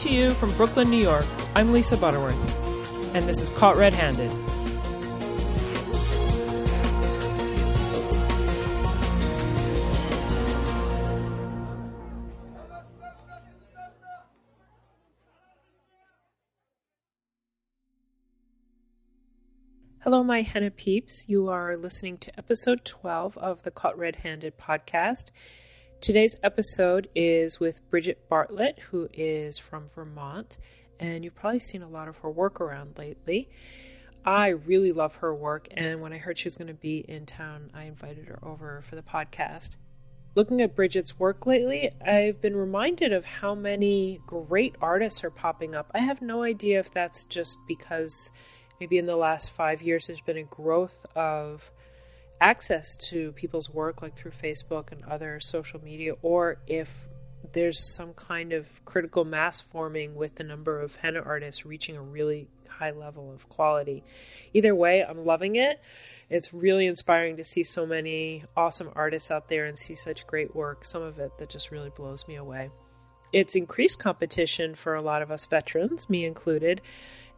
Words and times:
To 0.00 0.10
you 0.10 0.32
from 0.32 0.52
Brooklyn, 0.58 0.90
New 0.90 1.02
York, 1.02 1.24
I'm 1.54 1.72
Lisa 1.72 1.96
Butterworth, 1.96 3.14
and 3.14 3.26
this 3.26 3.40
is 3.40 3.48
Caught 3.48 3.78
Red 3.78 3.94
Handed. 3.94 4.30
Hello, 20.00 20.22
my 20.22 20.42
henna 20.42 20.70
peeps. 20.70 21.26
You 21.26 21.48
are 21.48 21.74
listening 21.74 22.18
to 22.18 22.38
episode 22.38 22.84
12 22.84 23.38
of 23.38 23.62
the 23.62 23.70
Caught 23.70 23.96
Red 23.96 24.16
Handed 24.16 24.58
podcast. 24.58 25.30
Today's 26.00 26.36
episode 26.42 27.08
is 27.14 27.58
with 27.58 27.80
Bridget 27.90 28.28
Bartlett, 28.28 28.78
who 28.78 29.08
is 29.14 29.58
from 29.58 29.88
Vermont, 29.88 30.58
and 31.00 31.24
you've 31.24 31.34
probably 31.34 31.58
seen 31.58 31.82
a 31.82 31.88
lot 31.88 32.06
of 32.06 32.18
her 32.18 32.30
work 32.30 32.60
around 32.60 32.98
lately. 32.98 33.48
I 34.24 34.48
really 34.48 34.92
love 34.92 35.16
her 35.16 35.34
work, 35.34 35.68
and 35.70 36.02
when 36.02 36.12
I 36.12 36.18
heard 36.18 36.36
she 36.36 36.46
was 36.46 36.58
going 36.58 36.68
to 36.68 36.74
be 36.74 36.98
in 36.98 37.24
town, 37.24 37.70
I 37.74 37.84
invited 37.84 38.26
her 38.28 38.38
over 38.42 38.82
for 38.82 38.94
the 38.94 39.02
podcast. 39.02 39.76
Looking 40.34 40.60
at 40.60 40.76
Bridget's 40.76 41.18
work 41.18 41.46
lately, 41.46 41.90
I've 42.06 42.42
been 42.42 42.56
reminded 42.56 43.14
of 43.14 43.24
how 43.24 43.54
many 43.54 44.20
great 44.26 44.76
artists 44.82 45.24
are 45.24 45.30
popping 45.30 45.74
up. 45.74 45.90
I 45.94 46.00
have 46.00 46.20
no 46.20 46.42
idea 46.42 46.78
if 46.78 46.90
that's 46.90 47.24
just 47.24 47.56
because 47.66 48.30
maybe 48.78 48.98
in 48.98 49.06
the 49.06 49.16
last 49.16 49.50
five 49.50 49.80
years 49.80 50.06
there's 50.06 50.20
been 50.20 50.36
a 50.36 50.42
growth 50.44 51.06
of 51.16 51.72
access 52.40 52.96
to 52.96 53.32
people's 53.32 53.70
work 53.70 54.02
like 54.02 54.14
through 54.14 54.32
Facebook 54.32 54.92
and 54.92 55.02
other 55.04 55.40
social 55.40 55.82
media 55.82 56.14
or 56.22 56.58
if 56.66 57.06
there's 57.52 57.78
some 57.78 58.12
kind 58.14 58.52
of 58.52 58.84
critical 58.84 59.24
mass 59.24 59.60
forming 59.60 60.14
with 60.14 60.34
the 60.34 60.44
number 60.44 60.80
of 60.80 60.96
henna 60.96 61.20
artists 61.20 61.64
reaching 61.64 61.96
a 61.96 62.02
really 62.02 62.48
high 62.68 62.90
level 62.90 63.32
of 63.32 63.48
quality. 63.48 64.04
Either 64.52 64.74
way, 64.74 65.04
I'm 65.04 65.24
loving 65.24 65.56
it. 65.56 65.80
It's 66.28 66.52
really 66.52 66.86
inspiring 66.86 67.36
to 67.36 67.44
see 67.44 67.62
so 67.62 67.86
many 67.86 68.44
awesome 68.56 68.90
artists 68.94 69.30
out 69.30 69.48
there 69.48 69.64
and 69.66 69.78
see 69.78 69.94
such 69.94 70.26
great 70.26 70.54
work, 70.54 70.84
some 70.84 71.02
of 71.02 71.18
it 71.18 71.38
that 71.38 71.48
just 71.48 71.70
really 71.70 71.90
blows 71.90 72.26
me 72.26 72.34
away. 72.34 72.70
It's 73.32 73.54
increased 73.54 73.98
competition 73.98 74.74
for 74.74 74.94
a 74.94 75.02
lot 75.02 75.22
of 75.22 75.30
us 75.30 75.46
veterans, 75.46 76.10
me 76.10 76.24
included, 76.24 76.80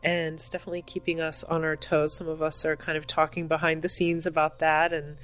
and 0.03 0.35
it's 0.35 0.49
definitely 0.49 0.83
keeping 0.83 1.21
us 1.21 1.45
on 1.45 1.65
our 1.65 1.77
toes. 1.77 2.17
Some 2.17 2.29
of 2.29 2.43
us 2.43 2.65
are 2.65 2.77
kind 2.77 2.97
of 2.97 3.07
talking 3.07 3.49
behind 3.49 3.83
the 3.83 3.89
scenes 3.89 4.27
about 4.27 4.61
that 4.61 4.93
and 4.93 5.17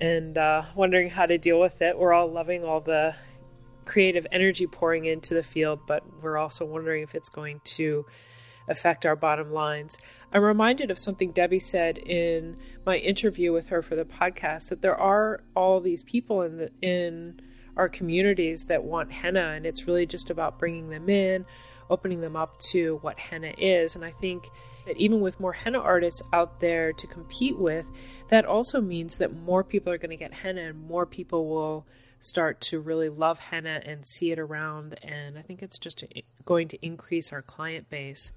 and 0.00 0.36
uh, 0.36 0.62
wondering 0.74 1.10
how 1.10 1.26
to 1.26 1.38
deal 1.38 1.60
with 1.60 1.80
it. 1.80 1.96
We're 1.96 2.12
all 2.12 2.26
loving 2.26 2.64
all 2.64 2.80
the 2.80 3.14
creative 3.84 4.26
energy 4.32 4.66
pouring 4.66 5.04
into 5.04 5.34
the 5.34 5.42
field, 5.42 5.80
but 5.86 6.02
we're 6.20 6.38
also 6.38 6.64
wondering 6.64 7.02
if 7.02 7.14
it's 7.14 7.28
going 7.28 7.60
to 7.64 8.04
affect 8.66 9.06
our 9.06 9.14
bottom 9.14 9.52
lines. 9.52 9.98
I'm 10.32 10.42
reminded 10.42 10.90
of 10.90 10.98
something 10.98 11.30
Debbie 11.30 11.60
said 11.60 11.98
in 11.98 12.56
my 12.84 12.96
interview 12.96 13.52
with 13.52 13.68
her 13.68 13.82
for 13.82 13.94
the 13.94 14.04
podcast 14.04 14.70
that 14.70 14.82
there 14.82 14.96
are 14.96 15.42
all 15.54 15.80
these 15.80 16.02
people 16.02 16.42
in 16.42 16.56
the 16.56 16.70
in 16.82 17.40
our 17.76 17.88
communities 17.88 18.66
that 18.66 18.84
want 18.84 19.12
henna, 19.12 19.52
and 19.54 19.66
it's 19.66 19.86
really 19.86 20.06
just 20.06 20.30
about 20.30 20.58
bringing 20.58 20.90
them 20.90 21.08
in 21.08 21.44
opening 21.90 22.20
them 22.20 22.36
up 22.36 22.58
to 22.58 22.98
what 23.02 23.18
henna 23.18 23.52
is. 23.58 23.96
And 23.96 24.04
I 24.04 24.10
think 24.10 24.48
that 24.86 24.96
even 24.96 25.20
with 25.20 25.40
more 25.40 25.52
henna 25.52 25.80
artists 25.80 26.22
out 26.32 26.60
there 26.60 26.92
to 26.92 27.06
compete 27.06 27.58
with, 27.58 27.88
that 28.28 28.44
also 28.44 28.80
means 28.80 29.18
that 29.18 29.36
more 29.36 29.64
people 29.64 29.92
are 29.92 29.98
going 29.98 30.10
to 30.10 30.16
get 30.16 30.34
henna 30.34 30.62
and 30.62 30.86
more 30.88 31.06
people 31.06 31.48
will 31.48 31.86
start 32.20 32.60
to 32.62 32.80
really 32.80 33.08
love 33.08 33.38
henna 33.38 33.80
and 33.84 34.06
see 34.06 34.32
it 34.32 34.38
around. 34.38 34.98
And 35.02 35.38
I 35.38 35.42
think 35.42 35.62
it's 35.62 35.78
just 35.78 36.04
going 36.44 36.68
to 36.68 36.86
increase 36.86 37.32
our 37.32 37.42
client 37.42 37.90
base. 37.90 38.32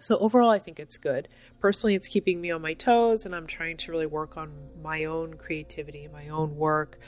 So 0.00 0.16
overall, 0.18 0.50
I 0.50 0.58
think 0.58 0.78
it's 0.78 0.96
good. 0.96 1.28
Personally, 1.60 1.94
it's 1.94 2.08
keeping 2.08 2.40
me 2.40 2.50
on 2.50 2.62
my 2.62 2.74
toes, 2.74 3.26
and 3.26 3.34
I'm 3.34 3.46
trying 3.46 3.78
to 3.78 3.90
really 3.90 4.06
work 4.06 4.36
on 4.36 4.52
my 4.80 5.04
own 5.04 5.34
creativity, 5.34 6.08
my 6.12 6.28
own 6.28 6.56
work, 6.56 6.98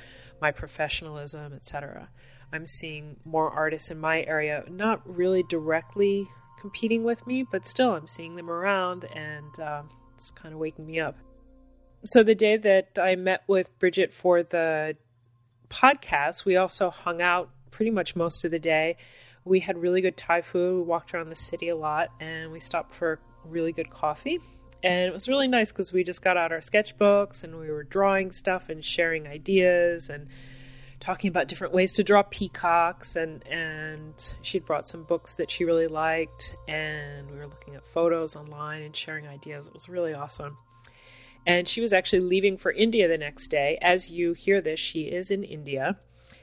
my 0.40 0.50
professionalism, 0.50 1.52
etc. 1.52 2.08
I'm 2.52 2.66
seeing 2.66 3.16
more 3.24 3.50
artists 3.50 3.90
in 3.90 3.98
my 3.98 4.22
area, 4.22 4.64
not 4.68 5.02
really 5.04 5.42
directly 5.44 6.28
competing 6.60 7.04
with 7.04 7.26
me, 7.26 7.44
but 7.50 7.66
still 7.66 7.92
I'm 7.92 8.06
seeing 8.06 8.36
them 8.36 8.50
around 8.50 9.04
and 9.04 9.60
uh, 9.60 9.82
it's 10.16 10.30
kind 10.30 10.54
of 10.54 10.60
waking 10.60 10.86
me 10.86 11.00
up. 11.00 11.16
So 12.04 12.22
the 12.22 12.34
day 12.34 12.56
that 12.56 12.98
I 12.98 13.16
met 13.16 13.42
with 13.46 13.76
Bridget 13.78 14.12
for 14.12 14.42
the 14.42 14.96
podcast, 15.68 16.44
we 16.44 16.56
also 16.56 16.90
hung 16.90 17.22
out 17.22 17.50
pretty 17.70 17.90
much 17.90 18.16
most 18.16 18.44
of 18.44 18.50
the 18.50 18.58
day. 18.58 18.96
We 19.44 19.60
had 19.60 19.78
really 19.78 20.00
good 20.00 20.16
Thai 20.16 20.42
food. 20.42 20.76
We 20.76 20.82
walked 20.82 21.14
around 21.14 21.28
the 21.28 21.36
city 21.36 21.68
a 21.68 21.76
lot 21.76 22.08
and 22.20 22.52
we 22.52 22.60
stopped 22.60 22.94
for 22.94 23.20
really 23.44 23.72
good 23.72 23.90
coffee. 23.90 24.40
And 24.82 25.06
it 25.06 25.12
was 25.12 25.28
really 25.28 25.48
nice 25.48 25.72
because 25.72 25.92
we 25.92 26.04
just 26.04 26.22
got 26.22 26.36
out 26.36 26.52
our 26.52 26.58
sketchbooks 26.58 27.44
and 27.44 27.58
we 27.58 27.70
were 27.70 27.82
drawing 27.82 28.32
stuff 28.32 28.70
and 28.70 28.82
sharing 28.82 29.26
ideas 29.26 30.08
and 30.08 30.28
talking 31.00 31.28
about 31.28 31.48
different 31.48 31.72
ways 31.72 31.92
to 31.92 32.04
draw 32.04 32.22
peacocks 32.22 33.16
and 33.16 33.46
and 33.48 34.34
she'd 34.42 34.64
brought 34.66 34.86
some 34.86 35.02
books 35.02 35.34
that 35.34 35.50
she 35.50 35.64
really 35.64 35.88
liked 35.88 36.56
and 36.68 37.30
we 37.30 37.38
were 37.38 37.46
looking 37.46 37.74
at 37.74 37.84
photos 37.84 38.36
online 38.36 38.82
and 38.82 38.94
sharing 38.94 39.26
ideas. 39.26 39.66
It 39.66 39.74
was 39.74 39.88
really 39.88 40.12
awesome. 40.12 40.58
And 41.46 41.66
she 41.66 41.80
was 41.80 41.94
actually 41.94 42.20
leaving 42.20 42.58
for 42.58 42.70
India 42.70 43.08
the 43.08 43.16
next 43.16 43.48
day. 43.48 43.78
As 43.80 44.10
you 44.10 44.34
hear 44.34 44.60
this 44.60 44.78
she 44.78 45.02
is 45.04 45.30
in 45.30 45.42
India. 45.42 45.98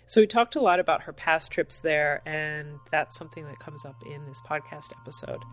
So 0.08 0.22
we 0.22 0.28
talked 0.28 0.56
a 0.56 0.62
lot 0.62 0.80
about 0.80 1.04
her 1.04 1.14
past 1.14 1.52
trips 1.52 1.82
there 1.82 2.24
and 2.26 2.80
that's 2.90 3.18
something 3.18 3.46
that 3.46 3.60
comes 3.60 3.86
up 3.86 4.02
in 4.06 4.26
this 4.26 4.42
podcast 4.42 4.92
episode. 5.00 5.44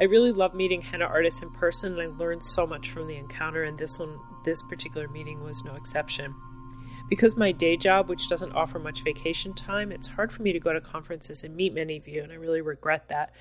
I 0.00 0.04
really 0.04 0.32
love 0.32 0.52
meeting 0.52 0.82
henna 0.82 1.04
artists 1.04 1.42
in 1.42 1.50
person 1.50 1.98
and 1.98 2.02
I 2.02 2.16
learned 2.16 2.44
so 2.44 2.66
much 2.66 2.90
from 2.90 3.06
the 3.06 3.16
encounter 3.16 3.62
and 3.62 3.78
this 3.78 3.98
one 4.00 4.18
this 4.44 4.62
particular 4.62 5.08
meeting 5.08 5.42
was 5.42 5.64
no 5.64 5.74
exception 5.74 6.34
because 7.08 7.36
my 7.36 7.52
day 7.52 7.76
job, 7.76 8.08
which 8.08 8.28
doesn't 8.28 8.52
offer 8.52 8.78
much 8.78 9.02
vacation 9.02 9.54
time, 9.54 9.92
it's 9.92 10.06
hard 10.06 10.32
for 10.32 10.42
me 10.42 10.52
to 10.52 10.60
go 10.60 10.72
to 10.72 10.80
conferences 10.80 11.44
and 11.44 11.54
meet 11.54 11.74
many 11.74 11.96
of 11.96 12.08
you, 12.08 12.22
and 12.22 12.32
I 12.32 12.36
really 12.36 12.60
regret 12.60 13.08
that. 13.08 13.32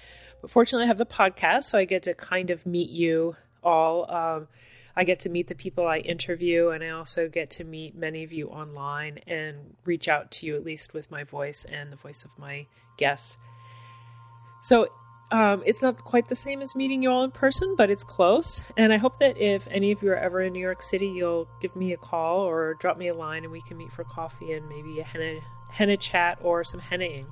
But 0.41 0.51
fortunately, 0.51 0.85
I 0.85 0.87
have 0.87 0.97
the 0.97 1.05
podcast, 1.05 1.63
so 1.63 1.77
I 1.77 1.85
get 1.85 2.03
to 2.03 2.13
kind 2.13 2.49
of 2.49 2.65
meet 2.65 2.89
you 2.89 3.35
all. 3.63 4.11
Um, 4.11 4.47
I 4.95 5.03
get 5.03 5.21
to 5.21 5.29
meet 5.29 5.47
the 5.47 5.55
people 5.55 5.87
I 5.87 5.97
interview, 5.97 6.69
and 6.69 6.83
I 6.83 6.89
also 6.89 7.27
get 7.27 7.49
to 7.51 7.63
meet 7.63 7.95
many 7.95 8.23
of 8.23 8.31
you 8.31 8.47
online 8.47 9.19
and 9.27 9.75
reach 9.83 10.07
out 10.07 10.31
to 10.31 10.47
you, 10.47 10.55
at 10.55 10.63
least 10.63 10.93
with 10.93 11.11
my 11.11 11.23
voice 11.23 11.65
and 11.65 11.91
the 11.91 11.97
voice 11.97 12.23
of 12.23 12.31
my 12.37 12.67
guests. 12.97 13.37
So 14.61 14.89
um, 15.31 15.63
it's 15.65 15.81
not 15.81 16.03
quite 16.03 16.27
the 16.27 16.35
same 16.35 16.61
as 16.61 16.75
meeting 16.75 17.01
you 17.01 17.09
all 17.09 17.23
in 17.23 17.31
person, 17.31 17.75
but 17.75 17.89
it's 17.89 18.03
close. 18.03 18.63
And 18.77 18.93
I 18.93 18.97
hope 18.97 19.17
that 19.19 19.37
if 19.37 19.67
any 19.71 19.91
of 19.91 20.03
you 20.03 20.11
are 20.11 20.17
ever 20.17 20.41
in 20.41 20.53
New 20.53 20.61
York 20.61 20.83
City, 20.83 21.07
you'll 21.07 21.47
give 21.61 21.75
me 21.75 21.93
a 21.93 21.97
call 21.97 22.39
or 22.41 22.75
drop 22.75 22.97
me 22.97 23.07
a 23.07 23.13
line 23.13 23.43
and 23.43 23.51
we 23.51 23.61
can 23.61 23.77
meet 23.77 23.91
for 23.91 24.03
coffee 24.03 24.53
and 24.53 24.67
maybe 24.69 24.99
a 24.99 25.03
henna, 25.03 25.39
henna 25.71 25.97
chat 25.97 26.37
or 26.41 26.63
some 26.63 26.79
hennaing. 26.79 27.25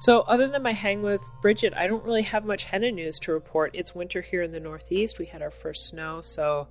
So, 0.00 0.20
other 0.22 0.48
than 0.48 0.64
my 0.64 0.72
hang 0.72 1.02
with 1.02 1.22
Bridget, 1.40 1.74
I 1.76 1.86
don't 1.86 2.04
really 2.04 2.22
have 2.22 2.44
much 2.44 2.64
henna 2.64 2.90
news 2.90 3.20
to 3.20 3.32
report. 3.32 3.70
It's 3.74 3.94
winter 3.94 4.20
here 4.20 4.42
in 4.42 4.50
the 4.50 4.58
Northeast. 4.58 5.20
We 5.20 5.26
had 5.26 5.42
our 5.42 5.50
first 5.50 5.86
snow, 5.86 6.20
so 6.22 6.66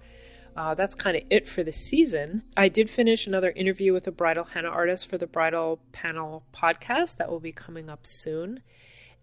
uh, 0.57 0.75
that's 0.75 0.95
kind 0.95 1.15
of 1.15 1.23
it 1.29 1.47
for 1.47 1.63
the 1.63 1.71
season. 1.71 2.43
I 2.57 2.67
did 2.67 2.89
finish 2.89 3.27
another 3.27 3.51
interview 3.51 3.93
with 3.93 4.05
a 4.07 4.11
bridal 4.11 4.43
henna 4.43 4.67
artist 4.67 5.07
for 5.07 5.17
the 5.17 5.27
Bridal 5.27 5.79
Panel 5.93 6.43
podcast 6.53 7.17
that 7.17 7.29
will 7.29 7.39
be 7.39 7.53
coming 7.53 7.89
up 7.89 8.05
soon. 8.05 8.61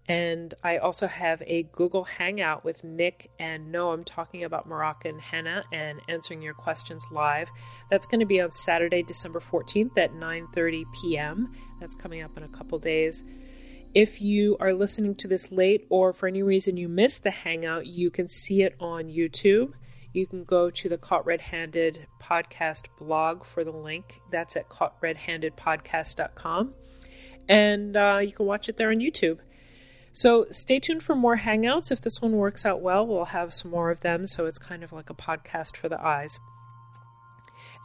And 0.08 0.54
I 0.64 0.78
also 0.78 1.06
have 1.06 1.42
a 1.46 1.64
Google 1.64 2.04
Hangout 2.04 2.64
with 2.64 2.82
Nick 2.82 3.30
and 3.38 3.72
Noam 3.72 4.04
talking 4.06 4.44
about 4.44 4.66
Moroccan 4.66 5.18
henna 5.18 5.64
and 5.70 6.00
answering 6.08 6.40
your 6.40 6.54
questions 6.54 7.04
live. 7.12 7.50
That's 7.90 8.06
going 8.06 8.20
to 8.20 8.26
be 8.26 8.40
on 8.40 8.50
Saturday, 8.50 9.02
December 9.02 9.40
14th 9.40 9.98
at 9.98 10.12
9:30 10.12 10.84
p.m. 10.94 11.52
That's 11.78 11.94
coming 11.94 12.22
up 12.22 12.38
in 12.38 12.42
a 12.42 12.48
couple 12.48 12.78
days. 12.78 13.22
If 13.94 14.22
you 14.22 14.56
are 14.60 14.72
listening 14.72 15.14
to 15.16 15.28
this 15.28 15.52
late 15.52 15.86
or 15.90 16.14
for 16.14 16.26
any 16.26 16.42
reason 16.42 16.78
you 16.78 16.88
missed 16.88 17.22
the 17.22 17.30
Hangout, 17.30 17.86
you 17.86 18.10
can 18.10 18.28
see 18.28 18.62
it 18.62 18.76
on 18.80 19.04
YouTube. 19.04 19.72
You 20.14 20.26
can 20.26 20.44
go 20.44 20.70
to 20.70 20.88
the 20.88 20.96
Caught 20.96 21.26
Red 21.26 21.42
Handed 21.42 22.06
podcast 22.20 22.86
blog 22.98 23.44
for 23.44 23.62
the 23.62 23.72
link. 23.72 24.22
That's 24.30 24.56
at 24.56 24.70
caughtredhandedpodcast.com. 24.70 26.74
And 27.48 27.96
uh, 27.96 28.20
you 28.22 28.32
can 28.32 28.46
watch 28.46 28.68
it 28.68 28.76
there 28.76 28.90
on 28.90 28.98
YouTube. 28.98 29.38
So 30.18 30.46
stay 30.50 30.80
tuned 30.80 31.04
for 31.04 31.14
more 31.14 31.36
Hangouts. 31.36 31.92
If 31.92 32.00
this 32.00 32.20
one 32.20 32.32
works 32.32 32.66
out 32.66 32.80
well, 32.80 33.06
we'll 33.06 33.26
have 33.26 33.54
some 33.54 33.70
more 33.70 33.92
of 33.92 34.00
them. 34.00 34.26
So 34.26 34.46
it's 34.46 34.58
kind 34.58 34.82
of 34.82 34.92
like 34.92 35.10
a 35.10 35.14
podcast 35.14 35.76
for 35.76 35.88
the 35.88 36.04
eyes. 36.04 36.40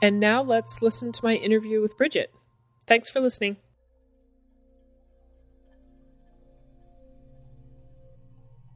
And 0.01 0.19
now 0.19 0.41
let's 0.41 0.81
listen 0.81 1.11
to 1.11 1.19
my 1.23 1.35
interview 1.35 1.79
with 1.79 1.95
Bridget. 1.95 2.33
Thanks 2.87 3.07
for 3.07 3.19
listening. 3.19 3.57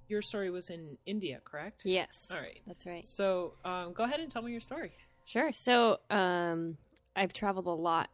Your 0.07 0.21
story 0.21 0.51
was 0.51 0.69
in 0.69 0.99
India, 1.07 1.39
correct? 1.43 1.81
Yes. 1.83 2.29
All 2.29 2.37
right. 2.37 2.61
That's 2.67 2.85
right. 2.85 3.07
So 3.07 3.55
um, 3.65 3.91
go 3.91 4.03
ahead 4.03 4.19
and 4.19 4.29
tell 4.29 4.43
me 4.43 4.51
your 4.51 4.61
story. 4.61 4.91
Sure. 5.25 5.49
So 5.51 5.97
um, 6.11 6.77
I've 7.15 7.33
traveled 7.33 7.65
a 7.65 7.71
lot 7.71 8.11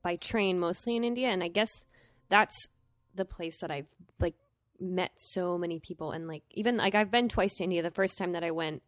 by 0.00 0.16
train, 0.16 0.58
mostly 0.58 0.96
in 0.96 1.04
India, 1.04 1.28
and 1.28 1.44
I 1.44 1.48
guess 1.48 1.82
that's 2.30 2.70
the 3.14 3.26
place 3.26 3.60
that 3.60 3.70
I've 3.70 3.88
like 4.18 4.34
met 4.80 5.12
so 5.16 5.58
many 5.58 5.80
people 5.80 6.12
and 6.12 6.28
like 6.28 6.42
even 6.50 6.76
like 6.76 6.94
I've 6.94 7.10
been 7.10 7.28
twice 7.28 7.56
to 7.56 7.64
India. 7.64 7.82
The 7.82 7.90
first 7.90 8.18
time 8.18 8.32
that 8.32 8.44
I 8.44 8.50
went 8.50 8.82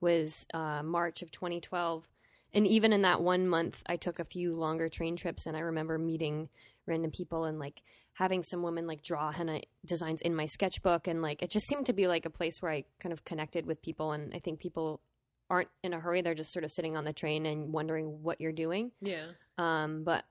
was 0.00 0.46
uh, 0.54 0.82
March 0.82 1.22
of 1.22 1.30
2012, 1.30 2.08
and 2.54 2.66
even 2.66 2.92
in 2.92 3.02
that 3.02 3.20
one 3.20 3.48
month, 3.48 3.82
I 3.86 3.96
took 3.96 4.18
a 4.18 4.24
few 4.24 4.54
longer 4.54 4.88
train 4.88 5.16
trips, 5.16 5.46
and 5.46 5.56
I 5.56 5.60
remember 5.60 5.98
meeting 5.98 6.48
random 6.86 7.10
people 7.10 7.44
and 7.44 7.58
like 7.58 7.82
having 8.14 8.42
some 8.42 8.62
women 8.62 8.86
like 8.86 9.02
draw 9.02 9.30
henna 9.30 9.60
designs 9.84 10.22
in 10.22 10.34
my 10.34 10.46
sketchbook, 10.46 11.08
and 11.08 11.20
like 11.22 11.42
it 11.42 11.50
just 11.50 11.66
seemed 11.68 11.86
to 11.86 11.92
be 11.92 12.06
like 12.06 12.26
a 12.26 12.30
place 12.30 12.60
where 12.60 12.72
I 12.72 12.84
kind 13.00 13.12
of 13.12 13.24
connected 13.24 13.66
with 13.66 13.82
people, 13.82 14.12
and 14.12 14.32
I 14.34 14.38
think 14.38 14.60
people 14.60 15.00
aren't 15.50 15.70
in 15.82 15.92
a 15.92 16.00
hurry; 16.00 16.22
they're 16.22 16.34
just 16.34 16.52
sort 16.52 16.64
of 16.64 16.70
sitting 16.70 16.96
on 16.96 17.04
the 17.04 17.12
train 17.12 17.44
and 17.44 17.72
wondering 17.72 18.22
what 18.22 18.40
you're 18.40 18.52
doing. 18.52 18.92
Yeah. 19.00 19.26
Um, 19.58 20.04
but 20.04 20.24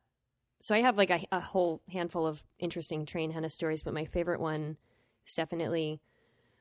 so 0.60 0.74
I 0.74 0.82
have 0.82 0.98
like 0.98 1.12
a, 1.12 1.26
a 1.32 1.40
whole 1.40 1.82
handful 1.92 2.26
of 2.26 2.44
interesting 2.60 3.06
train 3.06 3.32
henna 3.32 3.50
stories, 3.50 3.84
but 3.84 3.94
my 3.94 4.06
favorite 4.06 4.40
one 4.40 4.78
is 5.28 5.36
definitely 5.36 6.00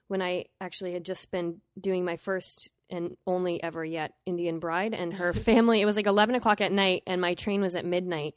when 0.08 0.22
I 0.22 0.46
actually 0.60 0.92
had 0.92 1.04
just 1.04 1.30
been 1.30 1.60
doing 1.78 2.04
my 2.04 2.16
first 2.16 2.70
and 2.88 3.16
only 3.26 3.62
ever 3.62 3.84
yet 3.84 4.12
Indian 4.24 4.58
bride 4.58 4.94
and 4.94 5.14
her 5.14 5.32
family. 5.34 5.80
It 5.80 5.86
was 5.86 5.96
like 5.96 6.06
11 6.06 6.34
o'clock 6.34 6.60
at 6.60 6.72
night 6.72 7.02
and 7.06 7.20
my 7.20 7.34
train 7.34 7.60
was 7.60 7.76
at 7.76 7.84
midnight. 7.84 8.34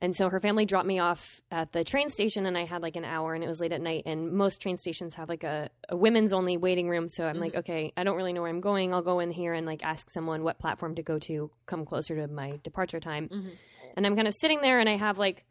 And 0.00 0.14
so 0.14 0.28
her 0.28 0.40
family 0.40 0.66
dropped 0.66 0.86
me 0.86 0.98
off 0.98 1.40
at 1.50 1.72
the 1.72 1.84
train 1.84 2.10
station 2.10 2.44
and 2.46 2.58
I 2.58 2.64
had 2.64 2.82
like 2.82 2.96
an 2.96 3.04
hour 3.04 3.32
and 3.32 3.42
it 3.42 3.46
was 3.46 3.60
late 3.60 3.72
at 3.72 3.80
night. 3.80 4.02
And 4.06 4.32
most 4.32 4.60
train 4.60 4.76
stations 4.76 5.14
have 5.14 5.28
like 5.28 5.44
a, 5.44 5.70
a 5.88 5.96
women's 5.96 6.32
only 6.32 6.56
waiting 6.56 6.88
room. 6.88 7.08
So 7.08 7.26
I'm 7.26 7.38
like, 7.38 7.52
mm-hmm. 7.52 7.60
okay, 7.60 7.92
I 7.96 8.04
don't 8.04 8.16
really 8.16 8.32
know 8.32 8.42
where 8.42 8.50
I'm 8.50 8.60
going. 8.60 8.92
I'll 8.92 9.02
go 9.02 9.20
in 9.20 9.30
here 9.30 9.54
and 9.54 9.66
like 9.66 9.82
ask 9.82 10.10
someone 10.10 10.42
what 10.42 10.58
platform 10.58 10.96
to 10.96 11.02
go 11.02 11.18
to, 11.20 11.50
come 11.66 11.86
closer 11.86 12.16
to 12.16 12.28
my 12.28 12.58
departure 12.62 13.00
time. 13.00 13.28
Mm-hmm. 13.28 13.48
And 13.96 14.06
I'm 14.06 14.16
kind 14.16 14.28
of 14.28 14.34
sitting 14.34 14.60
there 14.60 14.78
and 14.78 14.88
I 14.88 14.96
have 14.96 15.18
like 15.18 15.44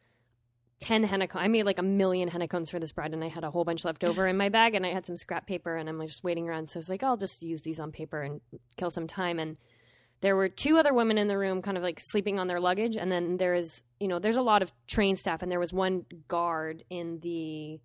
10 0.82 1.04
henna 1.04 1.28
cones. 1.28 1.44
I 1.44 1.48
made 1.48 1.66
like 1.66 1.80
a 1.80 1.84
million 1.84 2.28
henna 2.28 2.48
cones 2.48 2.70
for 2.70 2.80
this 2.80 2.92
bride 2.92 3.14
and 3.14 3.24
I 3.24 3.28
had 3.28 3.44
a 3.44 3.52
whole 3.52 3.64
bunch 3.64 3.86
left 3.86 4.04
over 4.04 4.28
in 4.28 4.38
my 4.38 4.50
bag 4.50 4.76
and 4.76 4.86
I 4.86 4.92
had 4.92 5.06
some 5.06 5.18
scrap 5.18 5.48
paper 5.48 5.76
and 5.76 5.88
I'm 5.88 6.02
just 6.02 6.24
waiting 6.24 6.48
around. 6.48 6.70
So 6.70 6.78
I 6.78 6.80
was 6.80 6.90
like, 6.90 7.04
I'll 7.04 7.18
just 7.18 7.42
use 7.42 7.62
these 7.62 7.80
on 7.80 7.92
paper 7.92 8.22
and 8.22 8.42
kill 8.78 8.92
some 8.92 9.08
time. 9.08 9.40
And 9.40 9.58
there 10.22 10.36
were 10.36 10.50
two 10.50 10.78
other 10.78 10.94
women 10.94 11.18
in 11.18 11.28
the 11.28 11.38
room 11.38 11.62
kind 11.62 11.78
of 11.78 11.84
like 11.84 12.02
sleeping 12.04 12.40
on 12.40 12.48
their 12.48 12.60
luggage. 12.60 12.98
And 12.98 13.12
then 13.12 13.38
there 13.38 13.54
is, 13.56 13.84
you 14.00 14.08
know, 14.08 14.20
there's 14.20 14.38
a 14.38 14.42
lot 14.42 14.62
of 14.62 14.72
train 14.88 15.16
staff 15.16 15.42
and 15.42 15.52
there 15.52 15.60
was 15.60 15.74
one 15.74 16.06
guard 16.28 16.84
in 16.90 17.20
the 17.22 17.80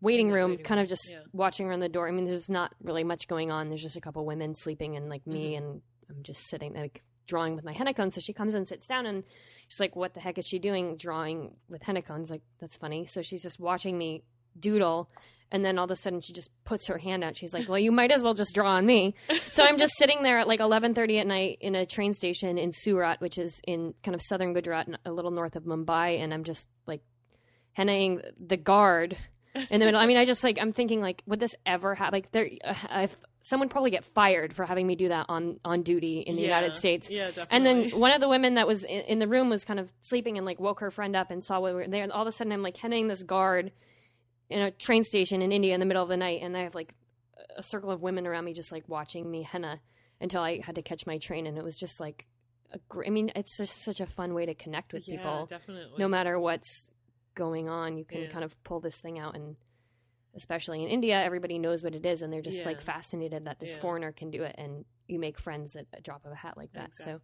waiting 0.00 0.28
In 0.28 0.32
the 0.32 0.38
room 0.38 0.50
waiting 0.50 0.64
kind 0.64 0.78
room, 0.78 0.84
of 0.84 0.88
just 0.88 1.12
yeah. 1.12 1.20
watching 1.32 1.66
around 1.66 1.80
the 1.80 1.88
door. 1.88 2.08
I 2.08 2.10
mean, 2.10 2.24
there's 2.24 2.50
not 2.50 2.74
really 2.82 3.04
much 3.04 3.28
going 3.28 3.50
on. 3.50 3.68
There's 3.68 3.82
just 3.82 3.96
a 3.96 4.00
couple 4.00 4.24
women 4.24 4.54
sleeping 4.54 4.96
and 4.96 5.08
like 5.08 5.26
me 5.26 5.54
mm-hmm. 5.54 5.64
and 5.64 5.82
I'm 6.10 6.22
just 6.22 6.48
sitting 6.48 6.74
like 6.74 7.02
drawing 7.30 7.54
with 7.54 7.64
my 7.64 7.72
henna 7.72 7.94
cones. 7.94 8.14
So 8.14 8.20
she 8.20 8.34
comes 8.34 8.54
and 8.54 8.68
sits 8.68 8.86
down 8.86 9.06
and 9.06 9.24
she's 9.68 9.80
like, 9.80 9.96
what 9.96 10.12
the 10.14 10.20
heck 10.20 10.36
is 10.36 10.46
she 10.46 10.58
doing 10.58 10.96
drawing 10.96 11.54
with 11.68 11.82
henna 11.82 12.02
cones? 12.02 12.30
Like, 12.30 12.42
that's 12.60 12.76
funny. 12.76 13.06
So 13.06 13.22
she's 13.22 13.42
just 13.42 13.58
watching 13.58 13.96
me 13.96 14.24
doodle. 14.58 15.08
And 15.52 15.64
then 15.64 15.78
all 15.78 15.84
of 15.84 15.90
a 15.90 15.96
sudden 15.96 16.20
she 16.20 16.32
just 16.32 16.50
puts 16.64 16.88
her 16.88 16.98
hand 16.98 17.24
out. 17.24 17.36
She's 17.36 17.54
like, 17.54 17.68
well, 17.68 17.78
you 17.78 17.92
might 17.92 18.10
as 18.10 18.22
well 18.22 18.34
just 18.34 18.54
draw 18.54 18.72
on 18.72 18.84
me. 18.84 19.14
So 19.52 19.64
I'm 19.64 19.78
just 19.78 19.94
sitting 19.98 20.22
there 20.22 20.38
at 20.38 20.46
like 20.46 20.60
1130 20.60 21.18
at 21.18 21.26
night 21.26 21.58
in 21.60 21.74
a 21.74 21.84
train 21.84 22.14
station 22.14 22.56
in 22.56 22.70
Surat, 22.72 23.20
which 23.20 23.36
is 23.36 23.60
in 23.66 23.94
kind 24.04 24.14
of 24.14 24.22
southern 24.22 24.52
Gujarat, 24.52 24.88
a 25.04 25.10
little 25.10 25.32
north 25.32 25.56
of 25.56 25.64
Mumbai. 25.64 26.20
And 26.22 26.32
I'm 26.32 26.44
just 26.44 26.68
like 26.86 27.02
hennaing 27.72 28.22
the 28.38 28.56
guard 28.56 29.16
in 29.54 29.80
the 29.80 29.86
middle. 29.86 30.00
I 30.00 30.06
mean, 30.06 30.16
I 30.16 30.24
just 30.24 30.44
like 30.44 30.58
I'm 30.60 30.72
thinking 30.72 31.00
like, 31.00 31.22
would 31.26 31.40
this 31.40 31.54
ever 31.66 31.94
happen? 31.94 32.16
Like, 32.16 32.30
there, 32.32 32.48
uh, 32.64 32.74
if 33.02 33.16
someone 33.42 33.68
probably 33.68 33.90
get 33.90 34.04
fired 34.04 34.52
for 34.52 34.64
having 34.64 34.86
me 34.86 34.96
do 34.96 35.08
that 35.08 35.26
on 35.28 35.58
on 35.64 35.82
duty 35.82 36.20
in 36.20 36.36
the 36.36 36.42
Yeah. 36.42 36.48
United 36.48 36.74
States. 36.76 37.08
Yeah, 37.10 37.26
definitely. 37.28 37.56
And 37.56 37.66
then 37.66 37.98
one 38.00 38.12
of 38.12 38.20
the 38.20 38.28
women 38.28 38.54
that 38.54 38.66
was 38.66 38.84
in, 38.84 39.00
in 39.02 39.18
the 39.18 39.28
room 39.28 39.48
was 39.48 39.64
kind 39.64 39.80
of 39.80 39.90
sleeping 40.00 40.36
and 40.36 40.46
like 40.46 40.60
woke 40.60 40.80
her 40.80 40.90
friend 40.90 41.16
up 41.16 41.30
and 41.30 41.42
saw 41.44 41.60
what 41.60 41.72
we 41.74 41.80
were 41.80 41.88
there. 41.88 42.02
And 42.02 42.12
all 42.12 42.22
of 42.22 42.28
a 42.28 42.32
sudden, 42.32 42.52
I'm 42.52 42.62
like 42.62 42.76
hennaing 42.76 43.08
this 43.08 43.22
guard 43.22 43.72
in 44.48 44.60
a 44.60 44.70
train 44.70 45.04
station 45.04 45.42
in 45.42 45.52
India 45.52 45.74
in 45.74 45.80
the 45.80 45.86
middle 45.86 46.02
of 46.02 46.08
the 46.08 46.16
night, 46.16 46.40
and 46.42 46.56
I 46.56 46.62
have 46.64 46.74
like 46.74 46.94
a 47.56 47.62
circle 47.62 47.90
of 47.90 48.02
women 48.02 48.26
around 48.26 48.44
me 48.44 48.52
just 48.52 48.70
like 48.72 48.84
watching 48.88 49.30
me 49.30 49.42
henna 49.42 49.80
until 50.20 50.42
I 50.42 50.60
had 50.62 50.74
to 50.74 50.82
catch 50.82 51.06
my 51.06 51.18
train, 51.18 51.46
and 51.46 51.56
it 51.58 51.64
was 51.64 51.76
just 51.76 51.98
like. 52.00 52.26
A 52.72 52.78
gr- 52.88 53.02
I 53.04 53.10
mean, 53.10 53.32
it's 53.34 53.56
just 53.56 53.82
such 53.82 53.98
a 53.98 54.06
fun 54.06 54.32
way 54.32 54.46
to 54.46 54.54
connect 54.54 54.92
with 54.92 55.08
yeah, 55.08 55.16
people 55.16 55.46
definitely. 55.46 55.98
no 55.98 56.06
matter 56.06 56.38
what's 56.38 56.88
going 57.34 57.68
on, 57.68 57.96
you 57.96 58.04
can 58.04 58.22
Yeah. 58.22 58.28
kind 58.28 58.44
of 58.44 58.62
pull 58.64 58.80
this 58.80 59.00
thing 59.00 59.18
out. 59.18 59.34
And 59.34 59.56
especially 60.34 60.82
in 60.82 60.88
India, 60.88 61.22
everybody 61.22 61.58
knows 61.58 61.82
what 61.82 61.94
it 61.94 62.06
is, 62.06 62.22
and 62.22 62.32
they're 62.32 62.40
just 62.42 62.64
like 62.64 62.80
fascinated 62.80 63.44
that 63.46 63.58
this 63.58 63.72
Yeah. 63.72 63.80
foreigner 63.80 64.12
can 64.12 64.30
do 64.30 64.42
it, 64.42 64.54
and 64.58 64.84
you 65.08 65.18
make 65.18 65.38
friends 65.38 65.74
at 65.76 65.86
a 65.92 66.00
drop 66.00 66.24
of 66.24 66.32
a 66.32 66.36
hat 66.36 66.56
like 66.56 66.72
that. 66.74 66.96
So 66.96 67.20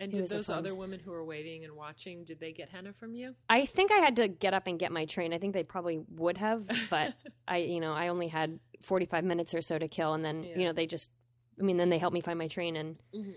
And 0.00 0.12
did 0.12 0.28
those 0.28 0.48
other 0.50 0.74
women 0.76 1.00
who 1.00 1.10
were 1.10 1.24
waiting 1.24 1.64
and 1.64 1.74
watching, 1.74 2.22
did 2.24 2.38
they 2.38 2.52
get 2.52 2.68
henna 2.68 2.92
from 2.92 3.14
you? 3.14 3.34
I 3.48 3.64
think 3.66 3.90
I 3.90 3.96
had 3.96 4.16
to 4.16 4.28
get 4.28 4.54
up 4.54 4.66
and 4.68 4.78
get 4.78 4.92
my 4.92 5.06
train. 5.06 5.32
I 5.32 5.38
think 5.38 5.54
they 5.54 5.64
probably 5.64 5.98
would 6.10 6.38
have, 6.38 6.64
but 6.88 7.14
I, 7.48 7.58
you 7.58 7.80
know, 7.80 7.92
I 7.92 8.08
only 8.08 8.28
had 8.28 8.60
45 8.82 9.24
minutes 9.24 9.54
or 9.54 9.60
so 9.60 9.76
to 9.78 9.88
kill, 9.88 10.14
and 10.14 10.24
then 10.24 10.44
Yeah. 10.44 10.58
you 10.58 10.64
know 10.66 10.72
they 10.72 10.86
just, 10.86 11.10
I 11.58 11.62
mean, 11.64 11.76
then 11.78 11.88
they 11.90 11.98
helped 11.98 12.14
me 12.14 12.20
find 12.20 12.38
my 12.38 12.46
train, 12.48 12.76
and 12.76 12.96
Mhm. 13.14 13.34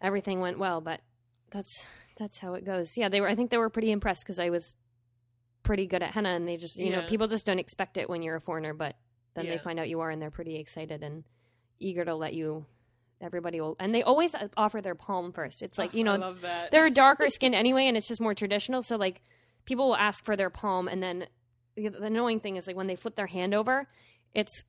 everything 0.00 0.40
went 0.40 0.58
well. 0.58 0.80
But 0.80 1.00
that's 1.50 1.84
that's 2.16 2.38
how 2.38 2.54
it 2.54 2.64
goes. 2.64 2.96
Yeah, 2.96 3.08
they 3.08 3.20
were. 3.20 3.28
I 3.28 3.34
think 3.34 3.50
they 3.50 3.58
were 3.58 3.70
pretty 3.70 3.90
impressed 3.90 4.24
because 4.24 4.38
I 4.38 4.50
was 4.50 4.76
pretty 5.64 5.86
good 5.86 6.02
at 6.02 6.12
henna, 6.12 6.28
and 6.28 6.46
they 6.46 6.56
just, 6.56 6.78
you 6.78 6.90
know, 6.90 7.00
people 7.08 7.26
just 7.26 7.44
don't 7.46 7.58
expect 7.58 7.96
it 7.96 8.08
when 8.08 8.22
you're 8.22 8.36
a 8.36 8.40
foreigner, 8.40 8.72
but 8.74 8.94
then 9.34 9.46
they 9.46 9.58
find 9.58 9.80
out 9.80 9.88
you 9.88 9.98
are, 10.00 10.10
and 10.10 10.22
they're 10.22 10.30
pretty 10.30 10.54
excited 10.56 11.02
and 11.02 11.24
eager 11.80 12.04
to 12.04 12.14
let 12.14 12.34
you. 12.34 12.64
Everybody 13.20 13.60
will, 13.60 13.74
and 13.80 13.94
they 13.94 14.02
always 14.02 14.34
offer 14.56 14.80
their 14.80 14.94
palm 14.94 15.32
first. 15.32 15.62
It's 15.62 15.78
like 15.78 15.90
Oh, 15.94 15.96
you 15.98 16.04
know, 16.04 16.12
I 16.12 16.16
love 16.16 16.42
that. 16.42 16.70
they're 16.70 16.90
darker 16.90 17.28
skinned 17.30 17.54
anyway, 17.54 17.86
and 17.86 17.96
it's 17.96 18.06
just 18.06 18.20
more 18.20 18.34
traditional. 18.34 18.82
So 18.82 18.96
like 18.96 19.22
people 19.64 19.88
will 19.88 19.96
ask 19.96 20.24
for 20.24 20.36
their 20.36 20.50
palm, 20.50 20.88
and 20.88 21.02
then 21.02 21.26
the, 21.76 21.88
the 21.88 22.02
annoying 22.04 22.40
thing 22.40 22.56
is 22.56 22.66
like 22.66 22.76
when 22.76 22.86
they 22.86 22.96
flip 22.96 23.16
their 23.16 23.26
hand 23.26 23.54
over, 23.54 23.88
it's 24.34 24.62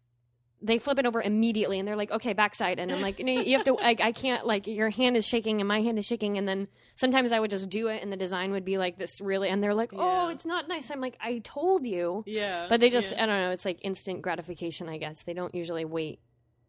they 0.61 0.79
flip 0.79 0.97
it 0.99 1.05
over 1.05 1.21
immediately, 1.21 1.77
and 1.79 1.87
they're 1.87 1.95
like, 1.97 2.11
"Okay, 2.11 2.33
backside," 2.33 2.79
and 2.79 2.91
I'm 2.91 3.01
like, 3.01 3.19
no, 3.19 3.31
"You 3.31 3.57
have 3.57 3.65
to 3.65 3.73
like 3.73 4.01
I 4.01 4.11
can't 4.11 4.47
like 4.47 4.67
your 4.67 4.89
hand 4.89 5.17
is 5.17 5.25
shaking 5.25 5.61
and 5.61 5.67
my 5.67 5.81
hand 5.81 5.99
is 5.99 6.05
shaking," 6.05 6.37
and 6.37 6.47
then 6.47 6.67
sometimes 6.95 7.31
I 7.31 7.39
would 7.39 7.51
just 7.51 7.69
do 7.69 7.87
it, 7.89 8.01
and 8.01 8.11
the 8.11 8.17
design 8.17 8.51
would 8.51 8.65
be 8.65 8.77
like 8.77 8.97
this 8.97 9.19
really, 9.21 9.49
and 9.49 9.61
they're 9.61 9.73
like, 9.73 9.91
"Oh, 9.93 10.27
Yeah. 10.27 10.33
it's 10.33 10.45
not 10.45 10.67
nice." 10.67 10.89
I'm 10.91 11.01
like, 11.01 11.17
"I 11.19 11.39
told 11.43 11.85
you," 11.85 12.23
yeah. 12.25 12.67
but 12.69 12.79
they 12.79 12.89
just 12.89 13.11
yeah. 13.11 13.23
I 13.23 13.25
don't 13.27 13.39
know. 13.41 13.51
It's 13.51 13.65
like 13.65 13.79
instant 13.83 14.21
gratification, 14.21 14.87
I 14.89 14.97
guess. 14.97 15.23
They 15.23 15.33
don't 15.33 15.53
usually 15.53 15.85
wait 15.85 16.19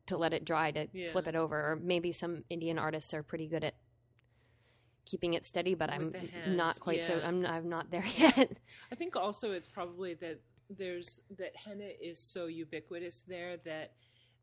to 0.06 0.16
let 0.16 0.32
it 0.32 0.44
dry 0.44 0.70
to 0.72 0.88
Yeah. 0.92 1.10
flip 1.12 1.26
it 1.28 1.36
over, 1.36 1.56
or 1.56 1.76
maybe 1.82 2.12
some 2.12 2.44
Indian 2.50 2.78
artists 2.78 3.14
are 3.14 3.22
pretty 3.22 3.46
good 3.48 3.64
at 3.64 3.74
keeping 5.04 5.34
it 5.34 5.44
steady. 5.44 5.74
But 5.74 5.90
I'm 5.90 6.06
With 6.06 6.16
hand, 6.30 6.56
not 6.56 6.80
quite 6.80 7.04
so. 7.04 7.20
I'm 7.24 7.46
I'm 7.46 7.68
not 7.68 7.90
there 7.90 8.04
yet. 8.18 8.58
I 8.90 8.94
think 8.96 9.16
also 9.16 9.52
it's 9.52 9.68
probably 9.68 10.14
that 10.14 10.40
there's 10.70 11.20
that 11.38 11.54
henna 11.56 11.88
is 12.00 12.18
so 12.18 12.46
ubiquitous 12.46 13.22
there 13.26 13.56
that 13.64 13.92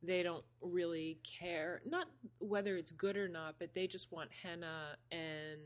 they 0.01 0.21
don't 0.21 0.43
really 0.61 1.17
care 1.23 1.81
not 1.85 2.07
whether 2.39 2.75
it's 2.75 2.91
good 2.91 3.15
or 3.17 3.27
not, 3.27 3.55
but 3.59 3.73
they 3.73 3.87
just 3.87 4.11
want 4.11 4.29
henna 4.43 4.97
and 5.11 5.59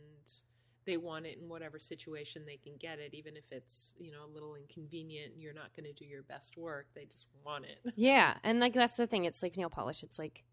they 0.85 0.97
want 0.97 1.25
it 1.25 1.37
in 1.39 1.49
whatever 1.49 1.77
situation 1.77 2.43
they 2.45 2.55
can 2.55 2.73
get 2.79 2.97
it, 2.97 3.13
even 3.13 3.35
if 3.35 3.51
it's 3.51 3.93
you 3.99 4.11
know 4.11 4.25
a 4.25 4.33
little 4.33 4.55
inconvenient. 4.55 5.33
You're 5.37 5.53
not 5.53 5.75
going 5.75 5.85
to 5.85 5.93
do 5.93 6.05
your 6.05 6.23
best 6.23 6.57
work. 6.57 6.87
They 6.95 7.05
just 7.05 7.25
want 7.45 7.65
it. 7.65 7.79
yeah, 7.95 8.35
and 8.43 8.59
like 8.59 8.73
that's 8.73 8.97
the 8.97 9.05
thing. 9.05 9.25
It's 9.25 9.43
like 9.43 9.57
nail 9.57 9.69
polish. 9.69 10.01
It's 10.01 10.17
like 10.17 10.43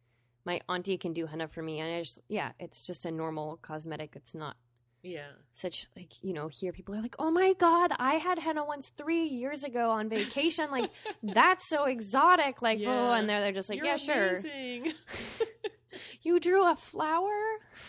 my 0.44 0.60
auntie 0.68 0.98
can 0.98 1.12
do 1.12 1.26
henna 1.26 1.48
for 1.48 1.62
me, 1.62 1.80
and 1.80 1.94
I 1.94 2.00
just 2.00 2.20
yeah, 2.28 2.52
it's 2.58 2.86
just 2.86 3.04
a 3.04 3.10
normal 3.10 3.58
cosmetic. 3.62 4.16
It's 4.16 4.34
not 4.34 4.56
Yeah, 5.04 5.28
such 5.52 5.86
like 5.94 6.12
you 6.24 6.32
know 6.32 6.48
here 6.48 6.72
people 6.72 6.94
are 6.94 7.02
like 7.02 7.14
oh 7.18 7.30
my 7.30 7.52
god 7.52 7.92
i 7.98 8.14
had 8.14 8.38
henna 8.38 8.64
once 8.64 8.90
three 8.96 9.24
years 9.26 9.62
ago 9.62 9.90
on 9.90 10.08
vacation. 10.08 10.70
Like 10.70 10.90
that's 11.22 11.68
so 11.68 11.84
exotic. 11.84 12.62
Like 12.62 12.78
Yeah. 12.80 12.88
oh 12.90 13.12
and 13.12 13.28
they're, 13.28 13.40
they're 13.40 13.52
just 13.52 13.68
like 13.68 13.78
You're 13.78 13.86
yeah 13.86 13.96
sure. 13.96 14.40
you 16.22 16.40
drew 16.40 16.68
a 16.70 16.74
flower? 16.74 17.38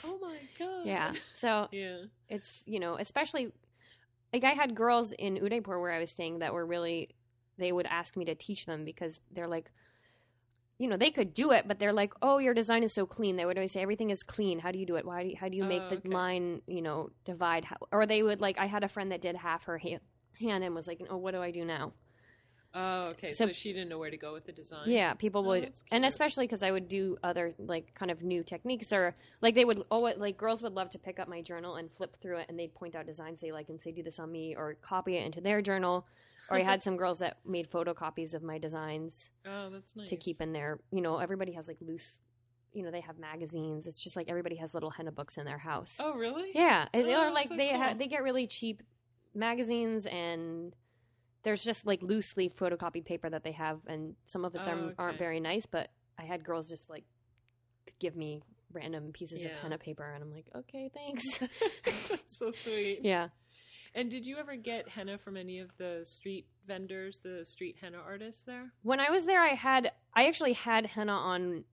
Oh 0.03 0.17
my 0.22 0.38
god. 0.60 0.86
yeah. 0.86 1.13
So 1.34 1.67
Yeah. 1.72 1.98
it's 2.29 2.63
you 2.67 2.79
know 2.79 2.98
especially 3.00 3.51
like 4.34 4.43
i 4.43 4.51
had 4.51 4.75
girls 4.75 5.13
in 5.13 5.38
udaipur 5.38 5.79
where 5.79 5.91
i 5.91 6.00
was 6.00 6.12
staying 6.12 6.39
that 6.39 6.53
were 6.53 6.65
really 6.65 7.10
they 7.57 7.72
would 7.72 7.86
ask 7.86 8.17
me 8.17 8.25
to 8.25 8.36
teach 8.36 8.65
them 8.65 8.84
because 8.84 9.19
they're 9.31 9.48
like 9.48 9.72
you 10.77 10.88
know 10.89 10.98
they 10.98 11.10
could 11.12 11.34
do 11.34 11.51
it 11.51 11.67
but 11.67 11.79
they're 11.79 11.94
like 11.94 12.13
oh 12.22 12.38
your 12.38 12.53
design 12.53 12.84
is 12.84 12.94
so 12.94 13.05
clean. 13.05 13.36
They 13.38 13.46
would 13.46 13.58
always 13.58 13.72
say 13.72 13.82
everything 13.82 14.10
is 14.10 14.24
clean. 14.24 14.60
How 14.60 14.72
do 14.72 14.79
you 14.79 14.86
do 14.86 14.96
it? 14.96 15.05
Why 15.05 15.24
do 15.24 15.29
you, 15.29 15.36
how 15.39 15.48
do 15.50 15.55
you 15.58 15.63
make 15.63 15.82
Oh, 15.89 15.96
the 15.96 16.10
line 16.10 16.62
you 16.67 16.82
know 16.82 17.10
divide 17.24 17.63
how, 17.65 17.77
or 17.91 18.05
they 18.05 18.22
would 18.24 18.41
like 18.41 18.60
i 18.60 18.65
had 18.65 18.84
a 18.84 18.88
friend 18.88 19.12
that 19.12 19.22
did 19.22 19.36
half 19.36 19.65
her 19.65 19.77
hand, 19.77 20.01
hand 20.39 20.63
and 20.63 20.75
was 20.75 20.88
like 20.88 21.01
oh 21.10 21.17
what 21.17 21.32
do 21.34 21.41
i 21.41 21.51
do 21.51 21.63
now? 21.65 21.94
Oh, 22.77 23.03
okay. 23.12 23.32
So, 23.32 23.46
So- 23.46 23.53
she 23.53 23.72
didn't 23.72 23.88
know 23.88 23.98
where 23.98 24.10
to 24.12 24.17
go 24.17 24.34
with 24.34 24.46
the 24.46 24.51
design. 24.51 24.89
yeah 24.89 25.13
people 25.13 25.44
Oh, 25.46 25.48
would 25.48 25.72
and 25.91 26.05
especially 26.05 26.46
because 26.46 26.62
i 26.62 26.70
would 26.72 26.89
do 26.89 27.17
other 27.24 27.53
like 27.58 27.94
kind 27.94 28.12
of 28.12 28.22
new 28.22 28.44
techniques 28.44 28.91
or 28.91 29.15
like 29.41 29.55
they 29.55 29.63
would 29.63 29.82
always 29.89 30.17
like 30.17 30.36
girls 30.36 30.62
would 30.62 30.74
love 30.74 30.89
to 30.89 31.00
pick 31.00 31.17
up 31.17 31.29
my 31.29 31.41
journal 31.41 31.75
and 31.77 31.89
flip 31.89 32.17
through 32.22 32.39
it 32.39 32.48
and 32.50 32.60
they'd 32.60 32.74
point 32.75 32.94
out 32.96 33.05
designs 33.05 33.39
they 33.39 33.53
like 33.53 33.70
and 33.70 33.79
say 33.79 33.94
do 33.94 34.03
this 34.03 34.20
on 34.20 34.29
me 34.29 34.55
or 34.58 34.74
copy 34.82 35.15
it 35.15 35.25
into 35.25 35.39
their 35.39 35.62
journal 35.62 36.05
or 36.50 36.58
i 36.58 36.62
had 36.62 36.82
some 36.84 36.98
girls 36.98 37.20
that 37.20 37.38
made 37.46 37.70
photocopies 37.70 38.34
of 38.34 38.44
my 38.44 38.58
designs 38.58 39.30
Oh, 39.46 39.70
that's 39.70 39.96
nice 39.96 40.10
to 40.10 40.16
keep 40.18 40.42
in 40.42 40.54
their 40.54 40.80
you 40.92 41.02
know 41.02 41.18
everybody 41.18 41.54
has 41.54 41.68
like 41.68 41.78
loose 41.82 42.18
you 42.74 42.84
know 42.84 42.92
they 42.92 43.02
have 43.02 43.18
magazines 43.18 43.88
it's 43.88 44.04
just 44.04 44.16
like 44.16 44.30
everybody 44.30 44.56
has 44.58 44.74
little 44.74 44.90
henna 44.90 45.12
books 45.12 45.38
in 45.38 45.46
their 45.46 45.58
house 45.58 45.98
Oh, 46.00 46.14
really? 46.14 46.52
yeah 46.54 46.88
Oh, 46.94 47.00
or 47.00 47.32
like 47.32 47.48
so 47.50 47.56
they 47.56 47.70
ha- 47.72 47.94
they 47.98 48.08
get 48.08 48.22
really 48.24 48.48
cheap 48.48 48.84
magazines 49.34 50.06
and 50.06 50.74
there's 51.44 51.62
just 51.62 51.86
like 51.86 52.02
loose 52.02 52.36
leaf 52.38 52.56
photocopied 52.56 53.06
paper 53.06 53.30
that 53.30 53.44
they 53.44 53.52
have, 53.52 53.80
and 53.86 54.16
some 54.25 54.46
of 54.46 54.54
them 54.54 54.94
Oh, 54.98 55.04
aren't 55.04 55.20
very 55.20 55.40
nice. 55.40 55.68
But 55.68 55.90
I 56.18 56.24
had 56.24 56.44
girls 56.44 56.68
just 56.68 56.90
like 56.90 57.04
give 58.00 58.16
me 58.16 58.42
random 58.74 59.12
pieces 59.14 59.42
Yeah. 59.42 59.50
of 59.50 59.60
henna 59.60 59.78
paper, 59.78 60.12
and 60.12 60.24
I'm 60.24 60.32
like, 60.32 60.48
okay, 60.56 60.90
thanks. 60.92 61.38
That's 61.86 62.40
so 62.40 62.50
sweet. 62.50 63.02
yeah. 63.04 63.28
And 63.96 64.12
did 64.12 64.28
you 64.28 64.38
ever 64.38 64.58
get 64.58 64.90
henna 64.90 65.18
from 65.18 65.38
any 65.38 65.60
of 65.60 65.75
the 65.78 66.02
street 66.04 66.46
vendors, 66.68 67.20
the 67.20 67.46
street 67.46 67.78
henna 67.80 67.98
artists 67.98 68.44
there? 68.44 68.74
When 68.84 69.00
I 69.00 69.10
was 69.10 69.25
there, 69.25 69.42
I 69.42 69.54
had 69.56 69.92
I 70.14 70.28
actually 70.28 70.54
had 70.54 70.86
henna 70.86 71.14
on 71.14 71.64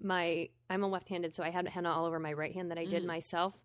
my. 0.00 0.48
I'm 0.70 0.82
a 0.82 0.88
left-handed, 0.88 1.34
so 1.34 1.44
I 1.44 1.50
had 1.50 1.68
henna 1.68 1.90
all 1.92 2.06
over 2.06 2.18
my 2.18 2.32
right 2.32 2.52
hand 2.54 2.70
that 2.70 2.78
I 2.78 2.86
did 2.86 3.02
Mhm. 3.02 3.06
myself. 3.06 3.60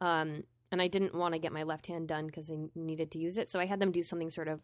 Um, 0.00 0.42
and 0.72 0.82
I 0.82 0.88
didn't 0.88 1.14
want 1.14 1.34
to 1.34 1.38
get 1.38 1.52
my 1.52 1.62
left 1.62 1.86
hand 1.86 2.08
done 2.08 2.26
because 2.26 2.50
I 2.50 2.68
needed 2.74 3.12
to 3.12 3.18
use 3.18 3.38
it, 3.38 3.48
so 3.48 3.60
I 3.60 3.66
had 3.66 3.78
them 3.78 3.92
do 3.92 4.02
something 4.02 4.30
sort 4.30 4.48
of 4.48 4.60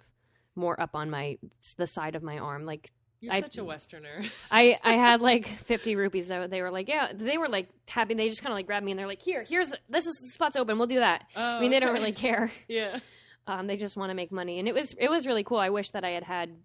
more 0.56 0.78
up 0.80 0.96
on 0.96 1.08
my 1.10 1.38
the 1.76 1.86
side 1.86 2.16
of 2.16 2.24
my 2.24 2.38
arm, 2.38 2.64
like 2.64 2.92
You're 3.20 3.34
I- 3.34 3.40
such 3.40 3.58
a 3.58 3.64
Westerner. 3.64 4.22
I 4.50 4.78
I 4.82 4.94
had 4.94 5.20
like 5.20 5.46
50 5.46 5.96
rupees 5.96 6.26
though. 6.28 6.46
they 6.46 6.62
were 6.62 6.70
like, 6.70 6.88
yeah, 6.88 7.12
they 7.14 7.36
were 7.38 7.48
like 7.48 7.68
tapping. 7.86 8.16
They 8.16 8.28
just 8.28 8.42
kind 8.42 8.52
of 8.52 8.56
like 8.56 8.66
grabbed 8.66 8.84
me 8.84 8.92
and 8.92 8.98
they're 8.98 9.06
like, 9.06 9.22
here, 9.22 9.44
here's 9.46 9.74
this 9.88 10.06
is 10.06 10.20
the 10.20 10.28
spot's 10.28 10.56
open. 10.56 10.78
We'll 10.78 10.86
do 10.86 11.00
that. 11.00 11.24
Oh, 11.36 11.42
I 11.42 11.60
mean, 11.60 11.70
they 11.70 11.80
don't 11.80 11.92
really 11.92 12.12
care. 12.12 12.50
Yeah. 12.68 12.98
Um, 13.46 13.66
they 13.66 13.76
just 13.76 13.96
want 13.96 14.10
to 14.10 14.14
make 14.14 14.30
money, 14.30 14.58
and 14.58 14.68
it 14.68 14.74
was 14.74 14.94
it 14.98 15.10
was 15.10 15.26
really 15.26 15.42
cool. 15.42 15.58
I 15.58 15.70
wish 15.70 15.90
that 15.90 16.04
I 16.04 16.10
had 16.10 16.22
had 16.24 16.56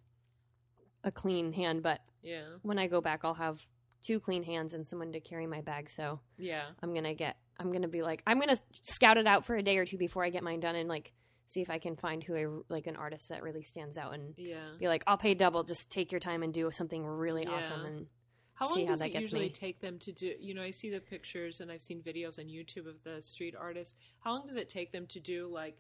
a 1.04 1.12
clean 1.12 1.52
hand, 1.52 1.82
but 1.84 2.02
Yeah. 2.22 2.44
when 2.62 2.78
I 2.78 2.88
go 2.88 3.02
back, 3.02 3.22
I'll 3.24 3.34
have 3.34 3.66
two 4.02 4.20
clean 4.20 4.44
hands 4.44 4.74
and 4.74 4.86
someone 4.86 5.12
to 5.14 5.20
carry 5.20 5.48
my 5.48 5.62
bag. 5.62 5.90
So 5.90 6.20
Yeah. 6.38 6.66
I'm 6.84 6.94
gonna 6.94 7.14
get. 7.16 7.38
I'm 7.60 7.72
gonna 7.72 7.88
be 7.88 8.02
like, 8.04 8.22
I'm 8.28 8.40
gonna 8.40 8.58
scout 8.82 9.18
it 9.18 9.26
out 9.26 9.46
for 9.46 9.56
a 9.56 9.64
day 9.64 9.78
or 9.78 9.86
two 9.86 9.98
before 9.98 10.24
I 10.24 10.30
get 10.30 10.44
mine 10.44 10.60
done, 10.60 10.76
and 10.76 10.88
like 10.90 11.12
see 11.48 11.62
if 11.62 11.70
I 11.70 11.80
can 11.80 11.96
find 11.96 12.24
who 12.24 12.36
I 12.36 12.46
like 12.74 12.88
an 12.88 12.96
artist 12.96 13.30
that 13.30 13.44
really 13.44 13.64
stands 13.64 13.98
out 13.98 14.14
and 14.14 14.34
Yeah. 14.38 14.72
be 14.80 14.88
like, 14.88 15.04
I'll 15.08 15.18
pay 15.18 15.34
double. 15.36 15.64
Just 15.64 15.90
take 15.90 16.12
your 16.12 16.20
time 16.20 16.44
and 16.44 16.54
do 16.54 16.70
something 16.72 17.06
really 17.06 17.44
Yeah. 17.44 17.52
awesome 17.52 17.86
and 17.86 18.08
How 18.56 18.68
long 18.68 18.76
see 18.76 18.84
how 18.86 18.92
does 18.92 19.00
that 19.02 19.08
it 19.08 19.14
gets 19.14 19.22
usually 19.22 19.44
me. 19.46 19.50
take 19.50 19.80
them 19.82 20.00
to 20.00 20.12
do? 20.12 20.34
You 20.40 20.54
know, 20.54 20.64
I 20.64 20.72
see 20.72 20.90
the 20.90 21.02
pictures 21.02 21.60
and 21.62 21.72
I've 21.72 21.82
seen 21.82 22.02
videos 22.02 22.40
on 22.40 22.46
YouTube 22.46 22.88
of 22.88 23.04
the 23.04 23.22
street 23.22 23.54
artists. 23.60 23.96
How 24.20 24.32
long 24.32 24.48
does 24.48 24.56
it 24.56 24.70
take 24.70 24.92
them 24.92 25.08
to 25.08 25.20
do 25.20 25.48
like 25.48 25.78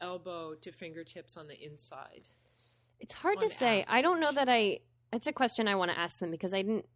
elbow 0.00 0.54
to 0.56 0.72
fingertips 0.72 1.36
on 1.36 1.46
the 1.46 1.58
inside? 1.64 2.28
It's 2.98 3.12
hard 3.12 3.38
on 3.38 3.44
to 3.44 3.48
say. 3.54 3.84
I 3.88 4.02
don't 4.02 4.20
know 4.20 4.32
that 4.32 4.48
I. 4.48 4.80
It's 5.12 5.26
a 5.28 5.32
question 5.32 5.68
I 5.68 5.76
want 5.76 5.92
to 5.92 5.98
ask 5.98 6.18
them 6.18 6.30
because 6.30 6.52
I 6.52 6.62
didn't 6.62 6.86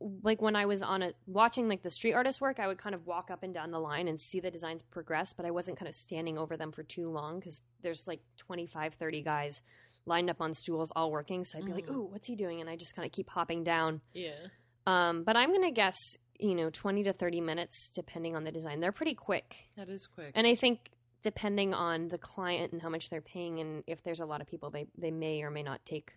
like 0.00 0.40
when 0.40 0.54
I 0.56 0.66
was 0.66 0.82
on 0.82 1.02
a 1.02 1.12
watching 1.26 1.68
like 1.68 1.82
the 1.82 1.90
street 1.90 2.12
artist 2.12 2.40
work. 2.40 2.60
I 2.60 2.66
would 2.66 2.78
kind 2.78 2.94
of 2.94 3.06
walk 3.06 3.30
up 3.30 3.42
and 3.42 3.52
down 3.52 3.70
the 3.72 3.80
line 3.80 4.06
and 4.08 4.18
see 4.20 4.38
the 4.40 4.50
designs 4.50 4.82
progress, 4.82 5.32
but 5.32 5.44
I 5.44 5.50
wasn't 5.50 5.78
kind 5.78 5.88
of 5.88 5.94
standing 5.94 6.38
over 6.38 6.56
them 6.56 6.70
for 6.72 6.82
too 6.84 7.08
long 7.10 7.40
because 7.40 7.60
there's 7.82 8.04
like 8.06 8.20
25, 8.36 8.94
30 8.94 9.22
guys 9.22 9.60
lined 10.06 10.30
up 10.30 10.40
on 10.40 10.54
stools 10.54 10.90
all 10.94 11.10
working. 11.10 11.44
So 11.44 11.58
I'd 11.58 11.64
be 11.66 11.72
like, 11.72 11.86
Mhm. 11.86 11.94
"Ooh, 11.96 12.04
what's 12.04 12.26
he 12.26 12.36
doing?" 12.36 12.60
And 12.60 12.70
I 12.70 12.76
just 12.76 12.94
kind 12.94 13.04
of 13.06 13.12
keep 13.12 13.28
hopping 13.28 13.64
down. 13.64 14.00
Yeah. 14.12 14.46
Um, 14.86 15.24
but 15.24 15.36
I'm 15.36 15.52
gonna 15.52 15.70
guess, 15.72 15.96
you 16.38 16.54
know, 16.54 16.70
20 16.70 17.02
to 17.04 17.12
30 17.12 17.40
minutes 17.40 17.90
depending 17.94 18.36
on 18.36 18.44
the 18.44 18.52
design. 18.52 18.80
They're 18.80 18.92
pretty 18.92 19.14
quick. 19.14 19.56
That 19.76 19.88
is 19.88 20.06
quick. 20.06 20.32
And 20.34 20.46
I 20.46 20.54
think 20.54 20.90
depending 21.20 21.74
on 21.74 22.08
the 22.08 22.16
client 22.18 22.72
and 22.72 22.80
how 22.80 22.88
much 22.88 23.10
they're 23.10 23.20
paying 23.20 23.58
and 23.60 23.82
if 23.88 24.02
there's 24.04 24.20
a 24.20 24.26
lot 24.26 24.40
of 24.40 24.46
people 24.46 24.70
they 24.70 24.86
they 24.96 25.10
may 25.10 25.42
or 25.42 25.50
may 25.50 25.64
not 25.64 25.84
take 25.84 26.12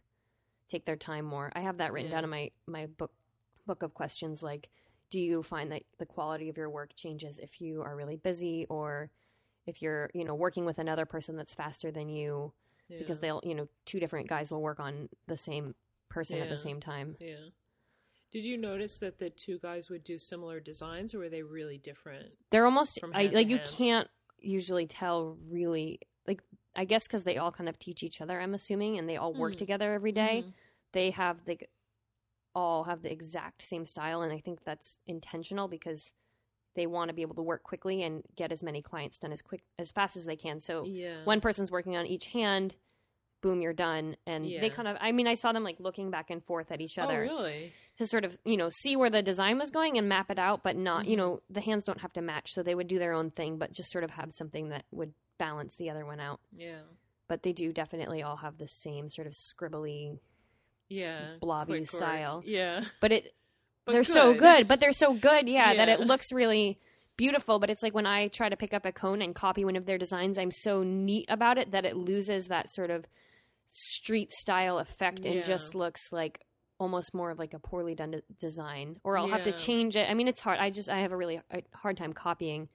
take 0.67 0.85
their 0.85 0.95
time 0.95 1.25
more. 1.25 1.51
I 1.55 1.61
have 1.61 1.77
that 1.79 1.91
written 1.91 2.11
Yeah. 2.11 2.17
down 2.17 2.23
in 2.25 2.29
my 2.29 2.51
my 2.67 2.85
book 2.85 3.11
book 3.65 3.83
of 3.83 3.93
questions 3.93 4.41
like 4.41 4.69
do 5.09 5.19
you 5.19 5.43
find 5.43 5.71
that 5.71 5.83
the 5.99 6.05
quality 6.05 6.49
of 6.49 6.57
your 6.57 6.69
work 6.69 6.95
changes 6.95 7.39
if 7.39 7.61
you 7.61 7.81
are 7.81 7.95
really 7.95 8.15
busy 8.15 8.65
or 8.69 9.11
if 9.67 9.81
you're, 9.81 10.09
you 10.13 10.23
know, 10.23 10.33
working 10.33 10.65
with 10.65 10.79
another 10.79 11.05
person 11.05 11.35
that's 11.35 11.53
faster 11.53 11.91
than 11.91 12.09
you 12.09 12.53
because 12.97 13.19
they'll, 13.19 13.41
you 13.43 13.55
know, 13.55 13.67
two 13.85 13.99
different 13.99 14.27
guys 14.27 14.51
will 14.51 14.61
work 14.61 14.79
on 14.79 15.07
the 15.27 15.37
same 15.37 15.75
person 16.09 16.41
at 16.41 16.49
the 16.49 16.57
same 16.57 16.81
time. 16.81 17.15
Yeah. 17.19 17.35
Did 18.31 18.45
you 18.45 18.57
notice 18.57 18.97
that 18.97 19.17
the 19.17 19.29
two 19.29 19.59
guys 19.59 19.89
would 19.89 20.03
do 20.03 20.17
similar 20.17 20.59
designs, 20.59 21.13
or 21.13 21.19
were 21.19 21.29
they 21.29 21.43
really 21.43 21.77
different? 21.77 22.29
They're 22.49 22.65
almost 22.65 22.99
I, 23.13 23.27
like 23.27 23.49
you 23.49 23.57
hand. 23.57 23.69
can't 23.77 24.07
usually 24.39 24.87
tell 24.87 25.37
really 25.49 25.99
like 26.27 26.41
I 26.75 26.85
guess 26.85 27.07
because 27.07 27.23
they 27.23 27.37
all 27.37 27.51
kind 27.51 27.69
of 27.69 27.77
teach 27.77 28.03
each 28.03 28.21
other. 28.21 28.39
I'm 28.39 28.53
assuming, 28.53 28.97
and 28.97 29.07
they 29.07 29.17
all 29.17 29.33
work 29.33 29.53
Mhm. 29.53 29.57
together 29.57 29.93
every 29.93 30.13
day. 30.13 30.43
Mhm. 30.45 30.53
They 30.93 31.11
have 31.11 31.43
the 31.45 31.59
all 32.55 32.83
have 32.85 33.01
the 33.01 33.11
exact 33.11 33.61
same 33.61 33.85
style, 33.85 34.21
and 34.21 34.31
I 34.33 34.39
think 34.39 34.63
that's 34.63 34.99
intentional 35.05 35.67
because 35.67 36.11
they 36.75 36.87
want 36.87 37.09
to 37.09 37.13
be 37.13 37.21
able 37.21 37.35
to 37.35 37.41
work 37.41 37.63
quickly 37.63 38.01
and 38.03 38.23
get 38.35 38.51
as 38.51 38.63
many 38.63 38.81
clients 38.81 39.19
done 39.19 39.31
as 39.33 39.41
quick 39.41 39.61
as 39.77 39.91
fast 39.91 40.15
as 40.15 40.25
they 40.25 40.35
can. 40.37 40.59
So 40.59 40.85
Yeah. 40.85 41.23
one 41.25 41.41
person's 41.41 41.71
working 41.71 41.97
on 41.97 42.05
each 42.05 42.27
hand, 42.27 42.75
boom, 43.41 43.59
you're 43.61 43.73
done, 43.73 44.15
and 44.25 44.45
Yeah. 44.45 44.61
they 44.61 44.69
kind 44.69 44.87
of. 44.87 44.97
I 45.01 45.11
mean, 45.11 45.27
I 45.27 45.33
saw 45.33 45.51
them 45.51 45.63
like 45.63 45.79
looking 45.79 46.11
back 46.11 46.29
and 46.29 46.43
forth 46.43 46.71
at 46.71 46.79
each 46.81 46.97
Oh, 46.97 47.03
other 47.03 47.21
really? 47.21 47.71
to 47.97 48.05
sort 48.07 48.23
of 48.23 48.37
you 48.45 48.55
know 48.57 48.69
see 48.69 48.95
where 48.95 49.09
the 49.09 49.21
design 49.21 49.57
was 49.57 49.69
going 49.69 49.97
and 49.97 50.07
map 50.07 50.31
it 50.31 50.39
out 50.39 50.63
but 50.63 50.77
not 50.77 51.05
you 51.07 51.15
Mhm. 51.15 51.19
know 51.19 51.41
the 51.49 51.59
hands 51.61 51.83
don't 51.83 51.99
have 51.99 52.13
to 52.13 52.21
match 52.21 52.49
so 52.51 52.63
they 52.63 52.73
would 52.73 52.87
do 52.87 52.97
their 52.99 53.11
own 53.13 53.29
thing 53.31 53.57
but 53.57 53.73
just 53.73 53.91
sort 53.91 54.03
of 54.05 54.11
have 54.11 54.31
something 54.31 54.69
that 54.69 54.85
would 54.91 55.13
balance 55.37 55.75
the 55.75 55.89
other 55.89 56.05
one 56.05 56.19
out 56.19 56.39
Yeah. 56.55 56.83
but 57.27 57.43
they 57.43 57.51
do 57.51 57.73
definitely 57.73 58.23
all 58.23 58.37
have 58.37 58.57
the 58.57 58.67
same 58.67 59.09
sort 59.09 59.27
of 59.27 59.33
scribbly 59.33 60.19
Yeah. 60.91 61.35
Blobby 61.39 61.85
style. 61.85 62.43
Yeah. 62.45 62.83
but 62.99 63.11
it 63.11 63.33
But 63.85 63.93
they're 63.93 64.03
so 64.03 64.33
good 64.35 64.67
but 64.67 64.79
they're 64.79 64.93
so 64.93 65.13
good 65.13 65.49
yeah, 65.49 65.73
that 65.73 65.89
it 65.89 65.99
looks 66.01 66.31
really 66.31 66.77
beautiful 67.17 67.57
but 67.57 67.69
it's 67.71 67.81
like 67.81 67.95
when 67.95 68.05
i 68.05 68.27
try 68.27 68.47
to 68.47 68.55
pick 68.55 68.73
up 68.75 68.85
a 68.85 68.91
cone 68.91 69.21
and 69.23 69.33
copy 69.33 69.65
one 69.65 69.75
of 69.75 69.85
their 69.87 69.97
designs 69.97 70.37
i'm 70.37 70.51
so 70.51 70.83
neat 70.83 71.25
about 71.29 71.57
it 71.57 71.71
that 71.71 71.83
it 71.85 71.95
loses 71.97 72.47
that 72.47 72.69
sort 72.71 72.91
of 72.91 73.05
street 73.67 74.31
style 74.31 74.77
effect 74.79 75.25
and 75.25 75.35
Yeah. 75.35 75.41
just 75.41 75.73
looks 75.75 76.11
like 76.11 76.45
almost 76.79 77.13
more 77.13 77.31
of 77.31 77.39
like 77.39 77.53
a 77.53 77.59
poorly 77.59 77.95
done 77.95 78.11
de- 78.11 78.21
design 78.39 78.97
or 79.03 79.17
i'll 79.17 79.27
have 79.27 79.43
to 79.43 79.51
change 79.51 79.95
it 79.95 80.09
i 80.09 80.13
mean 80.13 80.27
it's 80.27 80.41
hard 80.41 80.59
i 80.59 80.69
just 80.69 80.89
i 80.89 80.99
have 80.99 81.11
a 81.11 81.17
really 81.17 81.39
uh, 81.51 81.61
hard 81.73 81.97
time 81.97 82.13
copying 82.13 82.69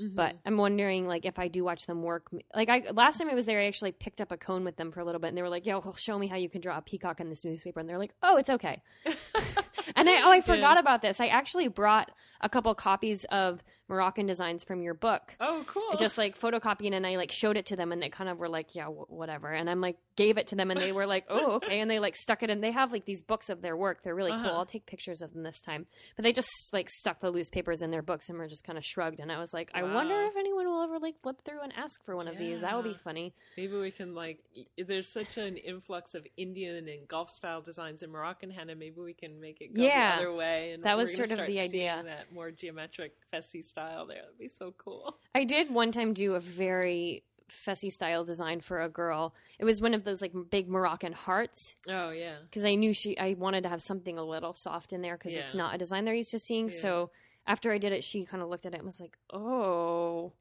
Mhm. 0.00 0.14
but 0.14 0.36
i'm 0.46 0.56
wondering 0.56 1.06
like 1.06 1.26
if 1.26 1.38
i 1.38 1.48
do 1.48 1.62
watch 1.62 1.86
them 1.86 2.02
work 2.02 2.28
like 2.54 2.68
i 2.68 2.82
last 2.92 3.18
time 3.18 3.28
i 3.28 3.34
was 3.34 3.44
there 3.44 3.60
i 3.60 3.66
actually 3.66 3.92
picked 3.92 4.20
up 4.20 4.32
a 4.32 4.36
cone 4.36 4.64
with 4.64 4.76
them 4.76 4.90
for 4.90 5.00
a 5.00 5.04
little 5.04 5.20
bit 5.20 5.28
and 5.28 5.36
they 5.36 5.42
were 5.42 5.48
like 5.48 5.66
yo 5.66 5.82
show 5.96 6.18
me 6.18 6.26
how 6.26 6.36
you 6.36 6.48
can 6.48 6.60
draw 6.60 6.78
a 6.78 6.82
peacock 6.82 7.20
in 7.20 7.28
this 7.28 7.44
newspaper 7.44 7.80
and 7.80 7.88
they're 7.88 7.98
like 7.98 8.14
oh 8.22 8.36
it's 8.36 8.50
okay 8.50 8.82
and 9.96 10.08
I, 10.08 10.22
oh, 10.22 10.30
I 10.30 10.40
forgot 10.40 10.78
about 10.78 11.02
this. 11.02 11.20
I 11.20 11.26
actually 11.26 11.68
brought 11.68 12.10
a 12.40 12.48
couple 12.48 12.74
copies 12.74 13.24
of 13.26 13.62
Moroccan 13.90 14.24
designs 14.24 14.64
from 14.64 14.80
your 14.82 14.94
book. 14.94 15.34
oh, 15.40 15.64
cool. 15.66 15.82
I 15.92 15.96
just 15.96 16.16
like 16.16 16.38
photocopying 16.38 16.94
and 16.94 17.06
I 17.06 17.16
like 17.16 17.30
showed 17.32 17.56
it 17.58 17.66
to 17.66 17.76
them 17.76 17.92
and 17.92 18.00
they 18.00 18.08
kind 18.08 18.30
of 18.30 18.38
were 18.38 18.48
like, 18.48 18.74
yeah, 18.74 18.84
w- 18.84 19.04
whatever. 19.08 19.48
And 19.48 19.68
I'm 19.68 19.80
like, 19.80 19.96
gave 20.16 20.38
it 20.38 20.46
to 20.48 20.56
them 20.56 20.70
and 20.70 20.80
they 20.80 20.92
were 20.92 21.06
like, 21.06 21.24
oh, 21.28 21.56
okay. 21.56 21.80
And 21.80 21.90
they 21.90 21.98
like 21.98 22.14
stuck 22.16 22.42
it 22.42 22.50
in. 22.50 22.60
They 22.60 22.70
have 22.70 22.92
like 22.92 23.04
these 23.04 23.20
books 23.20 23.50
of 23.50 23.60
their 23.62 23.76
work. 23.76 24.02
They're 24.02 24.14
really 24.14 24.30
Uh-huh. 24.30 24.48
cool. 24.48 24.56
I'll 24.58 24.64
take 24.66 24.86
pictures 24.86 25.20
of 25.22 25.32
them 25.34 25.42
this 25.42 25.60
time. 25.60 25.86
But 26.16 26.22
they 26.22 26.32
just 26.32 26.48
like 26.72 26.88
stuck 26.88 27.20
the 27.20 27.30
loose 27.30 27.48
papers 27.50 27.82
in 27.82 27.90
their 27.90 28.02
books 28.02 28.28
and 28.28 28.38
were 28.38 28.46
just 28.46 28.64
kind 28.64 28.78
of 28.78 28.84
shrugged. 28.84 29.18
And 29.20 29.32
I 29.32 29.38
was 29.40 29.52
like, 29.52 29.70
I 29.74 29.82
wonder 29.82 30.22
if 30.26 30.36
anyone 30.36 30.66
will 30.66 30.82
ever 30.84 30.98
like 31.00 31.16
flip 31.22 31.42
through 31.44 31.60
and 31.62 31.72
ask 31.76 32.04
for 32.04 32.16
one 32.16 32.28
of 32.28 32.38
these. 32.38 32.60
That 32.60 32.76
would 32.76 32.84
be 32.84 32.94
funny. 33.02 33.34
Maybe 33.56 33.76
we 33.76 33.90
can 33.90 34.14
like. 34.14 34.38
There's 34.78 35.12
such 35.12 35.36
an 35.36 35.56
influx 35.56 36.14
of 36.14 36.24
Indian 36.36 36.86
and 36.88 37.08
Gulf 37.08 37.28
style 37.30 37.60
designs 37.60 38.02
in 38.02 38.10
Moroccan 38.12 38.50
henna. 38.50 38.76
Maybe 38.76 39.00
we 39.00 39.14
can 39.14 39.40
make 39.40 39.60
it 39.60 39.74
go 39.74 39.82
Yeah. 39.82 40.16
the 40.18 40.22
other 40.28 40.34
way. 40.34 40.72
And 40.74 40.84
That 40.84 40.96
was 40.96 41.16
sort 41.16 41.32
of 41.32 41.38
the 41.46 41.60
idea. 41.60 42.02
That 42.04 42.32
more 42.32 42.50
geometric, 42.52 43.14
Fassi 43.32 43.62
style 43.62 43.79
there. 44.08 44.22
That'd 44.22 44.38
be 44.38 44.48
so 44.48 44.74
cool. 44.78 45.16
I 45.34 45.44
did 45.44 45.72
one 45.72 45.92
time 45.92 46.12
do 46.14 46.34
a 46.34 46.40
very 46.40 47.24
Fassi 47.50 47.90
style 47.90 48.24
design 48.24 48.60
for 48.60 48.80
a 48.80 48.88
girl. 48.88 49.34
It 49.58 49.64
was 49.64 49.80
one 49.80 49.92
of 49.94 50.04
those 50.04 50.22
like 50.22 50.32
big 50.50 50.68
Moroccan 50.68 51.12
hearts 51.12 51.74
Oh 51.88 52.10
yeah. 52.10 52.36
because 52.44 52.64
I 52.64 52.76
knew 52.76 52.94
she 52.94 53.18
I 53.18 53.34
wanted 53.36 53.64
to 53.64 53.68
have 53.68 53.80
something 53.82 54.18
a 54.18 54.24
little 54.24 54.52
soft 54.52 54.92
in 54.92 55.02
there 55.02 55.16
because 55.16 55.34
it's 55.34 55.54
not 55.54 55.74
a 55.74 55.78
design 55.78 56.04
they're 56.04 56.14
used 56.14 56.30
to 56.30 56.38
seeing. 56.38 56.68
Yeah. 56.70 56.76
So 56.80 57.10
after 57.48 57.72
I 57.72 57.78
did 57.78 57.92
it, 57.92 58.04
she 58.04 58.24
kind 58.24 58.40
of 58.42 58.48
looked 58.48 58.66
at 58.66 58.74
it 58.74 58.78
and 58.78 58.86
was 58.86 59.00
like, 59.00 59.16
"Oh, 59.32 60.32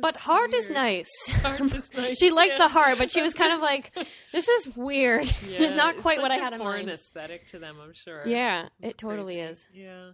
but 0.00 0.14
heart 0.14 0.54
is 0.54 0.70
nice." 0.70 1.08
Heart 1.42 1.62
is 1.62 1.90
nice. 1.96 2.18
she 2.18 2.30
liked 2.30 2.52
yeah. 2.52 2.58
the 2.58 2.68
heart, 2.68 2.98
but 2.98 3.10
she 3.10 3.20
was 3.22 3.34
kind 3.34 3.52
of 3.52 3.60
like, 3.70 3.90
"This 4.30 4.46
is 4.48 4.76
weird. 4.76 5.32
Yeah, 5.48 5.74
not 5.74 5.96
quite 6.02 6.22
what 6.22 6.30
I 6.30 6.36
had 6.36 6.52
in 6.52 6.60
foreign 6.60 6.86
mind." 6.86 6.90
aesthetic 6.90 7.48
to 7.48 7.58
them. 7.58 7.78
I'm 7.82 7.94
sure. 7.94 8.22
Yeah, 8.26 8.68
It's 8.80 8.94
it 8.94 8.98
totally 8.98 9.34
crazy. 9.36 9.50
is. 9.50 9.68
Yeah. 9.74 10.10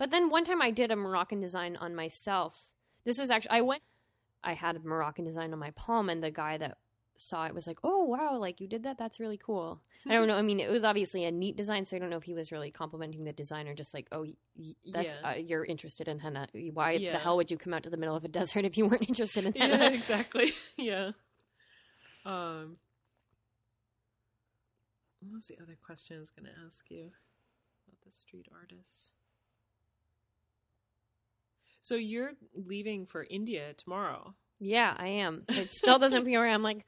But 0.00 0.10
then 0.10 0.30
one 0.30 0.44
time 0.46 0.62
I 0.62 0.70
did 0.70 0.90
a 0.90 0.96
Moroccan 0.96 1.40
design 1.40 1.76
on 1.76 1.94
myself. 1.94 2.70
This 3.04 3.18
was 3.18 3.30
actually 3.30 3.50
I 3.50 3.60
went 3.60 3.82
I 4.42 4.54
had 4.54 4.74
a 4.76 4.80
Moroccan 4.80 5.26
design 5.26 5.52
on 5.52 5.58
my 5.58 5.72
palm 5.72 6.08
and 6.08 6.24
the 6.24 6.30
guy 6.30 6.56
that 6.56 6.78
saw 7.18 7.44
it 7.44 7.54
was 7.54 7.66
like, 7.66 7.78
"Oh, 7.84 8.04
wow, 8.04 8.38
like 8.38 8.62
you 8.62 8.66
did 8.66 8.84
that. 8.84 8.96
That's 8.96 9.20
really 9.20 9.36
cool." 9.36 9.82
I 10.08 10.14
don't 10.14 10.26
know. 10.26 10.36
I 10.38 10.40
mean, 10.40 10.58
it 10.58 10.70
was 10.70 10.84
obviously 10.84 11.26
a 11.26 11.30
neat 11.30 11.54
design, 11.54 11.84
so 11.84 11.96
I 11.96 11.98
don't 11.98 12.08
know 12.08 12.16
if 12.16 12.22
he 12.22 12.32
was 12.32 12.50
really 12.50 12.70
complimenting 12.70 13.24
the 13.24 13.34
design 13.34 13.68
or 13.68 13.74
just 13.74 13.92
like, 13.92 14.06
"Oh, 14.12 14.24
that's 14.90 15.10
Yeah. 15.10 15.32
uh, 15.32 15.34
you're 15.34 15.66
interested 15.66 16.08
in 16.08 16.18
henna. 16.18 16.48
Why 16.72 16.92
Yeah. 16.92 17.12
the 17.12 17.18
hell 17.18 17.36
would 17.36 17.50
you 17.50 17.58
come 17.58 17.74
out 17.74 17.82
to 17.82 17.90
the 17.90 17.98
middle 17.98 18.16
of 18.16 18.24
a 18.24 18.28
desert 18.38 18.64
if 18.64 18.78
you 18.78 18.86
weren't 18.86 19.06
interested 19.06 19.44
in 19.44 19.52
henna?" 19.58 19.76
Yeah, 19.76 19.88
exactly. 20.00 20.54
yeah. 20.78 21.12
Um 22.24 22.78
what 25.20 25.34
was 25.34 25.46
the 25.48 25.58
other 25.62 25.76
question 25.84 26.16
I 26.16 26.20
was 26.20 26.30
gonna 26.30 26.54
ask 26.66 26.90
you 26.90 27.10
about 27.86 28.00
the 28.06 28.10
street 28.12 28.48
artists? 28.58 29.12
So 31.90 31.96
you're 31.96 32.34
leaving 32.54 33.04
for 33.04 33.26
India 33.28 33.74
tomorrow. 33.76 34.32
Yeah, 34.60 34.94
I 34.96 35.08
am. 35.08 35.42
It 35.48 35.74
still 35.74 35.98
doesn't 35.98 36.24
feel 36.24 36.40
right. 36.40 36.54
I'm 36.54 36.62
like, 36.62 36.86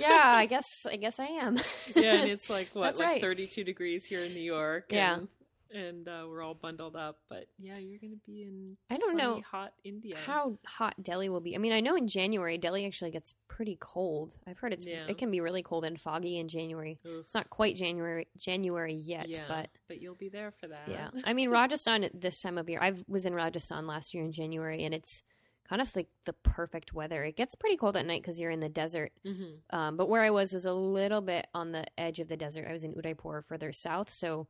yeah, 0.00 0.20
I 0.34 0.46
guess 0.46 0.84
I 0.84 0.96
guess 0.96 1.20
I 1.20 1.26
am. 1.26 1.58
yeah, 1.94 2.14
and 2.14 2.30
it's 2.34 2.50
like 2.50 2.66
what, 2.72 2.86
That's 2.86 2.98
like 2.98 3.08
right. 3.08 3.20
32 3.20 3.62
degrees 3.62 4.04
here 4.04 4.24
in 4.24 4.34
New 4.34 4.40
York. 4.40 4.86
Yeah. 4.90 5.18
And, 5.18 5.28
and 5.72 6.06
uh, 6.08 6.24
we're 6.28 6.42
all 6.42 6.54
bundled 6.54 6.96
up. 6.96 7.18
But 7.28 7.46
yeah, 7.58 7.78
you're 7.78 7.98
going 7.98 8.12
to 8.12 8.20
be 8.26 8.42
in 8.42 8.76
I 8.90 8.96
don't 8.96 9.16
know 9.16 9.40
hot 9.50 9.72
India. 9.84 10.16
How 10.24 10.58
hot 10.66 10.94
Delhi 11.02 11.28
will 11.28 11.40
be. 11.40 11.54
I 11.54 11.58
mean, 11.58 11.72
I 11.72 11.80
know 11.80 11.96
in 11.96 12.08
January 12.08 12.58
Delhi 12.58 12.86
actually 12.86 13.10
gets 13.10 13.34
pretty 13.48 13.76
cold. 13.80 14.32
I've 14.46 14.58
heard 14.58 14.72
it's 14.72 14.86
Yeah. 14.86 15.06
it 15.08 15.18
can 15.18 15.30
be 15.30 15.40
really 15.40 15.62
cold 15.62 15.84
and 15.84 16.00
foggy 16.00 16.38
in 16.38 16.48
January. 16.48 16.98
Oof. 17.06 17.24
It's 17.24 17.34
not 17.34 17.50
quite 17.50 17.76
January 17.76 18.26
January 18.36 18.94
yet, 18.94 19.28
yeah, 19.28 19.44
but 19.48 19.68
but 19.88 20.00
you'll 20.00 20.14
be 20.14 20.28
there 20.28 20.52
for 20.60 20.68
that. 20.68 20.88
yeah. 20.88 21.08
I 21.24 21.32
mean, 21.32 21.50
Rajasthan 21.50 22.04
at 22.04 22.20
this 22.20 22.40
time 22.40 22.58
of 22.58 22.68
year. 22.68 22.80
I 22.82 22.94
was 23.08 23.26
in 23.26 23.34
Rajasthan 23.34 23.86
last 23.86 24.14
year 24.14 24.24
in 24.24 24.32
January, 24.32 24.84
and 24.84 24.94
it's 24.94 25.22
kind 25.68 25.82
of 25.82 25.94
like 25.96 26.08
the 26.24 26.32
perfect 26.32 26.92
weather. 26.92 27.24
It 27.24 27.36
gets 27.36 27.54
pretty 27.54 27.76
cold 27.76 27.96
at 27.96 28.06
night 28.06 28.22
because 28.22 28.40
you're 28.40 28.50
in 28.50 28.60
the 28.60 28.68
desert. 28.68 29.12
mm-hmm. 29.24 29.76
Um, 29.76 29.96
but 29.96 30.08
where 30.08 30.22
I 30.22 30.30
was 30.30 30.52
was 30.52 30.66
a 30.66 30.72
little 30.72 31.20
bit 31.20 31.46
on 31.54 31.72
the 31.72 31.84
edge 31.98 32.20
of 32.20 32.28
the 32.28 32.36
desert. 32.36 32.66
I 32.68 32.72
was 32.72 32.84
in 32.84 32.94
Udaipur, 32.96 33.40
further 33.40 33.72
south, 33.72 34.12
so 34.12 34.46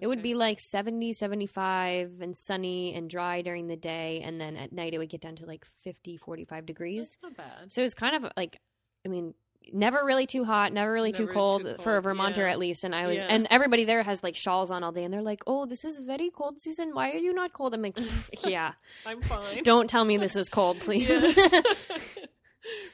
it 0.00 0.06
would 0.06 0.22
be 0.22 0.34
like 0.34 0.60
70, 0.60 1.12
75 1.12 2.20
and 2.20 2.36
sunny 2.36 2.94
and 2.94 3.08
dry 3.08 3.42
during 3.42 3.66
the 3.68 3.76
day, 3.76 4.20
and 4.22 4.40
then 4.40 4.56
at 4.56 4.72
night 4.72 4.94
it 4.94 4.98
would 4.98 5.08
get 5.08 5.20
down 5.20 5.36
to 5.36 5.46
like 5.46 5.64
50, 5.64 6.16
45 6.16 6.66
degrees. 6.66 7.18
That's 7.22 7.22
not 7.22 7.36
bad. 7.36 7.72
So 7.72 7.80
it 7.80 7.84
was 7.84 7.94
kind 7.94 8.16
of 8.16 8.30
like, 8.36 8.60
I 9.04 9.08
mean, 9.08 9.34
never 9.72 10.04
really 10.04 10.26
too 10.26 10.44
hot, 10.44 10.72
never 10.72 10.92
really 10.92 11.12
too, 11.12 11.26
cold, 11.26 11.64
too 11.64 11.74
for 11.82 11.96
a 11.96 12.02
Vermonter 12.02 12.42
yeah. 12.42 12.50
at 12.52 12.58
least. 12.58 12.84
And 12.84 12.94
I 12.94 13.06
was, 13.06 13.16
Yeah. 13.16 13.26
and 13.28 13.46
everybody 13.50 13.84
there 13.84 14.02
has 14.02 14.22
like 14.22 14.36
shawls 14.36 14.70
on 14.70 14.82
all 14.82 14.92
day, 14.92 15.04
and 15.04 15.12
they're 15.12 15.22
like, 15.22 15.42
"Oh, 15.46 15.66
this 15.66 15.84
is 15.84 15.98
very 15.98 16.30
cold 16.30 16.60
season. 16.60 16.94
Why 16.94 17.10
are 17.12 17.18
you 17.18 17.32
not 17.32 17.52
cold?" 17.52 17.74
I'm 17.74 17.82
like, 17.82 17.98
"Yeah, 18.46 18.72
I'm 19.06 19.20
fine. 19.22 19.62
don't 19.62 19.88
tell 19.88 20.04
me 20.04 20.16
this 20.16 20.36
is 20.36 20.48
cold, 20.48 20.80
please." 20.80 21.08
Yeah. 21.08 21.60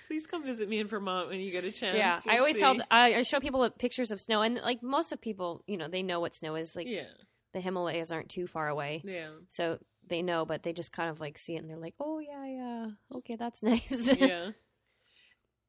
Please 0.07 0.29
come 0.29 0.45
visit 0.45 0.69
me 0.69 0.79
in 0.79 0.87
Vermont 0.87 1.29
when 1.29 1.41
you 1.41 1.51
get 1.51 1.65
a 1.65 1.73
chance. 1.73 1.97
Yeah, 1.99 2.21
I 2.25 2.35
We'll 2.35 2.39
always 2.43 2.55
see. 2.55 2.61
tell 2.61 2.77
I, 2.89 3.15
I 3.17 3.23
show 3.25 3.41
people 3.41 3.69
pictures 3.71 4.13
of 4.13 4.21
snow, 4.21 4.41
and 4.43 4.61
like 4.63 4.81
most 4.81 5.11
of 5.11 5.21
people, 5.21 5.65
you 5.67 5.77
know, 5.77 5.89
they 5.89 6.05
know 6.05 6.21
what 6.21 6.37
snow 6.37 6.55
is. 6.55 6.77
Like 6.77 6.87
yeah, 6.87 7.09
the 7.53 7.61
Himalayas 7.61 8.13
aren't 8.13 8.29
too 8.29 8.47
far 8.47 8.69
away, 8.69 9.03
yeah, 9.05 9.31
so 9.49 9.79
they 10.07 10.23
know, 10.23 10.45
but 10.45 10.63
they 10.63 10.73
just 10.73 10.93
kind 10.93 11.11
of 11.11 11.21
like 11.21 11.37
see 11.37 11.57
it 11.57 11.63
and 11.63 11.69
they're 11.69 11.77
like, 11.77 11.95
"Oh 11.99 12.21
yeah, 12.21 12.47
yeah, 12.47 12.87
okay, 13.17 13.35
that's 13.35 13.61
nice." 13.65 14.17
yeah. 14.21 14.51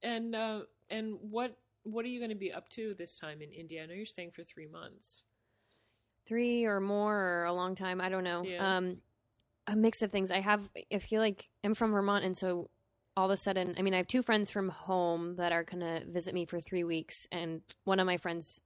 And 0.04 0.36
uh, 0.36 0.62
and 0.89 1.17
what 1.22 1.58
what 1.84 2.03
are 2.06 2.10
you 2.10 2.20
going 2.20 2.29
to 2.29 2.36
be 2.36 2.51
up 2.51 2.67
to 2.70 2.94
this 2.96 3.17
time 3.17 3.41
in 3.41 3.51
India? 3.51 3.84
I 3.84 3.86
know 3.86 3.94
you're 3.94 4.06
staying 4.06 4.32
for 4.32 4.44
three 4.44 4.67
months. 4.67 5.24
Three 6.25 6.65
or 6.65 6.82
more 6.82 7.15
or 7.15 7.46
a 7.46 7.53
long 7.53 7.75
time, 7.75 8.01
I 8.01 8.10
don't 8.10 8.25
know. 8.25 8.44
Yeah. 8.44 8.77
Um, 8.77 8.98
a 9.67 9.75
mix 9.75 10.01
of 10.01 10.12
things. 10.12 10.32
I 10.32 10.39
have. 10.39 10.70
I 10.94 11.00
feel 11.00 11.22
like 11.22 11.50
I'm 11.63 11.74
from 11.74 11.91
Vermont, 11.91 12.25
and 12.25 12.38
so 12.38 12.70
all 13.15 13.25
of 13.25 13.32
a 13.32 13.38
sudden, 13.38 13.75
I 13.77 13.81
mean, 13.81 13.94
I 13.94 13.98
have 13.98 14.07
two 14.07 14.22
friends 14.22 14.50
from 14.50 14.70
home 14.70 15.35
that 15.38 15.51
are 15.51 15.64
gonna 15.64 16.03
visit 16.07 16.33
me 16.33 16.46
for 16.46 16.59
three 16.59 16.83
weeks, 16.83 17.27
and 17.31 17.61
one 17.83 18.00
of 18.00 18.05
my 18.05 18.18
friends 18.18 18.61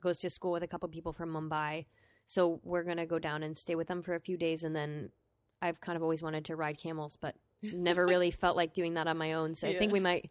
goes 0.00 0.18
to 0.18 0.30
school 0.30 0.52
with 0.52 0.62
a 0.62 0.68
couple 0.68 0.88
people 0.88 1.12
from 1.12 1.32
Mumbai. 1.32 1.86
So 2.26 2.60
we're 2.62 2.84
gonna 2.84 3.06
go 3.06 3.18
down 3.18 3.42
and 3.42 3.56
stay 3.56 3.74
with 3.74 3.88
them 3.88 4.02
for 4.02 4.14
a 4.14 4.20
few 4.20 4.36
days, 4.36 4.62
and 4.62 4.74
then 4.74 5.10
I've 5.62 5.80
kind 5.80 5.96
of 5.96 6.02
always 6.02 6.22
wanted 6.22 6.44
to 6.46 6.56
ride 6.56 6.78
camels, 6.78 7.16
but 7.20 7.34
never 7.72 8.06
really 8.06 8.30
felt 8.30 8.56
like 8.56 8.74
doing 8.74 8.94
that 8.94 9.06
on 9.06 9.16
my 9.16 9.32
own. 9.32 9.54
So 9.54 9.66
I 9.68 9.76
think 9.76 9.92
we 9.92 10.00
might 10.00 10.30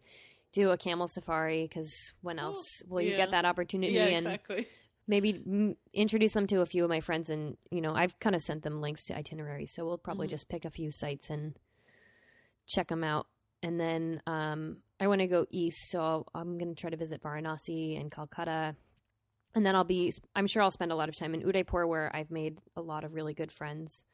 do 0.54 0.70
a 0.70 0.78
camel 0.78 1.06
safari 1.08 1.64
because 1.68 1.92
when 2.22 2.38
Oh, 2.38 2.44
else 2.44 2.82
will 2.88 3.02
you 3.02 3.10
yeah. 3.10 3.16
get 3.18 3.30
that 3.32 3.44
opportunity? 3.44 3.92
yeah, 3.92 4.06
and 4.06 4.26
exactly. 4.26 4.66
maybe 5.06 5.34
mm, 5.34 5.76
introduce 5.92 6.32
them 6.32 6.46
to 6.46 6.60
a 6.62 6.66
few 6.66 6.82
of 6.84 6.88
my 6.88 7.00
friends, 7.00 7.28
and 7.28 7.56
you 7.70 7.80
know, 7.82 7.94
I've 7.94 8.18
kind 8.20 8.34
of 8.34 8.40
sent 8.42 8.62
them 8.62 8.80
links 8.80 9.04
to 9.06 9.16
itineraries, 9.16 9.72
so 9.74 9.84
we'll 9.84 9.98
probably 9.98 10.26
Mhm. 10.28 10.30
just 10.30 10.48
pick 10.48 10.64
a 10.64 10.70
few 10.70 10.90
sites 10.90 11.28
and 11.28 11.58
check 12.66 12.88
them 12.88 13.04
out. 13.04 13.26
And 13.62 13.80
then 13.80 14.22
um, 14.26 14.78
I 15.00 15.06
want 15.06 15.20
to 15.20 15.26
go 15.26 15.46
east, 15.50 15.90
so 15.90 16.26
I'm 16.34 16.58
going 16.58 16.74
to 16.74 16.80
try 16.80 16.90
to 16.90 16.96
visit 16.96 17.22
Varanasi 17.22 17.98
and 18.00 18.10
Calcutta. 18.10 18.76
And 19.54 19.64
then 19.64 19.74
I'll 19.76 19.84
be, 19.84 20.12
I'm 20.34 20.46
sure 20.46 20.62
I'll 20.62 20.70
spend 20.70 20.92
a 20.92 20.96
lot 20.96 21.08
of 21.08 21.16
time 21.16 21.32
in 21.34 21.42
Udaipur, 21.46 21.86
where 21.86 22.14
I've 22.14 22.30
made 22.30 22.58
a 22.76 22.82
lot 22.82 23.04
of 23.04 23.14
really 23.14 23.34
good 23.34 23.52
friends. 23.52 24.04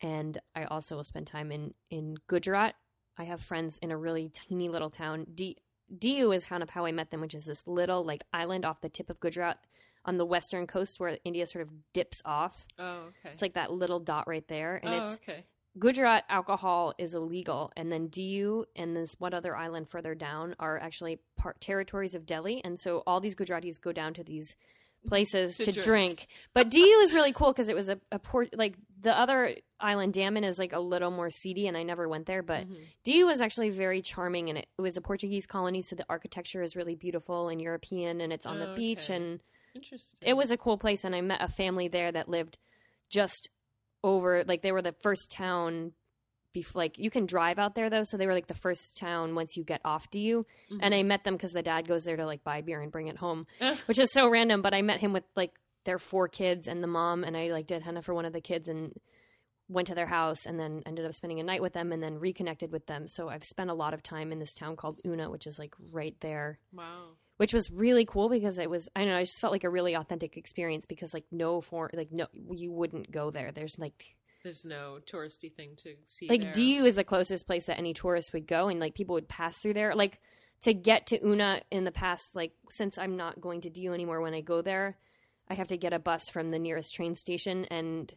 And 0.00 0.38
I 0.56 0.64
also 0.64 0.96
will 0.96 1.04
spend 1.04 1.26
time 1.28 1.52
in 1.52 1.74
in 1.90 2.16
Gujarat. 2.26 2.74
I 3.22 3.26
have 3.26 3.40
friends 3.40 3.78
in 3.80 3.92
a 3.92 3.96
really 3.96 4.30
tiny 4.30 4.68
little 4.68 4.90
town. 4.90 5.26
D- 5.32 5.56
Diu 5.96 6.34
is 6.34 6.44
kind 6.44 6.60
of 6.60 6.70
how 6.70 6.86
I 6.86 6.90
met 6.90 7.12
them, 7.12 7.20
which 7.20 7.34
is 7.34 7.44
this 7.44 7.62
little 7.66 8.04
like 8.04 8.20
island 8.32 8.64
off 8.64 8.80
the 8.80 8.88
tip 8.88 9.10
of 9.10 9.20
Gujarat 9.20 9.58
on 10.04 10.16
the 10.16 10.26
western 10.26 10.66
coast 10.66 10.98
where 10.98 11.16
India 11.24 11.46
sort 11.46 11.62
of 11.62 11.70
dips 11.92 12.20
off. 12.24 12.66
Oh, 12.80 13.04
okay. 13.10 13.32
It's 13.32 13.40
like 13.42 13.54
that 13.54 13.70
little 13.70 14.00
dot 14.00 14.26
right 14.26 14.46
there, 14.48 14.80
and 14.82 14.92
oh, 14.92 15.02
it's 15.04 15.14
okay. 15.22 15.44
Gujarat 15.78 16.24
alcohol 16.28 16.94
is 16.98 17.14
illegal, 17.14 17.70
and 17.76 17.92
then 17.92 18.08
Diu 18.08 18.64
and 18.74 18.96
this 18.96 19.14
one 19.20 19.34
other 19.34 19.54
island 19.56 19.88
further 19.88 20.16
down 20.16 20.56
are 20.58 20.80
actually 20.80 21.20
part 21.36 21.60
territories 21.60 22.16
of 22.16 22.26
Delhi, 22.26 22.60
and 22.64 22.80
so 22.80 23.04
all 23.06 23.20
these 23.20 23.36
Gujaratis 23.36 23.80
go 23.80 23.92
down 23.92 24.14
to 24.14 24.24
these 24.24 24.56
places 25.06 25.56
To 25.56 25.64
to, 25.66 25.72
drink. 25.72 25.84
drink. 25.84 26.26
But 26.54 26.70
Diu 26.70 27.02
is 27.02 27.12
really 27.12 27.32
cool 27.32 27.52
because 27.52 27.68
it 27.68 27.74
was 27.74 27.88
a, 27.88 27.98
a 28.10 28.18
port 28.18 28.56
like 28.56 28.76
the 29.00 29.18
other 29.18 29.56
island, 29.80 30.12
Daman, 30.12 30.44
is 30.44 30.58
like 30.58 30.72
a 30.72 30.78
little 30.78 31.10
more 31.10 31.28
seedy, 31.30 31.66
and 31.66 31.76
I 31.76 31.82
never 31.82 32.08
went 32.08 32.26
there, 32.26 32.42
but 32.42 32.66
Mhm. 32.68 32.76
Diu 33.04 33.26
was 33.26 33.42
actually 33.42 33.70
very 33.70 34.00
charming, 34.00 34.48
and 34.48 34.58
it, 34.58 34.68
it 34.78 34.82
was 34.82 34.96
a 34.96 35.00
Portuguese 35.00 35.46
colony, 35.46 35.82
so 35.82 35.96
the 35.96 36.06
architecture 36.08 36.62
is 36.62 36.76
really 36.76 36.94
beautiful 36.94 37.48
and 37.48 37.60
European, 37.60 38.20
and 38.20 38.32
it's 38.32 38.46
on 38.46 38.58
the 38.60 38.70
Oh, 38.70 38.74
beach, 38.76 39.10
okay. 39.10 39.16
and 39.16 39.40
Interesting. 39.74 40.20
it 40.28 40.34
was 40.36 40.50
a 40.52 40.56
cool 40.58 40.76
place 40.76 41.02
and 41.02 41.14
i 41.16 41.20
met 41.22 41.40
a 41.40 41.48
family 41.48 41.88
there 41.88 42.12
that 42.12 42.28
lived 42.28 42.58
just 43.08 43.48
over 44.04 44.44
like 44.44 44.60
they 44.60 44.70
were 44.72 44.82
the 44.82 44.94
first 45.00 45.30
town 45.30 45.92
bef- 46.54 46.74
like 46.74 46.98
you 46.98 47.10
can 47.10 47.26
drive 47.26 47.58
out 47.58 47.74
there 47.74 47.88
though 47.90 48.04
so 48.04 48.16
they 48.16 48.26
were 48.26 48.34
like 48.34 48.46
the 48.46 48.54
first 48.54 48.98
town 48.98 49.34
once 49.34 49.56
you 49.56 49.64
get 49.64 49.80
off 49.84 50.08
to 50.10 50.18
you 50.18 50.46
Mhm. 50.70 50.78
and 50.82 50.94
i 50.94 51.02
met 51.02 51.24
them 51.24 51.34
because 51.34 51.52
the 51.52 51.62
dad 51.62 51.86
goes 51.88 52.04
there 52.04 52.16
to 52.16 52.26
like 52.26 52.44
buy 52.44 52.60
beer 52.60 52.80
and 52.80 52.92
bring 52.92 53.06
it 53.08 53.16
home 53.16 53.46
which 53.86 53.98
is 53.98 54.12
so 54.12 54.28
random 54.28 54.62
but 54.62 54.74
i 54.74 54.82
met 54.82 55.00
him 55.00 55.12
with 55.12 55.24
like 55.36 55.52
their 55.84 55.98
four 55.98 56.28
kids 56.28 56.68
and 56.68 56.82
the 56.82 56.86
mom 56.86 57.24
and 57.24 57.36
i 57.36 57.48
like 57.48 57.66
did 57.66 57.82
henna 57.82 58.02
for 58.02 58.14
one 58.14 58.24
of 58.24 58.32
the 58.32 58.40
kids 58.40 58.68
and 58.68 58.92
went 59.68 59.88
to 59.88 59.94
their 59.94 60.06
house 60.06 60.44
and 60.44 60.60
then 60.60 60.82
ended 60.84 61.06
up 61.06 61.14
spending 61.14 61.40
a 61.40 61.42
night 61.42 61.62
with 61.62 61.72
them 61.72 61.92
and 61.92 62.02
then 62.02 62.18
reconnected 62.18 62.70
with 62.72 62.86
them 62.86 63.06
so 63.08 63.28
i've 63.28 63.44
spent 63.44 63.70
a 63.70 63.74
lot 63.74 63.94
of 63.94 64.02
time 64.02 64.30
in 64.32 64.38
this 64.38 64.52
town 64.54 64.76
called 64.76 65.00
una 65.06 65.30
which 65.30 65.46
is 65.46 65.58
like 65.58 65.74
right 65.92 66.16
there 66.20 66.58
wow. 66.74 67.06
which 67.38 67.54
was 67.54 67.70
really 67.70 68.04
cool 68.04 68.28
because 68.28 68.58
it 68.58 68.68
was 68.68 68.88
I 68.94 69.00
don't 69.00 69.08
know 69.10 69.16
I 69.16 69.22
just 69.22 69.40
felt 69.40 69.52
like 69.52 69.64
a 69.64 69.70
really 69.70 69.94
authentic 69.94 70.36
experience 70.36 70.84
because 70.86 71.14
like 71.14 71.24
no 71.32 71.60
for 71.62 71.88
like 71.94 72.12
no 72.12 72.26
you 72.52 72.70
wouldn't 72.70 73.10
go 73.10 73.30
there. 73.30 73.50
There's 73.50 73.78
like 73.78 74.14
There's 74.42 74.64
no 74.64 74.98
touristy 75.06 75.52
thing 75.52 75.76
to 75.78 75.94
see. 76.06 76.28
like 76.28 76.42
there. 76.42 76.52
Diu 76.52 76.84
is 76.84 76.94
the 76.94 77.04
closest 77.04 77.46
place 77.46 77.66
that 77.66 77.78
any 77.78 77.94
tourist 77.94 78.32
would 78.32 78.46
go 78.46 78.68
and 78.68 78.80
like 78.80 78.94
people 78.94 79.14
would 79.14 79.28
pass 79.28 79.56
through 79.56 79.74
there. 79.74 79.94
Like 79.94 80.20
to 80.62 80.74
get 80.74 81.06
to 81.08 81.24
Una 81.24 81.60
in 81.70 81.84
the 81.84 81.92
past 81.92 82.34
like 82.34 82.52
since 82.70 82.98
I'm 82.98 83.16
not 83.16 83.40
going 83.40 83.62
to 83.62 83.70
Diu 83.70 83.92
anymore 83.92 84.20
when 84.20 84.34
I 84.34 84.40
go 84.40 84.62
there, 84.62 84.96
I 85.48 85.54
have 85.54 85.68
to 85.68 85.76
get 85.76 85.92
a 85.92 85.98
bus 85.98 86.28
from 86.28 86.50
the 86.50 86.58
nearest 86.58 86.94
train 86.94 87.14
station 87.14 87.64
and 87.66 88.12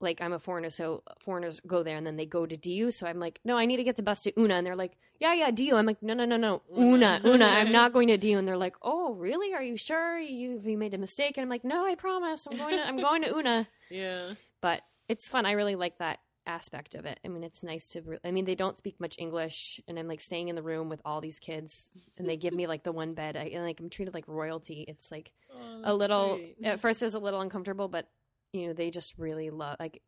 like 0.00 0.20
I'm 0.20 0.32
a 0.32 0.38
foreigner, 0.38 0.70
so 0.70 1.02
foreigners 1.20 1.60
go 1.60 1.82
there 1.82 1.96
and 1.96 2.06
then 2.06 2.16
they 2.16 2.26
go 2.26 2.46
to 2.46 2.56
Diu. 2.56 2.92
So 2.92 3.06
I'm 3.06 3.18
like, 3.18 3.40
no, 3.44 3.56
I 3.56 3.66
need 3.66 3.78
to 3.78 3.84
get 3.84 3.96
the 3.96 4.02
bus 4.02 4.22
to 4.24 4.38
Una, 4.38 4.54
and 4.54 4.66
they're 4.66 4.76
like, 4.76 4.96
yeah, 5.18 5.32
yeah, 5.34 5.50
Diu. 5.50 5.74
I'm 5.74 5.86
like, 5.86 6.02
no, 6.02 6.14
no, 6.14 6.24
no, 6.24 6.36
no, 6.36 6.62
Una, 6.76 7.20
Una. 7.24 7.46
I'm 7.46 7.72
not 7.80 7.92
going 7.92 8.08
to 8.08 8.18
Diu, 8.18 8.38
and 8.38 8.46
they're 8.46 8.56
like, 8.56 8.76
oh, 8.82 9.14
really? 9.14 9.54
Are 9.54 9.62
you 9.62 9.76
sure 9.76 10.18
you 10.18 10.60
you 10.62 10.76
made 10.76 10.94
a 10.94 10.98
mistake? 10.98 11.36
And 11.36 11.42
I'm 11.42 11.48
like, 11.48 11.64
no, 11.64 11.84
I 11.86 11.94
promise, 11.94 12.46
I'm 12.50 12.58
going 12.58 12.76
to 12.76 12.86
I'm 12.86 12.98
going 12.98 13.22
to 13.22 13.34
Una. 13.34 13.68
Yeah. 13.90 14.34
But 14.60 14.80
it's 15.08 15.28
fun. 15.28 15.46
I 15.46 15.52
really 15.52 15.74
like 15.76 15.98
that 15.98 16.20
aspect 16.46 16.94
of 16.94 17.06
it. 17.06 17.18
I 17.24 17.28
mean, 17.28 17.42
it's 17.42 17.62
nice 17.62 17.88
to. 17.90 18.02
Re- 18.02 18.18
I 18.24 18.30
mean, 18.30 18.44
they 18.44 18.54
don't 18.54 18.76
speak 18.76 19.00
much 19.00 19.16
English, 19.18 19.80
and 19.88 19.98
I'm 19.98 20.08
like 20.08 20.20
staying 20.20 20.48
in 20.48 20.56
the 20.56 20.62
room 20.62 20.88
with 20.88 21.00
all 21.04 21.20
these 21.20 21.38
kids, 21.38 21.90
and 22.18 22.28
they 22.28 22.36
give 22.36 22.52
me 22.54 22.66
like 22.66 22.82
the 22.84 22.92
one 22.92 23.14
bed. 23.14 23.36
I 23.36 23.44
and 23.54 23.64
like 23.64 23.80
I'm 23.80 23.90
treated 23.90 24.14
like 24.14 24.28
royalty. 24.28 24.84
It's 24.86 25.10
like 25.10 25.32
Oh, 25.56 25.80
a 25.84 25.94
little 25.94 26.40
at 26.62 26.80
first 26.80 27.00
it 27.00 27.06
was 27.06 27.14
a 27.14 27.18
little 27.20 27.40
uncomfortable 27.40 27.86
but 27.88 28.08
you 28.52 28.66
know 28.66 28.72
they 28.72 28.90
just 28.90 29.16
really 29.18 29.50
love 29.50 29.76
like 29.78 30.02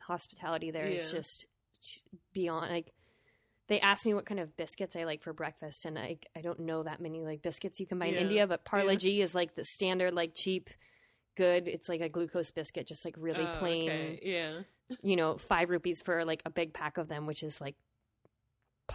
hospitality 0.00 0.70
there 0.70 0.86
is 0.86 1.04
Yeah. 1.12 1.18
just 1.18 1.46
beyond 2.32 2.70
like 2.70 2.92
they 3.68 3.80
asked 3.80 4.06
me 4.06 4.14
what 4.14 4.24
kind 4.24 4.40
of 4.40 4.56
biscuits 4.56 4.96
I 4.96 5.04
like 5.04 5.22
for 5.22 5.32
breakfast 5.32 5.84
and 5.84 5.98
I 5.98 6.18
I 6.34 6.40
don't 6.40 6.60
know 6.60 6.82
that 6.84 7.00
many 7.00 7.24
like 7.24 7.42
biscuits 7.42 7.80
you 7.80 7.86
can 7.86 7.98
buy 7.98 8.06
in 8.06 8.14
Yeah. 8.14 8.20
India 8.20 8.46
but 8.46 8.64
Parle 8.64 8.92
Yeah. 8.92 8.96
G 8.98 9.20
is 9.20 9.34
like 9.34 9.54
the 9.54 9.64
standard 9.64 10.14
like 10.14 10.32
cheap 10.34 10.70
good 11.38 11.68
it's 11.68 11.88
like 11.88 12.00
a 12.02 12.08
glucose 12.08 12.50
biscuit 12.50 12.86
just 12.86 13.04
like 13.04 13.14
really 13.16 13.46
Oh, 13.46 13.52
plain 13.58 13.90
okay. 13.90 14.20
Yeah. 14.22 14.52
you 15.02 15.16
know 15.16 15.36
5 15.38 15.70
rupees 15.70 16.02
for 16.04 16.24
like 16.24 16.42
a 16.44 16.50
big 16.50 16.72
pack 16.74 16.98
of 16.98 17.08
them 17.08 17.26
which 17.26 17.42
is 17.42 17.60
like 17.60 17.76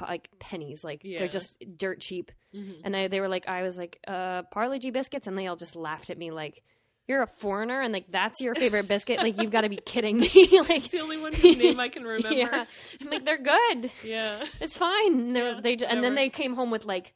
like 0.09 0.27
pennies 0.39 0.83
like 0.83 1.01
Yeah. 1.03 1.19
they're 1.19 1.27
just 1.27 1.63
dirt 1.77 1.99
cheap 1.99 2.31
Mhm. 2.55 2.81
and 2.83 2.95
I, 2.95 3.07
they 3.07 3.19
were 3.19 3.27
like, 3.27 3.47
I 3.47 3.61
was 3.63 3.77
like, 3.77 3.99
uh, 4.07 4.41
Parle 4.51 4.77
G 4.79 4.91
biscuits, 4.91 5.25
and 5.27 5.35
they 5.37 5.47
all 5.47 5.55
just 5.55 5.75
laughed 5.75 6.09
at 6.11 6.17
me 6.19 6.29
like, 6.29 6.61
"You're 7.07 7.23
a 7.23 7.27
foreigner, 7.27 7.81
and 7.81 7.91
like 7.91 8.05
that's 8.11 8.39
your 8.41 8.53
favorite 8.53 8.87
biscuit? 8.87 9.17
Like 9.17 9.39
you've 9.41 9.49
got 9.51 9.61
to 9.61 9.69
be 9.69 9.77
kidding 9.77 10.19
me!" 10.19 10.27
like, 10.69 10.85
It's 10.85 10.91
the 10.93 10.99
only 10.99 11.17
one 11.19 11.33
whose 11.33 11.57
name 11.57 11.79
I 11.79 11.89
can 11.89 12.03
remember. 12.15 12.31
yeah, 12.37 12.65
I'm 13.01 13.07
like, 13.09 13.25
they're 13.25 13.41
good. 13.41 13.91
Yeah. 14.03 14.45
It's 14.61 14.77
fine. 14.77 15.33
They're, 15.33 15.53
Yeah, 15.53 15.61
they 15.61 15.75
ju- 15.77 15.85
and 15.89 16.03
then 16.03 16.13
they 16.13 16.29
came 16.29 16.53
home 16.53 16.69
with 16.69 16.85
like, 16.85 17.13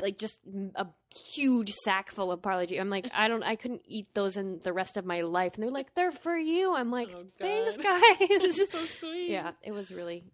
like 0.00 0.18
just 0.18 0.40
a 0.74 0.86
huge 1.34 1.72
sack 1.72 2.10
full 2.10 2.32
of 2.32 2.42
Parle 2.42 2.66
G. 2.66 2.78
I'm 2.78 2.90
like, 2.90 3.08
I 3.14 3.28
don't, 3.28 3.42
I 3.42 3.56
couldn't 3.56 3.82
eat 3.86 4.08
those 4.14 4.36
in 4.36 4.60
the 4.62 4.72
rest 4.72 4.96
of 4.96 5.04
my 5.04 5.22
life. 5.22 5.54
And 5.54 5.62
they're 5.62 5.70
like, 5.70 5.94
they're 5.94 6.12
for 6.12 6.36
you. 6.36 6.74
I'm 6.74 6.90
like, 6.90 7.08
Oh, 7.14 7.24
thanks, 7.38 7.76
guys. 7.78 8.70
So 8.70 8.78
sweet. 8.84 9.30
yeah, 9.30 9.52
it 9.62 9.72
was 9.72 9.92
really, 9.92 10.24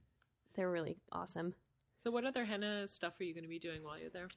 they're 0.57 0.71
really 0.71 0.97
awesome. 1.13 1.55
So, 1.99 2.11
what 2.11 2.25
other 2.25 2.45
henna 2.45 2.89
stuff 2.89 3.13
are 3.21 3.25
you 3.25 3.35
going 3.35 3.45
to 3.45 3.49
be 3.51 3.59
doing 3.59 3.83
while 3.85 3.99
you're 3.99 4.11
there? 4.11 4.29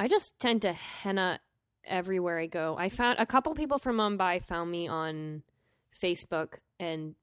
I 0.00 0.08
just 0.08 0.38
tend 0.38 0.62
to 0.62 0.72
henna 0.72 1.40
everywhere 1.84 2.38
I 2.38 2.46
go. 2.46 2.76
I 2.78 2.88
found 2.88 3.18
a 3.18 3.26
couple 3.26 3.54
people 3.54 3.78
from 3.78 3.96
Mumbai 3.96 4.42
found 4.44 4.70
me 4.70 4.88
on 4.88 5.42
Facebook 6.02 6.54
and 6.80 7.14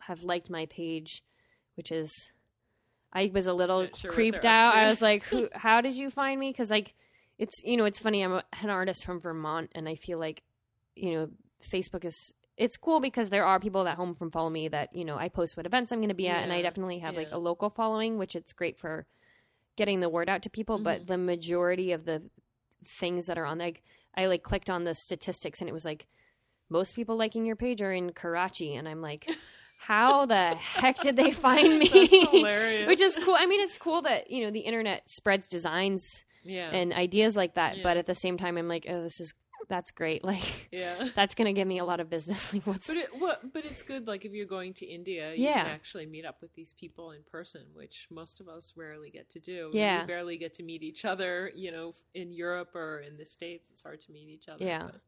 have 0.00 0.22
liked 0.22 0.50
my 0.50 0.66
page, 0.66 1.22
which 1.76 1.90
is 1.90 2.12
I 3.12 3.30
was 3.32 3.46
a 3.46 3.54
little 3.54 3.88
sure 3.94 4.10
creeped 4.10 4.44
out. 4.44 4.74
I 4.74 4.88
was 4.88 5.00
like, 5.00 5.24
"Who? 5.24 5.48
How 5.54 5.80
did 5.80 5.96
you 5.96 6.10
find 6.10 6.38
me?" 6.38 6.50
Because 6.50 6.70
like, 6.70 6.94
it's 7.38 7.62
you 7.64 7.76
know, 7.76 7.84
it's 7.84 7.98
funny. 7.98 8.22
I'm 8.22 8.32
a, 8.32 8.44
an 8.62 8.70
artist 8.70 9.04
from 9.04 9.20
Vermont, 9.20 9.70
and 9.74 9.88
I 9.88 9.94
feel 9.94 10.18
like, 10.18 10.42
you 10.94 11.12
know, 11.12 11.28
Facebook 11.62 12.04
is 12.04 12.34
it's 12.56 12.76
cool 12.76 13.00
because 13.00 13.30
there 13.30 13.44
are 13.44 13.60
people 13.60 13.84
that 13.84 13.96
home 13.96 14.14
from 14.14 14.30
follow 14.30 14.50
me 14.50 14.68
that 14.68 14.94
you 14.94 15.04
know 15.04 15.16
I 15.16 15.28
post 15.28 15.56
what 15.56 15.66
events 15.66 15.92
I'm 15.92 16.00
going 16.00 16.08
to 16.08 16.14
be 16.14 16.28
at, 16.28 16.42
and 16.42 16.52
I 16.52 16.60
definitely 16.62 16.98
have 16.98 17.16
like 17.16 17.30
a 17.32 17.38
local 17.38 17.70
following, 17.70 18.18
which 18.18 18.36
it's 18.36 18.52
great 18.52 18.78
for 18.78 19.06
getting 19.76 20.00
the 20.00 20.08
word 20.08 20.28
out 20.28 20.42
to 20.42 20.50
people. 20.50 20.76
Mm-hmm. 20.76 20.84
But 20.84 21.06
the 21.06 21.18
majority 21.18 21.92
of 21.92 22.04
the 22.04 22.22
things 22.84 23.26
that 23.26 23.38
are 23.38 23.46
on 23.46 23.58
like 23.58 23.82
I 24.14 24.26
like 24.26 24.42
clicked 24.42 24.68
on 24.68 24.84
the 24.84 24.94
statistics, 24.94 25.60
and 25.60 25.68
it 25.68 25.72
was 25.72 25.84
like 25.84 26.06
most 26.68 26.94
people 26.94 27.16
liking 27.16 27.46
your 27.46 27.56
page 27.56 27.80
are 27.80 27.92
in 27.92 28.12
Karachi, 28.12 28.74
and 28.74 28.86
I'm 28.86 29.00
like. 29.00 29.28
How 29.78 30.26
the 30.26 30.54
heck 30.56 31.00
did 31.00 31.16
they 31.16 31.30
find 31.46 31.78
me? 31.78 31.88
Which 32.86 33.00
is 33.00 33.16
cool. 33.24 33.36
I 33.38 33.46
mean, 33.46 33.60
it's 33.60 33.78
cool 33.78 34.02
that 34.02 34.30
you 34.30 34.44
know 34.44 34.50
the 34.50 34.60
internet 34.60 35.08
spreads 35.08 35.48
designs 35.48 36.04
yeah, 36.44 36.70
and 36.70 36.92
ideas 36.92 37.36
like 37.36 37.54
that. 37.54 37.78
Yeah. 37.78 37.82
But 37.84 37.96
at 37.96 38.06
the 38.06 38.14
same 38.14 38.36
time, 38.38 38.56
I'm 38.58 38.68
like, 38.68 38.86
oh, 38.88 39.02
this 39.02 39.18
is 39.20 39.32
that's 39.68 39.90
great. 39.90 40.24
Like 40.28 40.68
yeah. 40.72 41.08
that's 41.14 41.34
gonna 41.34 41.52
give 41.52 41.66
me 41.68 41.78
a 41.78 41.84
lot 41.84 42.00
of 42.00 42.08
business. 42.10 42.52
Like 42.52 42.66
what's 42.66 42.86
But 42.86 42.96
it, 42.96 43.08
what? 43.18 43.52
But 43.52 43.64
it's 43.64 43.82
good. 43.82 44.06
Like 44.06 44.24
if 44.24 44.32
you're 44.32 44.46
going 44.46 44.74
to 44.74 44.86
India, 44.86 45.32
you 45.34 45.44
Yeah. 45.44 45.62
can 45.64 45.72
actually 45.72 46.06
meet 46.06 46.24
up 46.26 46.40
with 46.42 46.54
these 46.54 46.72
people 46.72 47.10
in 47.12 47.20
person, 47.30 47.62
which 47.74 48.08
most 48.10 48.40
of 48.40 48.48
us 48.48 48.72
rarely 48.76 49.10
get 49.10 49.30
to 49.30 49.40
do. 49.40 49.70
Yeah. 49.72 50.00
we 50.02 50.06
barely 50.06 50.38
get 50.38 50.54
to 50.54 50.62
meet 50.62 50.82
each 50.82 51.04
other. 51.04 51.50
You 51.54 51.70
know, 51.72 51.92
in 52.14 52.32
Europe 52.32 52.74
or 52.74 52.98
in 53.00 53.16
the 53.16 53.26
states, 53.26 53.68
it's 53.70 53.82
hard 53.82 54.00
to 54.02 54.12
meet 54.12 54.28
each 54.28 54.48
other. 54.48 54.64
Yeah. 54.64 54.84
but- 54.86 55.00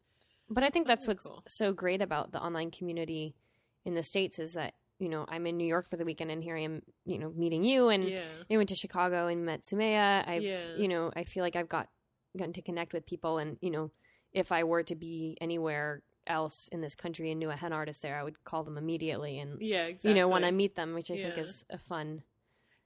But 0.53 0.63
I 0.65 0.71
think 0.71 0.87
that's 0.87 1.07
what's 1.07 1.27
cool. 1.27 1.43
so 1.49 1.73
great 1.73 2.03
about 2.03 2.33
the 2.33 2.41
online 2.41 2.71
community 2.71 3.35
in 3.85 3.95
the 3.95 4.03
states 4.03 4.39
is 4.39 4.55
that 4.55 4.75
you 4.99 5.09
know 5.09 5.25
I'm 5.29 5.47
in 5.47 5.57
New 5.57 5.67
York 5.67 5.89
for 5.89 5.97
the 5.97 6.05
weekend, 6.05 6.31
and 6.31 6.43
here 6.43 6.57
I 6.57 6.61
am, 6.61 6.83
you 7.05 7.19
know, 7.19 7.31
meeting 7.35 7.65
you, 7.65 7.89
and 7.89 8.11
yeah, 8.11 8.23
I 8.51 8.57
went 8.57 8.69
to 8.71 8.75
Chicago 8.75 9.27
and 9.27 9.45
met 9.45 9.63
Sumaya. 9.63 10.27
I've, 10.29 10.43
Yeah. 10.45 10.77
you 10.77 10.89
know, 10.89 11.11
I 11.17 11.25
feel 11.25 11.43
like 11.43 11.57
I've 11.57 11.69
got 11.69 11.89
gotten 12.37 12.53
to 12.55 12.63
connect 12.63 12.93
with 12.93 13.07
people, 13.07 13.39
and 13.39 13.57
you 13.61 13.71
know, 13.71 13.91
if 14.33 14.53
I 14.53 14.65
were 14.65 14.83
to 14.85 14.95
be 14.95 15.37
anywhere 15.41 16.03
else 16.27 16.69
in 16.71 16.81
this 16.81 16.95
country 16.95 17.31
and 17.31 17.41
knew 17.41 17.51
a 17.51 17.57
hen 17.57 17.73
artist 17.73 18.03
there, 18.03 18.19
I 18.19 18.23
would 18.23 18.45
call 18.45 18.63
them 18.63 18.77
immediately, 18.79 19.39
and 19.39 19.61
yeah, 19.61 19.87
exactly. 19.87 20.11
you 20.11 20.17
know, 20.17 20.29
when 20.29 20.45
I 20.45 20.51
meet 20.51 20.77
them, 20.77 20.95
which 20.95 21.11
I 21.11 21.17
think 21.17 21.39
is 21.39 21.65
a 21.71 21.79
fun. 21.79 22.23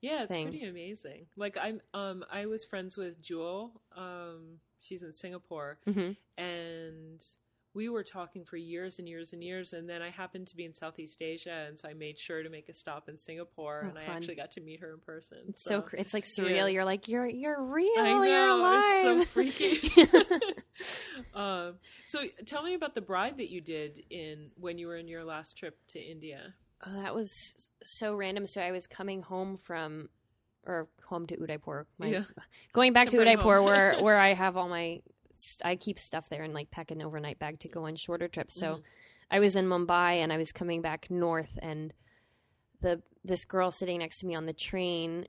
Yeah, 0.01 0.25
it's 0.25 0.35
thing. 0.35 0.51
pretty 0.51 0.65
amazing. 0.67 1.27
Like 1.37 1.57
I'm 1.57 1.81
um 1.95 2.25
I 2.31 2.45
was 2.47 2.65
friends 2.65 2.97
with 2.97 3.21
Jewel. 3.23 3.81
Um 3.97 4.61
she's 4.81 5.03
in 5.03 5.15
Singapore 5.15 5.79
hmm 5.87 6.11
and 6.37 7.25
we 7.75 7.89
were 7.89 8.05
talking 8.05 8.45
for 8.45 8.57
years 8.57 8.99
and 9.01 9.09
years 9.09 9.33
and 9.33 9.43
years 9.43 9.73
and 9.73 9.89
then 9.89 10.01
I 10.01 10.11
happened 10.11 10.47
to 10.49 10.57
be 10.57 10.65
in 10.65 10.73
Southeast 10.73 11.21
Asia 11.21 11.65
and 11.69 11.79
so 11.79 11.89
I 11.89 11.95
made 11.95 12.19
sure 12.19 12.43
to 12.43 12.49
make 12.49 12.69
a 12.69 12.73
stop 12.75 13.09
in 13.09 13.19
Singapore 13.19 13.83
Oh, 13.85 13.89
and 13.89 13.99
I 13.99 14.05
actually 14.05 14.37
got 14.37 14.53
to 14.53 14.61
meet 14.61 14.81
her 14.81 14.93
in 14.93 15.01
person. 15.01 15.39
It's 15.49 15.65
so, 15.65 15.83
cr- 15.83 15.97
it's 15.97 16.15
like 16.15 16.25
surreal. 16.25 16.55
yeah. 16.57 16.67
You're 16.69 16.85
like 16.85 17.09
you're 17.09 17.27
you're 17.27 17.61
real. 17.63 17.91
I 17.99 18.13
know, 18.13 18.23
you're 18.23 18.49
alive. 18.49 18.93
it's 18.93 19.03
so 19.03 19.25
freaky. 19.35 20.55
um, 21.35 21.75
so 22.05 22.21
tell 22.47 22.63
me 22.63 22.75
about 22.75 22.95
the 22.95 23.01
bride 23.01 23.37
that 23.39 23.51
you 23.51 23.61
did 23.61 24.05
in 24.11 24.51
when 24.59 24.79
you 24.79 24.87
were 24.87 24.97
in 24.97 25.09
your 25.09 25.25
last 25.25 25.55
trip 25.59 25.77
to 25.89 26.01
India. 26.01 26.55
Oh, 26.87 26.93
that 27.03 27.15
was 27.15 27.31
so 27.83 28.15
random. 28.15 28.47
So 28.47 28.61
I 28.61 28.71
was 28.71 28.87
coming 28.87 29.23
home 29.23 29.57
from, 29.57 30.09
or 30.67 30.89
home 31.07 31.27
to 31.29 31.37
Udaipur. 31.43 31.87
My, 31.99 32.07
Yeah. 32.09 32.25
Going 32.73 32.93
back 32.93 33.07
to 33.09 33.17
Temporary 33.17 33.35
Udaipur, 33.37 33.63
where 33.63 33.97
where 34.03 34.19
I 34.19 34.35
have 34.35 34.57
all 34.57 34.69
my, 34.69 35.01
I 35.65 35.77
keep 35.77 35.99
stuff 35.99 36.29
there 36.29 36.43
and 36.43 36.55
like 36.55 36.71
pack 36.71 36.91
an 36.91 37.03
overnight 37.03 37.39
bag 37.39 37.61
to 37.61 37.69
go 37.69 37.87
on 37.87 37.97
shorter 37.97 38.29
trips. 38.29 38.59
So 38.59 38.77
Mhm. 38.77 38.83
I 39.31 39.39
was 39.39 39.57
in 39.57 39.67
Mumbai 39.67 40.17
and 40.17 40.33
I 40.33 40.37
was 40.37 40.53
coming 40.53 40.83
back 40.83 41.11
north, 41.11 41.59
and 41.61 41.93
the 42.81 43.03
this 43.25 43.45
girl 43.45 43.71
sitting 43.71 43.99
next 43.99 44.21
to 44.21 44.27
me 44.27 44.35
on 44.35 44.47
the 44.47 44.53
train, 44.53 45.27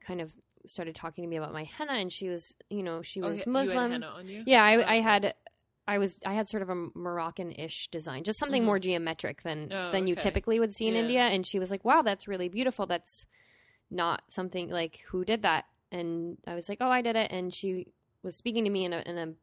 kind 0.00 0.20
of 0.20 0.34
started 0.66 0.94
talking 0.94 1.24
to 1.24 1.28
me 1.28 1.36
about 1.36 1.52
my 1.52 1.64
henna, 1.64 1.92
and 1.94 2.12
she 2.12 2.28
was, 2.28 2.54
you 2.70 2.82
know, 2.82 3.02
she 3.02 3.20
was 3.20 3.44
Muslim. 3.46 3.92
henna 3.92 4.06
on 4.06 4.28
you? 4.28 4.42
Yeah, 4.46 4.62
I, 4.62 4.76
Oh, 4.76 4.84
I 4.86 5.00
had, 5.00 5.34
I 5.88 5.98
was, 5.98 6.20
I 6.24 6.34
had 6.34 6.48
sort 6.48 6.62
of 6.62 6.70
a 6.70 6.88
Moroccan-ish 6.94 7.88
design, 7.88 8.22
just 8.22 8.38
something 8.38 8.62
Mhm. 8.62 8.66
more 8.66 8.78
geometric 8.78 9.42
than 9.42 9.72
Oh, 9.72 9.90
than 9.90 10.06
you 10.06 10.14
okay. 10.14 10.22
typically 10.22 10.60
would 10.60 10.74
see 10.74 10.86
in 10.86 10.94
Yeah. 10.94 11.00
India. 11.00 11.20
And 11.22 11.46
she 11.46 11.58
was 11.58 11.70
like, 11.70 11.84
"Wow, 11.84 12.02
that's 12.02 12.28
really 12.28 12.48
beautiful. 12.48 12.86
That's 12.86 13.26
not 13.90 14.22
something 14.28 14.68
like 14.70 15.00
who 15.08 15.24
did 15.24 15.42
that?" 15.42 15.64
And 15.90 16.38
I 16.46 16.54
was 16.54 16.68
like, 16.68 16.78
"Oh, 16.80 16.90
I 16.90 17.02
did 17.02 17.16
it." 17.16 17.32
And 17.32 17.52
she 17.52 17.88
was 18.22 18.36
speaking 18.36 18.64
to 18.64 18.70
me 18.70 18.84
in 18.84 18.92
a 18.92 19.02
in 19.06 19.18
a 19.18 19.34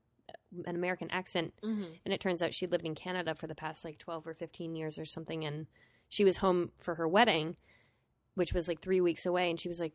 an 0.65 0.75
American 0.75 1.09
accent, 1.11 1.53
Mhm. 1.63 1.87
and 2.05 2.13
it 2.13 2.19
turns 2.19 2.41
out 2.43 2.53
she 2.53 2.67
lived 2.67 2.85
in 2.85 2.95
Canada 2.95 3.33
for 3.35 3.47
the 3.47 3.55
past 3.55 3.83
like 3.85 3.97
twelve 3.97 4.27
or 4.27 4.33
fifteen 4.33 4.75
years 4.75 4.97
or 4.99 5.05
something, 5.05 5.43
and 5.45 5.67
she 6.07 6.23
was 6.23 6.37
home 6.37 6.71
for 6.79 6.95
her 6.95 7.07
wedding, 7.07 7.55
which 8.35 8.53
was 8.53 8.67
like 8.67 8.79
three 8.81 9.01
weeks 9.01 9.25
away, 9.25 9.49
and 9.49 9.59
she 9.59 9.67
was 9.69 9.79
like. 9.79 9.93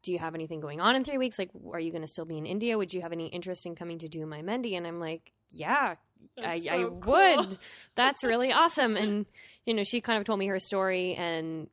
Do 0.00 0.12
you 0.12 0.20
have 0.20 0.36
anything 0.36 0.60
going 0.60 0.80
on 0.80 0.94
in 0.94 1.02
three 1.02 1.18
weeks? 1.18 1.40
Like, 1.40 1.50
are 1.72 1.80
you 1.80 1.90
going 1.90 2.02
to 2.02 2.08
still 2.08 2.24
be 2.24 2.38
in 2.38 2.46
India? 2.46 2.78
Would 2.78 2.94
you 2.94 3.02
have 3.02 3.10
any 3.10 3.26
interest 3.26 3.66
in 3.66 3.74
coming 3.74 3.98
to 3.98 4.08
do 4.08 4.24
my 4.26 4.42
Mehndi? 4.42 4.74
And 4.76 4.86
I'm 4.86 5.00
like, 5.00 5.32
yeah, 5.50 5.96
I, 6.38 6.40
That's 6.40 6.68
I 6.68 6.76
so 6.82 6.90
cool. 7.02 7.12
would. 7.36 7.58
That's 7.96 8.22
really 8.22 8.52
awesome. 8.52 8.96
And 8.96 9.26
you 9.66 9.74
know, 9.74 9.82
she 9.82 10.00
kind 10.00 10.18
of 10.18 10.24
told 10.24 10.38
me 10.38 10.46
her 10.46 10.60
story, 10.60 11.14
and 11.16 11.68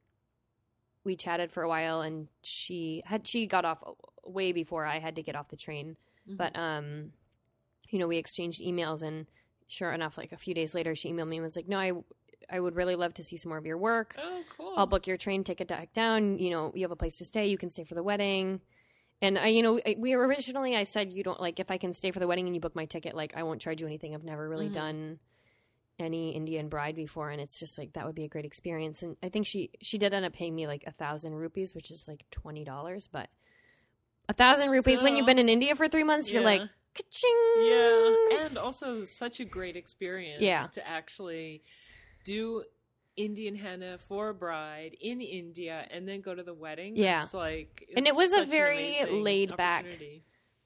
we 1.03 1.15
chatted 1.15 1.51
for 1.51 1.61
a 1.61 1.69
while. 1.69 2.01
And 2.01 2.27
she 2.41 3.03
had 3.05 3.27
she 3.27 3.45
got 3.45 3.63
off 3.63 3.77
way 4.25 4.53
before 4.53 4.85
I 4.85 4.97
had 4.97 5.17
to 5.17 5.21
get 5.23 5.35
off 5.35 5.49
the 5.49 5.55
train, 5.55 5.95
Mhm. 6.27 6.37
but 6.37 6.55
um, 6.57 7.11
you 7.89 7.99
know, 7.99 8.07
we 8.07 8.17
exchanged 8.17 8.61
emails, 8.61 9.03
and 9.03 9.27
sure 9.67 9.91
enough, 9.91 10.17
like 10.17 10.31
a 10.31 10.37
few 10.37 10.53
days 10.53 10.75
later, 10.75 10.95
she 10.95 11.11
emailed 11.11 11.27
me 11.29 11.37
and 11.37 11.43
was 11.45 11.55
like, 11.55 11.67
"No, 11.67 11.79
I 11.79 11.91
I 12.49 12.59
would 12.59 12.75
really 12.75 12.95
love 12.95 13.13
to 13.15 13.23
see 13.23 13.37
some 13.37 13.49
more 13.49 13.57
of 13.57 13.65
your 13.65 13.77
work. 13.77 14.15
Oh, 14.17 14.43
cool. 14.49 14.73
I'll 14.77 14.87
book 14.87 15.07
your 15.07 15.17
train 15.17 15.43
ticket 15.43 15.67
back 15.67 15.93
down. 15.93 16.37
You 16.37 16.51
know, 16.51 16.71
you 16.75 16.83
have 16.83 16.91
a 16.91 16.95
place 16.95 17.17
to 17.19 17.25
stay. 17.25 17.47
You 17.47 17.57
can 17.57 17.69
stay 17.69 17.83
for 17.83 17.95
the 17.95 18.03
wedding." 18.03 18.61
And 19.21 19.37
I, 19.39 19.47
you 19.47 19.63
know, 19.63 19.79
we 19.97 20.13
originally 20.13 20.75
I 20.75 20.83
said 20.83 21.11
you 21.13 21.23
don't 21.23 21.39
like 21.41 21.59
if 21.59 21.71
I 21.71 21.77
can 21.77 21.93
stay 21.93 22.11
for 22.11 22.19
the 22.19 22.27
wedding 22.27 22.47
and 22.47 22.55
you 22.55 22.61
book 22.61 22.75
my 22.75 22.85
ticket, 22.85 23.15
like 23.15 23.35
I 23.37 23.43
won't 23.43 23.61
charge 23.61 23.81
you 23.81 23.87
anything. 23.87 24.13
I've 24.15 24.23
never 24.25 24.47
really 24.49 24.69
Mhm. 24.69 24.71
done 24.71 25.19
any 25.99 26.31
Indian 26.35 26.67
bride 26.69 26.95
before, 26.95 27.29
and 27.29 27.39
it's 27.41 27.59
just 27.59 27.77
like 27.77 27.93
that 27.93 28.05
would 28.05 28.15
be 28.15 28.25
a 28.25 28.29
great 28.29 28.45
experience. 28.45 29.01
And 29.03 29.15
I 29.23 29.29
think 29.29 29.47
she 29.47 29.71
she 29.81 29.97
did 29.97 30.13
end 30.13 30.25
up 30.25 30.33
paying 30.33 30.55
me 30.55 30.67
like 30.67 30.83
a 30.85 30.91
thousand 30.91 31.35
rupees, 31.35 31.73
which 31.73 31.91
is 31.91 32.07
like 32.07 32.25
twenty 32.31 32.65
dollars, 32.65 33.07
but 33.07 33.29
a 34.29 34.33
thousand 34.33 34.71
rupees 34.71 35.03
when 35.03 35.15
you've 35.15 35.25
been 35.25 35.39
in 35.39 35.49
India 35.49 35.75
for 35.75 35.87
three 35.87 36.03
months, 36.03 36.31
you're 36.31 36.43
like, 36.43 36.61
ka-ching. 36.93 37.67
Yeah, 37.67 38.45
and 38.45 38.57
also 38.57 39.03
such 39.03 39.39
a 39.39 39.45
great 39.45 39.75
experience 39.75 40.41
Yeah. 40.41 40.63
to 40.73 40.87
actually 40.87 41.63
do 42.23 42.63
Indian 43.15 43.55
henna 43.55 43.97
for 43.97 44.29
a 44.29 44.33
bride 44.33 44.97
in 44.99 45.21
India 45.21 45.87
and 45.89 46.07
then 46.07 46.21
go 46.21 46.35
to 46.35 46.43
the 46.43 46.53
wedding. 46.53 46.95
Yeah. 46.95 47.21
it's 47.21 47.33
like 47.33 47.87
And 47.95 48.07
it 48.07 48.15
was 48.15 48.33
a 48.33 48.41
an 48.41 48.49
very 48.49 48.97
laid 49.09 49.55
back 49.55 49.85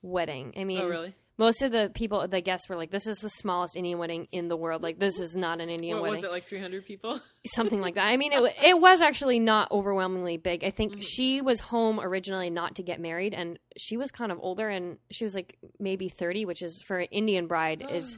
wedding. 0.02 0.54
I 0.56 0.62
oh, 0.62 0.66
mean, 0.66 0.82
oh, 0.82 0.88
really? 0.88 1.16
Most 1.40 1.64
of 1.64 1.72
the 1.72 1.90
people, 1.96 2.28
the 2.28 2.42
guests 2.42 2.70
were 2.70 2.76
like, 2.76 2.92
"This 2.92 3.08
is 3.08 3.18
the 3.18 3.30
smallest 3.30 3.76
Indian 3.76 3.98
wedding 3.98 4.28
in 4.32 4.50
the 4.50 4.56
world. 4.58 4.84
Like, 4.84 5.00
this 5.00 5.20
is 5.20 5.36
not 5.36 5.60
an 5.60 5.70
Indian 5.70 5.96
What 5.98 6.04
wedding." 6.04 6.18
was 6.18 6.24
it 6.26 6.32
like? 6.32 6.44
Three 6.44 6.60
hundred 6.60 6.86
people? 6.86 7.20
something 7.48 7.82
like 7.82 7.96
that. 7.96 8.06
I 8.06 8.18
mean, 8.18 8.34
it 8.34 8.54
it 8.64 8.80
was 8.80 9.02
actually 9.02 9.40
not 9.40 9.72
overwhelmingly 9.72 10.38
big. 10.38 10.64
I 10.64 10.70
think 10.70 10.98
Mhm. 10.98 11.04
she 11.04 11.42
was 11.42 11.60
home 11.62 12.00
originally 12.00 12.50
not 12.52 12.76
to 12.76 12.84
get 12.84 13.00
married, 13.00 13.34
and 13.34 13.58
she 13.78 13.98
was 13.98 14.12
kind 14.12 14.32
of 14.32 14.38
older, 14.42 14.70
and 14.70 14.98
she 15.10 15.24
was 15.24 15.34
like 15.34 15.58
maybe 15.80 16.10
thirty, 16.10 16.46
which 16.46 16.62
is 16.62 16.84
for 16.86 16.98
an 17.00 17.08
Indian 17.10 17.48
bride 17.48 17.84
is 17.90 18.18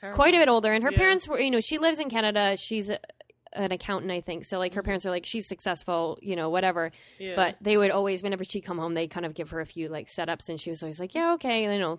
Terrible. 0.00 0.16
quite 0.16 0.34
a 0.34 0.38
bit 0.38 0.48
older. 0.48 0.72
And 0.72 0.84
her 0.84 0.92
Yeah. 0.92 0.98
parents 0.98 1.26
were, 1.28 1.38
you 1.40 1.50
know, 1.50 1.60
she 1.60 1.78
lives 1.78 1.98
in 2.00 2.08
Canada. 2.08 2.56
She's 2.56 2.88
a, 2.90 2.98
an 3.54 3.70
accountant, 3.72 4.10
I 4.10 4.20
think. 4.22 4.44
So 4.46 4.58
like 4.58 4.72
her 4.74 4.82
Mhm. 4.82 4.86
parents 4.86 5.04
are 5.06 5.10
like, 5.10 5.26
she's 5.26 5.46
successful, 5.46 6.18
you 6.22 6.36
know, 6.36 6.48
whatever. 6.48 6.90
Yeah. 7.18 7.34
But 7.36 7.56
they 7.60 7.76
would 7.76 7.90
always, 7.90 8.22
whenever 8.22 8.44
she'd 8.44 8.62
come 8.62 8.78
home, 8.78 8.94
they 8.94 9.06
kind 9.08 9.26
of 9.26 9.34
give 9.34 9.50
her 9.50 9.60
a 9.60 9.66
few 9.66 9.88
like 9.88 10.08
setups, 10.08 10.48
and 10.48 10.58
she 10.60 10.70
was 10.70 10.82
always 10.82 10.98
like, 10.98 11.14
yeah, 11.14 11.34
okay, 11.34 11.64
you 11.64 11.78
know, 11.78 11.98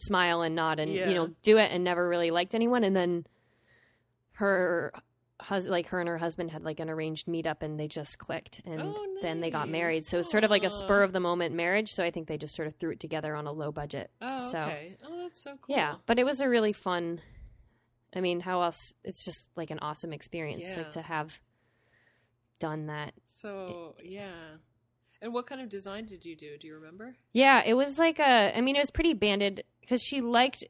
smile 0.00 0.42
and 0.42 0.54
nod 0.54 0.78
and 0.80 0.92
Yeah. 0.92 1.08
you 1.08 1.14
know 1.14 1.28
do 1.42 1.58
it, 1.58 1.70
and 1.72 1.84
never 1.84 2.08
really 2.08 2.30
liked 2.30 2.54
anyone. 2.54 2.84
And 2.84 2.94
then 2.96 3.26
her 4.32 4.92
hus- 5.40 5.68
like 5.68 5.86
her 5.88 6.00
and 6.00 6.08
her 6.08 6.18
husband 6.18 6.50
had 6.50 6.62
like 6.64 6.80
an 6.80 6.90
arranged 6.90 7.26
meetup, 7.26 7.62
and 7.62 7.78
they 7.78 7.88
just 7.88 8.18
clicked, 8.18 8.60
and 8.64 8.80
Oh, 8.82 9.06
then 9.22 9.40
they 9.40 9.50
got 9.50 9.68
married. 9.68 10.06
So 10.06 10.18
it's 10.18 10.30
sort 10.30 10.44
of 10.44 10.50
like 10.50 10.64
a 10.64 10.70
spur 10.70 11.02
of 11.02 11.12
the 11.12 11.20
moment 11.20 11.54
marriage. 11.54 11.92
So 11.92 12.02
I 12.04 12.10
think 12.10 12.28
they 12.28 12.38
just 12.38 12.54
sort 12.54 12.68
of 12.68 12.74
threw 12.74 12.90
it 12.92 13.00
together 13.00 13.34
on 13.34 13.46
a 13.46 13.52
low 13.52 13.72
budget. 13.72 14.10
oh, 14.20 14.50
so- 14.50 14.58
okay. 14.62 14.96
Oh, 15.04 15.18
that's 15.22 15.42
so 15.42 15.56
cool. 15.60 15.76
Yeah, 15.76 15.96
but 16.06 16.18
it 16.18 16.24
was 16.24 16.40
a 16.40 16.48
really 16.48 16.72
fun. 16.72 17.20
I 18.14 18.20
mean, 18.20 18.40
how 18.40 18.62
else? 18.62 18.92
It's 19.04 19.24
just 19.24 19.48
like 19.56 19.70
an 19.70 19.78
awesome 19.80 20.12
experience, 20.12 20.64
Yeah. 20.66 20.76
like 20.78 20.90
to 20.92 21.02
have 21.02 21.40
done 22.58 22.86
that. 22.86 23.14
So 23.26 23.94
yeah. 24.02 24.56
And 25.22 25.34
what 25.34 25.46
kind 25.46 25.60
of 25.60 25.68
design 25.68 26.06
did 26.06 26.24
you 26.24 26.34
do? 26.34 26.56
Do 26.58 26.66
you 26.66 26.74
remember? 26.74 27.14
Yeah, 27.32 27.62
it 27.64 27.74
was 27.74 27.98
like 27.98 28.18
a. 28.18 28.56
I 28.56 28.60
mean, 28.60 28.76
it 28.76 28.80
was 28.80 28.90
pretty 28.90 29.12
banded 29.14 29.64
because 29.80 30.02
she 30.02 30.20
liked 30.20 30.64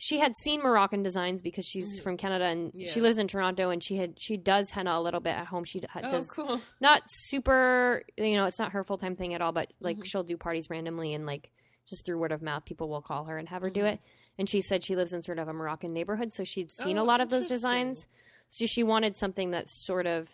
she 0.00 0.18
had 0.20 0.32
seen 0.36 0.60
Moroccan 0.62 1.02
designs 1.02 1.42
because 1.42 1.64
she's 1.66 1.98
Mhm. 1.98 2.02
from 2.04 2.16
Canada 2.16 2.44
and 2.44 2.70
Yeah. 2.72 2.86
she 2.88 3.00
lives 3.00 3.18
in 3.18 3.26
Toronto 3.26 3.70
and 3.70 3.82
she 3.82 3.96
had 3.96 4.14
she 4.20 4.36
does 4.36 4.70
henna 4.70 4.92
a 4.92 5.00
little 5.02 5.18
bit 5.20 5.30
at 5.34 5.46
home. 5.48 5.64
She 5.64 5.80
Oh, 5.96 6.00
does 6.02 6.30
cool. 6.30 6.60
not 6.80 7.02
super, 7.08 8.02
you 8.16 8.36
know, 8.36 8.44
it's 8.44 8.60
not 8.60 8.70
her 8.72 8.84
full 8.84 8.96
time 8.98 9.16
thing 9.16 9.34
at 9.34 9.40
all. 9.42 9.50
But 9.50 9.72
like 9.80 9.96
Mhm. 9.98 10.06
she'll 10.06 10.22
do 10.22 10.36
parties 10.36 10.70
randomly 10.70 11.14
and 11.14 11.26
like 11.26 11.50
just 11.84 12.04
through 12.04 12.18
word 12.18 12.30
of 12.30 12.42
mouth, 12.42 12.64
people 12.64 12.88
will 12.88 13.02
call 13.02 13.24
her 13.24 13.38
and 13.38 13.48
have 13.48 13.62
her 13.62 13.70
do 13.70 13.80
Mhm. 13.82 13.94
it. 13.94 14.00
And 14.38 14.48
she 14.48 14.60
said 14.60 14.84
she 14.84 14.94
lives 14.94 15.12
in 15.12 15.20
sort 15.22 15.40
of 15.40 15.48
a 15.48 15.52
Moroccan 15.52 15.92
neighborhood, 15.92 16.32
so 16.32 16.44
she'd 16.44 16.70
seen 16.70 16.96
a 16.96 17.02
Oh, 17.02 17.04
lot 17.06 17.20
of 17.20 17.30
those 17.30 17.48
designs. 17.48 18.06
So 18.48 18.66
she 18.66 18.84
wanted 18.84 19.16
something 19.16 19.50
that 19.50 19.68
sort 19.68 20.06
of 20.06 20.30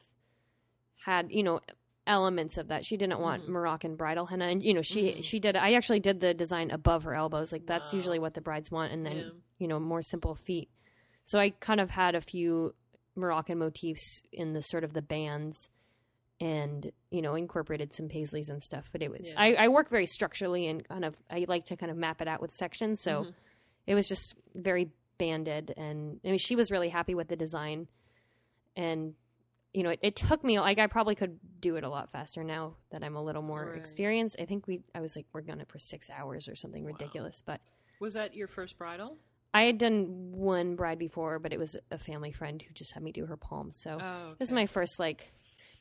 had, 1.07 1.31
you 1.33 1.43
know, 1.43 1.61
elements 2.07 2.59
of 2.59 2.69
that. 2.69 2.85
She 2.85 2.97
didn't 2.97 3.19
want 3.21 3.45
Mhm. 3.45 3.49
Moroccan 3.49 3.97
bridal 3.97 4.27
henna, 4.27 4.47
and 4.47 4.63
you 4.63 4.75
know, 4.75 4.83
she 4.83 5.13
Mhm. 5.13 5.25
she 5.25 5.41
did. 5.41 5.57
I 5.57 5.73
actually 5.75 6.01
did 6.01 6.21
the 6.21 6.35
design 6.35 6.71
above 6.71 7.05
her 7.05 7.15
elbows, 7.15 7.51
like 7.53 7.67
that's 7.67 7.93
Wow. 7.93 7.97
usually 7.97 8.19
what 8.19 8.35
the 8.35 8.41
brides 8.41 8.71
want, 8.71 8.93
and 8.93 9.07
then 9.07 9.17
Yeah. 9.17 9.31
you 9.59 9.69
know 9.69 9.81
more 9.81 10.03
simple 10.03 10.35
feet. 10.35 10.69
So 11.23 11.39
I 11.39 11.51
kind 11.51 11.81
of 11.81 11.91
had 11.91 12.15
a 12.15 12.21
few 12.21 12.75
Moroccan 13.17 13.59
motifs 13.59 14.23
in 14.33 14.53
the 14.53 14.63
sort 14.63 14.85
of 14.85 14.93
the 14.93 15.01
bands, 15.03 15.71
and 16.41 16.91
you 17.11 17.23
know 17.23 17.35
incorporated 17.37 17.93
some 17.93 18.09
paisleys 18.09 18.51
and 18.51 18.63
stuff. 18.63 18.91
But 18.93 19.03
it 19.03 19.11
was 19.11 19.29
Yeah. 19.33 19.41
I, 19.41 19.55
I 19.55 19.69
work 19.69 19.89
very 19.89 20.07
structurally 20.07 20.67
and 20.69 20.87
kind 20.87 21.05
of 21.05 21.17
I 21.31 21.47
like 21.49 21.65
to 21.67 21.77
kind 21.77 21.91
of 21.91 21.97
map 21.97 22.21
it 22.21 22.29
out 22.29 22.41
with 22.43 22.53
sections. 22.53 23.01
So 23.01 23.25
Mhm. 23.25 23.35
it 23.87 23.95
was 23.95 24.09
just 24.09 24.35
very 24.55 24.91
banded, 25.17 25.73
and 25.77 26.21
I 26.25 26.29
mean 26.29 26.39
she 26.39 26.57
was 26.57 26.71
really 26.71 26.89
happy 26.91 27.15
with 27.15 27.29
the 27.29 27.37
design, 27.37 27.89
and 28.77 29.15
you 29.75 29.83
know 29.83 29.91
it, 29.91 29.99
it 30.03 30.17
took 30.17 30.43
me 30.45 30.59
like 30.61 30.79
I 30.79 30.87
probably 30.87 31.15
could 31.15 31.39
do 31.61 31.77
it 31.77 31.85
a 31.85 31.89
lot 31.89 32.11
faster 32.11 32.43
now 32.45 32.77
that 32.91 33.03
I'm 33.05 33.17
a 33.17 33.23
little 33.23 33.43
more 33.43 33.65
Right. 33.67 33.77
experienced. 33.77 34.37
I 34.41 34.45
think 34.47 34.67
we 34.67 34.81
I 34.95 35.01
was 35.01 35.17
like 35.17 35.27
on 35.51 35.61
it 35.61 35.69
for 35.69 35.79
six 35.79 36.09
hours 36.11 36.49
or 36.49 36.55
something 36.55 36.83
Wow. 36.85 36.89
ridiculous, 36.93 37.43
but. 37.45 37.61
Was 38.01 38.15
that 38.15 38.35
your 38.35 38.49
first 38.49 38.77
bridal? 38.79 39.19
I 39.53 39.63
had 39.63 39.79
done 39.79 40.33
one 40.33 40.75
bride 40.75 40.99
before, 40.99 41.39
but 41.39 41.53
it 41.53 41.59
was 41.59 41.77
a 41.91 41.99
family 41.99 42.33
friend 42.33 42.61
who 42.61 42.73
just 42.75 42.93
had 42.93 43.03
me 43.03 43.13
do 43.13 43.27
her 43.27 43.37
palms. 43.37 43.81
So 43.81 43.99
Oh, 44.01 44.35
this 44.39 44.49
is 44.49 44.53
okay. 44.53 44.63
my 44.63 44.67
first 44.67 44.99
like 44.99 45.33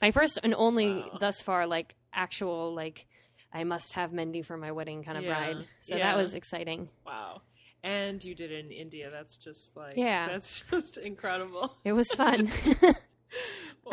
my 0.02 0.12
first 0.12 0.40
and 0.44 0.54
only 0.54 0.88
Wow. 0.88 1.18
thus 1.20 1.42
far 1.42 1.66
like 1.68 1.96
actual 2.14 2.74
like 2.74 3.08
I 3.52 3.64
must 3.64 3.94
have 3.94 4.12
Mehndi 4.12 4.44
for 4.46 4.58
my 4.58 4.72
wedding 4.72 5.04
kind 5.04 5.18
of 5.18 5.24
Yeah. 5.24 5.30
bride. 5.54 5.68
So 5.82 5.96
Yeah. 5.98 6.04
that 6.14 6.18
was 6.22 6.34
exciting. 6.36 6.90
wow. 7.06 7.42
And 7.84 8.24
you 8.24 8.34
did 8.34 8.52
it 8.52 8.64
in 8.66 8.72
India. 8.72 9.10
That's 9.12 9.38
just 9.38 9.76
like 9.76 9.98
Yeah. 9.98 10.28
That's 10.28 10.64
just 10.72 10.98
incredible. 10.98 11.76
It 11.84 11.94
was 11.94 12.08
fun. 12.14 12.50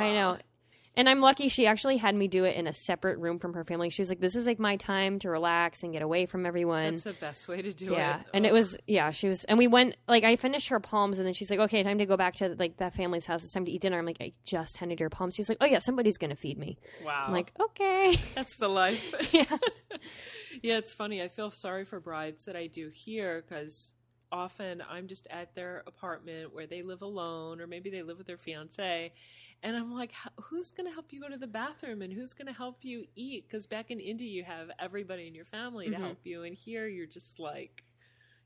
I 0.01 0.13
know. 0.13 0.39
And 0.97 1.09
I'm 1.09 1.21
lucky 1.21 1.49
she 1.49 1.67
actually 1.67 1.99
had 1.99 2.17
me 2.17 2.27
do 2.27 2.45
it 2.45 2.57
in 2.57 2.67
a 2.67 2.73
separate 2.73 3.19
room 3.21 3.39
from 3.39 3.55
her 3.55 3.65
family. 3.65 3.91
She 3.91 4.03
was 4.03 4.09
like, 4.09 4.21
This 4.21 4.35
is 4.35 4.47
like 4.47 4.59
my 4.59 4.77
time 4.77 5.21
to 5.21 5.31
relax 5.31 5.85
and 5.85 5.93
get 5.93 6.03
away 6.03 6.27
from 6.27 6.47
everyone. 6.47 6.95
That's 6.95 7.05
the 7.05 7.13
best 7.13 7.47
way 7.47 7.63
to 7.63 7.73
do 7.73 7.87
yeah. 7.87 7.91
it. 7.93 7.97
Yeah, 7.97 8.23
and 8.35 8.45
it 8.45 8.53
was 8.53 8.77
yeah, 8.89 9.13
she 9.13 9.29
was 9.29 9.45
and 9.45 9.57
we 9.57 9.69
went 9.69 9.97
like 10.09 10.25
I 10.25 10.35
finished 10.35 10.69
her 10.69 10.81
palms 10.81 11.19
and 11.19 11.27
then 11.27 11.33
she's 11.33 11.49
like, 11.49 11.61
Okay, 11.61 11.83
time 11.85 11.99
to 11.99 12.07
go 12.07 12.17
back 12.17 12.35
to 12.35 12.57
like 12.59 12.79
that 12.79 12.95
family's 12.95 13.25
house. 13.25 13.45
It's 13.45 13.53
time 13.53 13.65
to 13.67 13.71
eat 13.71 13.83
dinner. 13.83 13.99
I'm 13.99 14.05
like, 14.05 14.21
I 14.21 14.33
just 14.45 14.79
handed 14.79 14.99
her 14.99 15.09
palms. 15.09 15.37
She's 15.37 15.49
like, 15.49 15.59
Oh 15.61 15.67
yeah, 15.67 15.79
somebody's 15.79 16.19
gonna 16.19 16.37
feed 16.37 16.59
me. 16.59 16.77
wow. 17.05 17.25
I'm 17.29 17.33
like, 17.33 17.53
Okay. 17.59 18.19
that's 18.35 18.57
the 18.57 18.69
life. 18.69 19.15
yeah. 19.33 19.45
yeah, 20.63 20.79
it's 20.79 20.93
funny. 20.93 21.23
I 21.23 21.29
feel 21.29 21.51
sorry 21.51 21.85
for 21.85 22.01
brides 22.01 22.47
that 22.47 22.57
I 22.57 22.67
do 22.67 22.91
here 22.93 23.45
because 23.49 23.95
often 24.33 24.83
I'm 24.89 25.09
just 25.09 25.27
at 25.31 25.55
their 25.55 25.83
apartment 25.87 26.55
where 26.55 26.67
they 26.67 26.83
live 26.83 27.03
alone, 27.03 27.61
or 27.61 27.67
maybe 27.67 27.91
they 27.91 28.03
live 28.03 28.19
with 28.19 28.27
their 28.27 28.39
fiance, 28.39 29.13
and 29.63 29.77
I'm 29.77 29.93
like, 29.93 30.13
who's 30.41 30.71
going 30.71 30.87
to 30.87 30.93
help 30.93 31.13
you 31.13 31.21
go 31.21 31.29
to 31.29 31.37
the 31.37 31.47
bathroom 31.47 32.03
and 32.03 32.13
who's 32.13 32.33
going 32.33 32.47
to 32.47 32.53
help 32.53 32.79
you 32.83 33.05
eat? 33.15 33.47
Because 33.47 33.67
back 33.67 33.91
in 33.91 34.01
India, 34.01 34.29
you 34.29 34.43
have 34.45 34.71
everybody 34.79 35.27
in 35.27 35.35
your 35.35 35.45
family 35.45 35.91
to 35.91 35.97
Mhm. 35.97 36.01
help 36.01 36.19
you, 36.25 36.43
and 36.45 36.55
here 36.57 36.87
you're 36.89 37.07
just 37.07 37.39
like. 37.39 37.85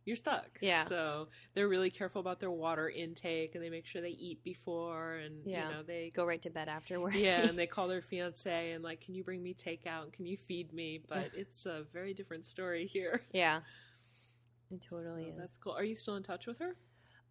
You're 0.06 0.16
stuck. 0.16 0.58
Yeah. 0.60 0.84
So 0.84 1.28
they're 1.54 1.66
really 1.66 1.88
careful 1.88 2.20
about 2.20 2.38
their 2.38 2.50
water 2.50 2.90
intake 2.90 3.54
and 3.54 3.64
they 3.64 3.70
make 3.70 3.86
sure 3.86 4.02
they 4.02 4.10
eat 4.10 4.44
before 4.44 5.14
and 5.14 5.46
Yeah. 5.46 5.66
you 5.70 5.74
know 5.76 5.82
they 5.82 6.10
Go 6.10 6.26
right 6.26 6.42
to 6.42 6.50
bed 6.50 6.68
afterwards. 6.68 7.16
yeah, 7.16 7.40
and 7.40 7.58
they 7.58 7.66
call 7.66 7.88
their 7.88 8.02
fiance 8.02 8.72
and 8.72 8.84
like, 8.84 9.00
"Can 9.00 9.14
you 9.14 9.24
bring 9.24 9.42
me 9.42 9.54
takeout? 9.54 10.12
Can 10.12 10.26
you 10.26 10.36
feed 10.36 10.74
me?" 10.74 10.98
But 11.08 11.30
it's 11.34 11.64
a 11.64 11.84
very 11.90 12.12
different 12.12 12.44
story 12.44 12.84
here. 12.86 13.22
yeah. 13.32 13.62
It 14.70 14.82
totally 14.82 15.24
So 15.24 15.28
is. 15.30 15.36
That's 15.38 15.56
cool. 15.58 15.72
Are 15.72 15.84
you 15.84 15.94
still 15.94 16.16
in 16.16 16.22
touch 16.22 16.46
with 16.46 16.58
her? 16.58 16.76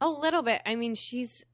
A 0.02 0.10
little 0.10 0.41
bit. 0.41 0.62
I 0.65 0.76
mean, 0.76 0.96
she's 0.96 1.46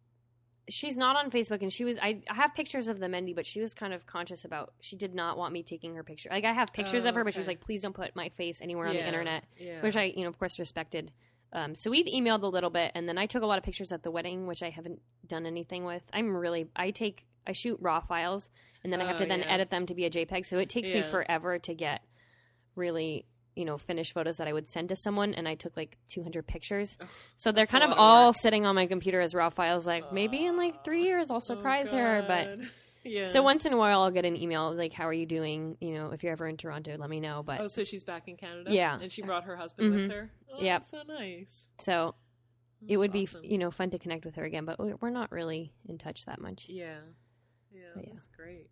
she's 0.70 0.96
not 0.98 1.16
on 1.16 1.30
Facebook, 1.32 1.62
and 1.62 1.72
she 1.72 1.84
was. 1.86 1.98
I, 2.00 2.22
I 2.30 2.36
have 2.36 2.56
pictures 2.56 2.88
of 2.88 3.00
the 3.00 3.08
Mehndi, 3.08 3.36
but 3.36 3.46
she 3.46 3.62
was 3.62 3.74
kind 3.74 3.94
of 3.94 4.06
conscious 4.06 4.46
about. 4.46 4.74
She 4.82 4.96
did 4.96 5.14
not 5.14 5.38
want 5.38 5.54
me 5.54 5.64
taking 5.64 5.96
her 5.96 6.04
picture. 6.04 6.30
Like 6.32 6.46
I 6.46 6.54
have 6.54 6.72
pictures 6.74 7.06
Oh, 7.06 7.10
of 7.10 7.16
her, 7.16 7.24
but 7.24 7.34
she 7.34 7.40
was 7.40 7.48
like, 7.48 7.60
"Please 7.60 7.82
don't 7.82 7.94
put 7.96 8.16
my 8.16 8.30
face 8.30 8.62
anywhere 8.62 8.88
on 8.88 8.96
Yeah, 8.96 9.02
the 9.02 9.08
internet," 9.08 9.44
Yeah. 9.58 9.82
which 9.82 9.96
I, 9.98 10.04
you 10.16 10.24
know, 10.24 10.30
of 10.30 10.38
course, 10.40 10.58
respected. 10.60 11.12
Um, 11.52 11.74
so 11.76 11.90
we've 11.90 12.06
emailed 12.06 12.44
a 12.44 12.48
little 12.48 12.70
bit, 12.70 12.92
and 12.96 13.10
then 13.10 13.18
I 13.18 13.26
took 13.26 13.42
a 13.44 13.46
lot 13.48 13.58
of 13.58 13.64
pictures 13.64 13.92
at 13.92 14.04
the 14.04 14.12
wedding, 14.12 14.46
which 14.48 14.62
I 14.62 14.70
haven't 14.70 15.02
done 15.26 15.46
anything 15.46 15.84
with. 15.86 16.04
I'm 16.14 16.36
really. 16.36 16.68
I 16.76 16.92
take. 16.92 17.26
I 17.48 17.54
shoot 17.54 17.80
raw 17.82 18.00
files, 18.00 18.52
and 18.84 18.94
then 18.94 19.02
I 19.02 19.06
have 19.06 19.16
Oh, 19.16 19.20
to 19.20 19.26
then 19.26 19.40
yeah. 19.40 19.48
edit 19.54 19.70
them 19.72 19.86
to 19.88 19.96
be 19.96 20.06
a 20.06 20.10
JPEG. 20.10 20.46
So 20.46 20.60
it 20.60 20.70
takes 20.70 20.90
me 20.90 21.02
forever 21.02 21.58
to 21.58 21.74
get 21.74 22.04
really 22.76 23.26
you 23.60 23.66
know 23.66 23.78
finished 23.78 24.14
photos 24.14 24.38
that 24.38 24.48
I 24.48 24.54
would 24.54 24.70
send 24.70 24.90
to 24.90 24.96
someone 24.96 25.34
and 25.36 25.48
I 25.48 25.56
took 25.56 25.76
like 25.78 25.98
200 26.10 26.48
pictures. 26.48 26.98
So 27.36 27.52
they're 27.52 27.68
kind 27.68 27.84
of 27.84 27.92
all 27.96 28.30
work. 28.30 28.38
sitting 28.38 28.66
on 28.66 28.74
my 28.74 28.88
computer 28.88 29.20
as 29.20 29.36
raw 29.36 29.50
files 29.50 29.86
like 29.86 30.12
maybe 30.14 30.46
in 30.46 30.56
like 30.58 30.84
3 30.86 31.02
years 31.04 31.30
I'll 31.30 31.38
Oh, 31.38 31.40
surprise 31.40 31.92
her 31.92 32.24
but 32.28 32.58
yeah. 33.04 33.26
so 33.26 33.44
once 33.44 33.66
in 33.66 33.74
a 33.74 33.78
while 33.78 34.02
I'll 34.02 34.12
get 34.12 34.26
an 34.26 34.36
email 34.38 34.74
like 34.74 34.94
how 34.94 35.08
are 35.08 35.14
you 35.14 35.26
doing, 35.26 35.76
you 35.82 35.94
know, 35.94 36.12
if 36.12 36.24
you're 36.24 36.32
ever 36.32 36.48
in 36.48 36.56
Toronto 36.58 36.96
let 36.98 37.10
me 37.10 37.20
know 37.20 37.44
but 37.44 37.60
oh, 37.62 37.68
so 37.68 37.84
she's 37.84 38.04
back 38.06 38.28
in 38.30 38.38
Canada. 38.38 38.72
Yeah. 38.74 38.98
and 39.00 39.12
she 39.12 39.22
brought 39.22 39.44
her 39.44 39.56
husband 39.58 39.94
with 39.94 40.10
Mhm. 40.10 40.12
her. 40.14 40.32
Oh, 40.54 40.64
that's 40.64 40.90
so 40.90 41.02
nice. 41.08 41.70
so 41.80 42.16
it 42.82 42.88
That's 42.88 42.98
would 43.00 43.12
be 43.12 43.28
you 43.44 43.58
know 43.58 43.72
fun 43.72 43.90
to 43.90 44.00
connect 44.00 44.24
with 44.24 44.36
her 44.36 44.46
again 44.46 44.64
but 44.64 44.80
we're 44.80 44.96
we're 45.02 45.10
not 45.10 45.32
really 45.34 45.74
in 45.88 45.98
touch 45.98 46.24
that 46.26 46.40
much. 46.40 46.68
Yeah, 46.70 47.00
yeah, 47.74 47.82
But 47.94 48.06
yeah. 48.06 48.14
that's 48.14 48.28
great. 48.36 48.70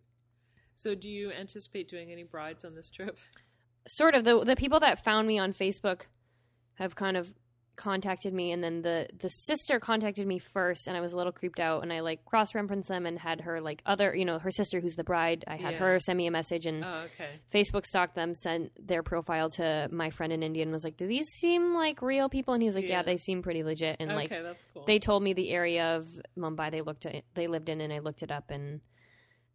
So, 0.76 0.94
do 0.94 1.10
you 1.10 1.32
anticipate 1.32 1.88
doing 1.88 2.12
any 2.12 2.22
brides 2.22 2.64
on 2.64 2.74
this 2.76 2.88
trip? 2.90 3.18
Sort 3.88 4.14
of 4.14 4.24
the 4.24 4.44
the 4.44 4.56
people 4.56 4.80
that 4.80 5.04
found 5.04 5.26
me 5.26 5.38
on 5.38 5.52
Facebook 5.52 6.02
have 6.74 6.94
kind 6.94 7.16
of 7.16 7.32
contacted 7.76 8.34
me 8.34 8.50
and 8.50 8.62
then 8.64 8.82
the 8.82 9.06
the 9.20 9.28
sister 9.28 9.78
contacted 9.78 10.26
me 10.26 10.40
first 10.40 10.88
and 10.88 10.96
I 10.96 11.00
was 11.00 11.12
a 11.12 11.16
little 11.16 11.30
creeped 11.30 11.60
out 11.60 11.84
and 11.84 11.92
I 11.92 12.00
like 12.00 12.24
cross 12.24 12.52
referenced 12.52 12.88
them 12.88 13.06
and 13.06 13.16
had 13.16 13.42
her 13.42 13.60
like 13.60 13.82
other 13.86 14.12
you 14.16 14.24
know 14.24 14.40
her 14.40 14.50
sister 14.50 14.80
who's 14.80 14.96
the 14.96 15.04
bride 15.04 15.44
I 15.46 15.54
had 15.54 15.74
Yeah. 15.74 15.78
her 15.78 16.00
send 16.00 16.16
me 16.16 16.26
a 16.26 16.32
message 16.32 16.66
and 16.66 16.82
Oh, 16.84 17.04
okay. 17.14 17.28
Facebook 17.54 17.86
stalked 17.86 18.16
them 18.16 18.34
sent 18.34 18.72
their 18.84 19.04
profile 19.04 19.48
to 19.50 19.88
my 19.92 20.10
friend 20.10 20.32
in 20.32 20.42
India 20.42 20.64
and 20.64 20.72
was 20.72 20.82
like 20.82 20.96
do 20.96 21.06
these 21.06 21.28
seem 21.38 21.72
like 21.72 22.02
real 22.02 22.28
people 22.28 22.52
and 22.52 22.60
he 22.64 22.68
was 22.68 22.74
like 22.74 22.88
yeah, 22.88 22.96
Yeah. 22.98 23.02
they 23.04 23.16
seem 23.16 23.42
pretty 23.42 23.62
legit 23.62 23.98
and 24.00 24.10
okay, 24.10 24.16
like 24.16 24.30
that's 24.30 24.66
cool. 24.74 24.82
they 24.84 24.98
told 24.98 25.22
me 25.22 25.32
the 25.32 25.50
area 25.52 25.94
of 25.94 26.04
Mumbai 26.36 26.72
they 26.72 26.80
looked 26.80 27.06
at 27.06 27.22
they 27.34 27.46
lived 27.46 27.68
in 27.68 27.80
and 27.80 27.92
I 27.92 28.00
looked 28.00 28.24
it 28.24 28.32
up 28.32 28.50
and 28.50 28.80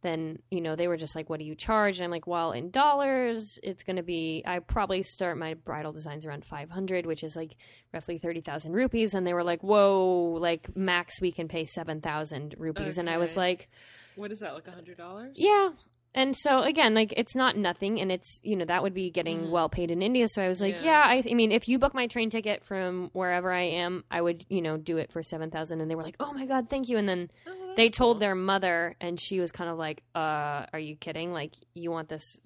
then 0.03 0.37
you 0.51 0.61
know 0.61 0.75
they 0.75 0.87
were 0.87 0.97
just 0.97 1.15
like 1.15 1.29
what 1.29 1.39
do 1.39 1.45
you 1.45 1.55
charge 1.55 1.97
and 1.97 2.05
I'm 2.05 2.11
like 2.11 2.27
well 2.27 2.51
in 2.51 2.69
dollars 2.69 3.57
it's 3.63 3.81
going 3.81 3.95
to 3.95 4.03
be 4.03 4.43
I 4.45 4.59
probably 4.59 5.01
start 5.01 5.37
my 5.37 5.55
bridal 5.55 5.91
designs 5.91 6.25
around 6.25 6.45
500 6.45 7.05
which 7.05 7.23
is 7.23 7.35
like 7.35 7.55
roughly 7.93 8.19
30,000 8.19 8.73
rupees 8.73 9.13
and 9.13 9.25
they 9.25 9.33
were 9.33 9.43
like 9.43 9.63
whoa 9.63 10.37
like 10.39 10.75
max 10.77 11.19
we 11.21 11.31
can 11.31 11.47
pay 11.47 11.65
7,000 11.65 12.55
rupees 12.57 12.97
and 12.97 13.09
I 13.09 13.17
was 13.17 13.35
like 13.35 13.69
what 14.15 14.31
is 14.31 14.41
that? 14.41 14.53
Like 14.53 14.67
a 14.67 14.71
hundred 14.71 14.97
dollars? 14.97 15.33
yeah 15.37 15.69
and 16.15 16.35
so 16.37 16.59
again 16.61 16.93
like 16.93 17.13
it's 17.17 17.35
not 17.35 17.57
nothing 17.57 17.99
and 17.99 18.11
it's 18.11 18.39
you 18.43 18.55
know 18.55 18.65
that 18.65 18.83
would 18.83 18.93
be 18.93 19.09
getting 19.09 19.47
Mhm. 19.47 19.49
well 19.49 19.69
paid 19.69 19.89
in 19.91 20.01
india 20.01 20.27
so 20.27 20.41
i 20.41 20.47
was 20.47 20.61
like 20.61 20.75
Yeah. 20.75 20.83
yeah, 20.83 21.03
I, 21.07 21.23
I 21.29 21.33
mean 21.33 21.51
if 21.51 21.67
you 21.67 21.79
book 21.79 21.93
my 21.93 22.07
train 22.07 22.29
ticket 22.29 22.63
from 22.63 23.09
wherever 23.13 23.51
i 23.51 23.63
am 23.63 24.03
i 24.11 24.21
would 24.21 24.45
you 24.49 24.61
know 24.61 24.77
do 24.77 24.97
it 24.97 25.11
for 25.11 25.23
7000 25.23 25.81
and 25.81 25.89
they 25.89 25.95
were 25.95 26.03
like 26.03 26.15
oh 26.19 26.31
my 26.33 26.45
god 26.45 26.69
thank 26.69 26.87
you 26.89 26.97
and 26.97 27.07
then 27.09 27.29
Oh, 27.47 27.73
they 27.75 27.89
told 27.89 28.15
cool. 28.15 28.19
their 28.19 28.35
mother 28.35 28.95
and 29.01 29.19
she 29.19 29.39
was 29.39 29.51
kind 29.51 29.69
of 29.69 29.77
like 29.77 30.03
uh 30.13 30.65
are 30.71 30.79
you 30.79 30.95
kidding 30.95 31.33
like 31.33 31.53
you 31.73 31.89
want 31.89 32.09
this 32.09 32.39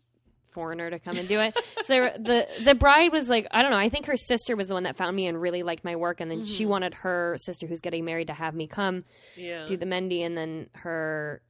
foreigner 0.48 0.90
to 0.90 0.98
come 0.98 1.18
and 1.18 1.28
do 1.28 1.40
it 1.40 1.54
so 1.84 1.94
they 1.94 2.00
were, 2.00 2.12
the 2.18 2.48
the 2.64 2.74
bride 2.74 3.12
was 3.12 3.30
like 3.30 3.46
i 3.52 3.62
don't 3.62 3.70
know 3.72 3.78
i 3.78 3.90
think 3.90 4.06
her 4.08 4.16
sister 4.18 4.56
was 4.56 4.68
the 4.70 4.74
one 4.74 4.84
that 4.84 4.96
found 4.96 5.16
me 5.16 5.28
and 5.28 5.40
really 5.40 5.62
liked 5.62 5.84
my 5.84 5.96
work 5.98 6.20
and 6.22 6.32
then 6.32 6.44
she 6.46 6.64
Mhm. 6.66 6.70
wanted 6.70 6.94
her 6.96 7.36
sister 7.40 7.68
who's 7.68 7.82
getting 7.82 8.06
married 8.06 8.28
to 8.28 8.34
have 8.34 8.56
me 8.56 8.66
come 8.66 9.04
yeah. 9.36 9.66
do 9.66 9.76
the 9.78 9.86
Mehndi, 9.86 10.22
and 10.26 10.36
then 10.38 10.70
her, 10.74 11.42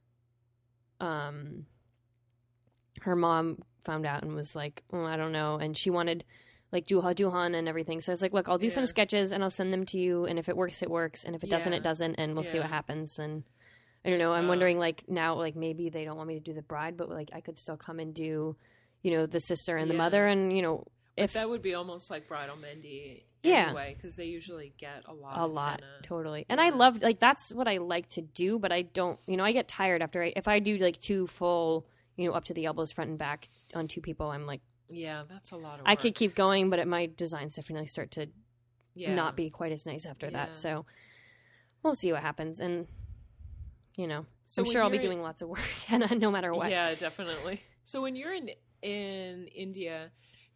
um, 1.00 1.66
her 3.08 3.16
mom 3.16 3.64
found 3.84 4.06
out 4.06 4.22
and 4.24 4.36
was 4.36 4.56
like, 4.56 4.84
oh, 4.94 5.04
I 5.04 5.16
don't 5.18 5.32
know, 5.32 5.56
and 5.58 5.76
she 5.78 5.90
wanted 5.90 6.24
like 6.72 6.86
dulha 6.86 7.16
dulhan 7.16 7.56
and 7.56 7.68
everything. 7.68 8.02
So 8.02 8.12
I 8.12 8.14
was 8.14 8.22
like, 8.22 8.34
look, 8.34 8.50
I'll 8.50 8.58
do 8.58 8.70
some 8.70 8.86
sketches 8.86 9.32
and 9.32 9.42
I'll 9.42 9.50
send 9.50 9.72
them 9.74 9.86
to 9.88 9.98
you, 9.98 10.26
and 10.26 10.38
if 10.38 10.50
it 10.50 10.58
works, 10.58 10.84
it 10.84 10.90
works, 10.90 11.24
and 11.24 11.36
if 11.36 11.44
it 11.44 11.50
doesn't, 11.50 11.72
Yeah. 11.72 11.78
it 11.78 11.84
doesn't, 11.84 12.16
and 12.16 12.36
we'll 12.36 12.44
see 12.44 12.60
what 12.60 12.70
happens. 12.70 13.18
And 13.20 13.44
I 14.06 14.10
don't 14.10 14.20
know. 14.20 14.34
I'm 14.34 14.46
Uh. 14.46 14.50
wondering 14.50 14.78
like 14.78 15.06
now, 15.08 15.36
like 15.36 15.56
maybe 15.56 15.90
they 15.90 16.04
don't 16.06 16.18
want 16.18 16.28
me 16.28 16.36
to 16.36 16.40
do 16.42 16.54
the 16.54 16.62
bride, 16.62 16.98
but 16.98 17.10
like 17.10 17.30
I 17.34 17.42
could 17.42 17.58
still 17.58 17.78
come 17.78 18.00
and 18.00 18.14
do, 18.14 18.56
you 19.02 19.12
know, 19.12 19.26
the 19.26 19.40
sister 19.40 19.78
and 19.78 19.90
the 19.90 19.96
mother, 19.96 20.26
and 20.28 20.52
you 20.56 20.62
know, 20.62 20.84
But 21.16 21.24
if 21.24 21.34
that 21.34 21.50
would 21.50 21.62
be 21.62 21.74
almost 21.74 22.10
like 22.12 22.28
bridal 22.28 22.58
Mehndi 22.58 23.24
Yeah. 23.44 23.68
anyway, 23.68 23.96
because 23.96 24.16
they 24.18 24.26
usually 24.26 24.74
get 24.78 25.04
a 25.08 25.14
lot. 25.14 25.38
a 25.38 25.46
lot 25.48 25.82
totally 26.04 26.46
and 26.50 26.60
i 26.60 26.66
Yeah. 26.68 26.76
love 26.76 27.02
like 27.02 27.20
that's 27.20 27.54
what 27.54 27.68
i 27.68 27.78
like 27.78 28.08
to 28.10 28.22
do 28.22 28.60
but 28.60 28.72
i 28.72 28.82
don't 28.82 29.18
you 29.26 29.38
know 29.38 29.44
i 29.46 29.52
get 29.52 29.68
tired 29.68 30.02
after 30.02 30.22
I, 30.24 30.34
if 30.36 30.48
i 30.48 30.60
do 30.60 30.78
like 30.78 31.00
two 31.00 31.26
full 31.28 31.88
you 32.18 32.28
know 32.28 32.36
up 32.36 32.44
to 32.46 32.54
the 32.54 32.66
elbows 32.66 32.92
front 32.92 33.10
and 33.12 33.18
back 33.20 33.48
on 33.74 33.88
two 33.88 34.02
people 34.02 34.30
i'm 34.32 34.46
like 34.46 34.62
Yeah, 34.90 35.24
that's 35.30 35.52
a 35.52 35.58
lot 35.58 35.80
of. 35.80 35.86
i 35.86 35.96
could 35.96 36.16
keep 36.16 36.36
going 36.36 36.70
but 36.70 36.80
it, 36.80 36.88
my 36.88 37.06
designs 37.16 37.56
definitely 37.56 37.88
start 37.88 38.12
to 38.12 38.28
Yeah. 38.96 39.14
not 39.16 39.36
be 39.38 39.50
quite 39.50 39.72
as 39.72 39.86
nice 39.86 40.06
after 40.06 40.26
Yeah. 40.26 40.32
that. 40.48 40.58
So 40.58 40.86
we'll 41.84 41.96
see 41.96 42.12
what 42.12 42.24
happens, 42.24 42.60
and 42.60 42.88
you 43.96 44.08
know, 44.08 44.26
So 44.46 44.62
I'm 44.64 44.70
sure 44.72 44.82
I'll 44.84 44.90
be 44.90 44.98
you're 44.98 45.04
in- 45.06 45.10
doing 45.12 45.22
lots 45.22 45.42
of 45.44 45.50
work, 45.50 45.62
and 45.90 46.20
no 46.20 46.32
matter 46.32 46.52
what. 46.54 46.70
Yeah, 46.72 46.96
definitely. 46.96 47.62
So 47.84 48.02
when 48.02 48.16
you're 48.16 48.34
in 48.34 48.50
in 48.82 49.48
India, 49.48 50.12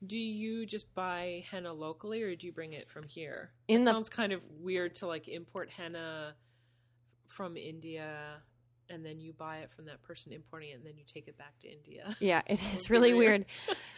do 0.06 0.17
you 0.19 0.65
just 0.65 0.93
buy 0.95 1.43
henna 1.52 1.71
locally 1.74 2.21
or 2.24 2.36
do 2.36 2.47
you 2.47 2.54
bring 2.54 2.74
it 2.74 2.89
from 2.89 3.04
here? 3.08 3.52
In 3.67 3.82
it 3.82 3.84
the- 3.86 3.91
sounds 3.91 4.10
kind 4.10 4.34
of 4.34 4.43
weird 4.60 4.95
to 4.95 5.08
like 5.08 5.28
import 5.28 5.69
henna 5.69 6.34
from 7.28 7.56
India 7.58 8.41
and 8.91 9.06
then 9.06 9.19
you 9.19 9.34
buy 9.34 9.60
it 9.60 9.71
from 9.75 9.86
that 9.86 10.01
person 10.04 10.32
importing 10.34 10.69
it 10.69 10.73
and 10.73 10.86
then 10.86 10.93
you 10.97 11.04
take 11.06 11.27
it 11.27 11.38
back 11.38 11.58
to 11.62 11.67
India. 11.67 12.15
Yeah, 12.19 12.41
it 12.45 12.62
is 12.73 12.89
really 12.89 13.13
weird. 13.13 13.45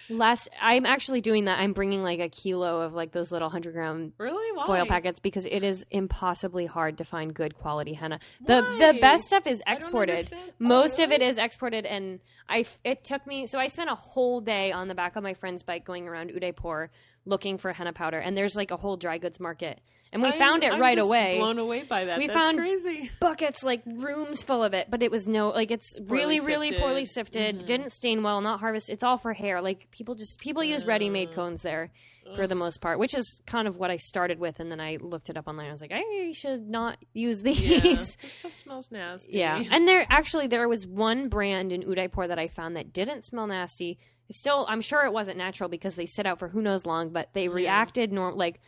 Last, 0.09 0.49
I'm 0.61 0.85
actually 0.85 1.21
doing 1.21 1.45
that. 1.45 1.59
I'm 1.59 1.73
bringing 1.73 2.03
like 2.03 2.19
a 2.19 2.29
kilo 2.29 2.81
of 2.81 2.93
like 2.93 3.11
those 3.11 3.31
little 3.31 3.49
hundred 3.49 3.73
gram 3.73 4.13
Really? 4.17 4.55
Why? 4.55 4.65
foil 4.65 4.85
packets 4.85 5.19
because 5.19 5.45
it 5.45 5.63
is 5.63 5.85
impossibly 5.91 6.65
hard 6.65 6.99
to 6.99 7.03
find 7.03 7.33
good 7.33 7.55
quality 7.57 7.93
henna. 7.93 8.19
The 8.45 8.61
Why? 8.61 8.93
the 8.93 8.99
best 8.99 9.25
stuff 9.25 9.45
is 9.47 9.61
exported. 9.67 10.17
understand. 10.17 10.43
Oh, 10.51 10.53
Most 10.59 10.99
of 10.99 11.11
it 11.11 11.21
oh. 11.21 11.25
is 11.25 11.37
exported, 11.37 11.85
and 11.85 12.19
I 12.47 12.65
it 12.83 13.03
took 13.03 13.25
me 13.27 13.45
so 13.45 13.59
I 13.59 13.67
spent 13.67 13.89
a 13.89 13.95
whole 13.95 14.39
day 14.41 14.71
on 14.71 14.87
the 14.87 14.95
back 14.95 15.15
of 15.15 15.23
my 15.23 15.33
friend's 15.33 15.63
bike 15.63 15.85
going 15.85 16.07
around 16.07 16.31
Udaipur 16.31 16.89
looking 17.25 17.57
for 17.57 17.71
henna 17.71 17.93
powder, 17.93 18.17
and 18.19 18.37
there's 18.37 18.55
like 18.55 18.71
a 18.71 18.77
whole 18.77 18.97
dry 18.97 19.17
goods 19.17 19.39
market, 19.39 19.79
and 20.11 20.21
we 20.21 20.27
I'm- 20.29 20.37
found 20.39 20.63
it 20.63 20.73
I'm 20.73 20.79
right 20.81 20.97
away. 20.97 21.37
Blown 21.37 21.57
away 21.57 21.83
by 21.83 22.05
that. 22.05 22.17
We 22.17 22.27
That's 22.27 22.37
found- 22.37 22.57
crazy. 22.57 23.09
Buckets 23.21 23.63
like 23.63 23.81
rooms 23.85 24.43
full 24.43 24.61
of 24.63 24.73
it, 24.73 24.87
but 24.89 25.01
it 25.01 25.09
was 25.09 25.27
no 25.27 25.49
like 25.49 25.71
it's 25.71 25.95
really 26.01 26.39
Poorly 26.39 26.47
really 26.47 26.67
sifted. 26.69 26.81
poorly 26.83 27.05
sifted, 27.05 27.59
Mhm. 27.59 27.65
didn't 27.65 27.91
stain 27.93 28.23
well, 28.23 28.41
not 28.41 28.59
harvest. 28.59 28.89
It's 28.89 29.03
all 29.03 29.17
for 29.17 29.33
hair. 29.33 29.61
Like 29.61 29.89
people 29.91 30.15
just 30.15 30.39
people 30.39 30.63
use 30.63 30.85
ready 30.85 31.09
made 31.09 31.29
Uh, 31.29 31.33
cones 31.33 31.61
there 31.61 31.91
for 32.35 32.47
the 32.47 32.55
most 32.55 32.79
part, 32.81 32.99
which 32.99 33.13
is 33.13 33.41
kind 33.45 33.67
of 33.67 33.77
what 33.77 33.91
I 33.91 33.97
started 33.97 34.39
with, 34.39 34.59
and 34.61 34.71
then 34.71 34.79
I 34.79 34.97
looked 35.01 35.29
it 35.29 35.37
up 35.37 35.47
online. 35.47 35.67
I 35.67 35.71
was 35.71 35.81
like, 35.81 35.91
I 35.93 36.31
should 36.33 36.69
not 36.69 36.97
use 37.13 37.41
these. 37.41 37.59
Yeah, 37.61 37.79
this 37.81 38.17
stuff 38.39 38.53
smells 38.53 38.91
nasty. 38.91 39.37
Yeah, 39.37 39.61
and 39.71 39.87
there 39.87 40.05
actually 40.09 40.47
there 40.47 40.67
was 40.67 40.87
one 40.87 41.27
brand 41.29 41.71
in 41.73 41.81
Udaipur 41.83 42.27
that 42.27 42.39
I 42.39 42.47
found 42.47 42.75
that 42.77 42.91
didn't 42.93 43.23
smell 43.23 43.47
nasty. 43.47 43.97
Still, 44.33 44.65
I'm 44.67 44.81
sure 44.81 45.05
it 45.05 45.13
wasn't 45.13 45.37
natural 45.37 45.69
because 45.69 45.95
they 45.95 46.05
sit 46.05 46.25
out 46.25 46.39
for 46.39 46.47
who 46.49 46.61
knows 46.61 46.85
long, 46.85 47.09
but 47.09 47.33
they 47.33 47.45
Yeah. 47.45 47.53
reacted 47.53 48.11
norm 48.11 48.35
like. 48.35 48.59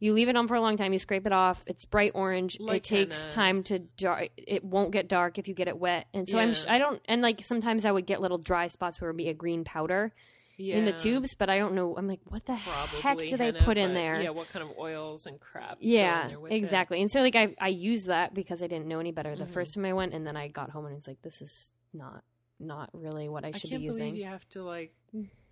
You 0.00 0.12
leave 0.12 0.28
it 0.28 0.36
on 0.36 0.48
for 0.48 0.54
a 0.54 0.60
long 0.60 0.76
time. 0.76 0.92
You 0.92 0.98
scrape 0.98 1.24
it 1.24 1.32
off. 1.32 1.62
It's 1.66 1.86
bright 1.86 2.12
orange. 2.14 2.58
Like 2.60 2.78
it 2.78 2.84
takes 2.84 3.22
henna. 3.22 3.32
time 3.32 3.62
to 3.64 3.78
dark. 3.78 4.28
It 4.36 4.62
won't 4.62 4.90
get 4.90 5.08
dark 5.08 5.38
if 5.38 5.48
you 5.48 5.54
get 5.54 5.66
it 5.68 5.78
wet. 5.78 6.08
And 6.12 6.28
so 6.28 6.38
I'm. 6.38 6.52
Sh- 6.52 6.64
I 6.68 6.78
don't. 6.78 7.00
And 7.06 7.22
like 7.22 7.42
sometimes 7.44 7.86
I 7.86 7.92
would 7.92 8.04
get 8.04 8.20
little 8.20 8.36
dry 8.36 8.68
spots 8.68 9.00
where 9.00 9.08
it 9.08 9.12
would 9.14 9.16
be 9.18 9.28
a 9.30 9.34
green 9.34 9.64
powder 9.64 10.12
yeah. 10.58 10.76
in 10.76 10.84
the 10.84 10.92
tubes, 10.92 11.34
but 11.36 11.48
I 11.48 11.56
don't 11.58 11.74
know. 11.74 11.96
I'm 11.96 12.06
like, 12.08 12.20
what 12.26 12.44
the 12.44 12.58
Probably 12.64 13.00
heck 13.00 13.18
do 13.30 13.36
they 13.38 13.52
put 13.52 13.78
in 13.78 13.94
there? 13.94 14.20
Yeah, 14.20 14.30
what 14.30 14.50
kind 14.50 14.68
of 14.68 14.76
oils 14.76 15.26
and 15.26 15.40
crap? 15.40 15.78
Yeah, 15.80 16.36
with 16.36 16.52
it. 16.52 16.56
exactly. 16.56 17.00
And 17.00 17.10
so 17.10 17.22
like 17.22 17.36
I 17.36 17.54
I 17.58 17.68
used 17.68 18.08
that 18.08 18.34
because 18.34 18.62
I 18.62 18.66
didn't 18.66 18.88
know 18.88 18.98
any 18.98 19.12
better 19.12 19.34
the 19.36 19.44
Mhm. 19.44 19.48
first 19.48 19.74
time 19.74 19.86
I 19.86 19.92
went, 19.94 20.12
and 20.12 20.26
then 20.26 20.36
I 20.36 20.48
got 20.48 20.70
home 20.70 20.84
and 20.86 20.96
it's 20.96 21.08
like 21.08 21.22
this 21.22 21.40
is 21.40 21.72
not 21.94 22.24
not 22.60 22.90
really 22.92 23.28
what 23.28 23.44
I 23.44 23.48
I 23.48 23.52
should 23.52 23.70
can't 23.70 23.82
be 23.82 23.88
believe 23.88 24.00
using. 24.02 24.16
you 24.16 24.24
have 24.26 24.48
to 24.50 24.62
like 24.62 24.92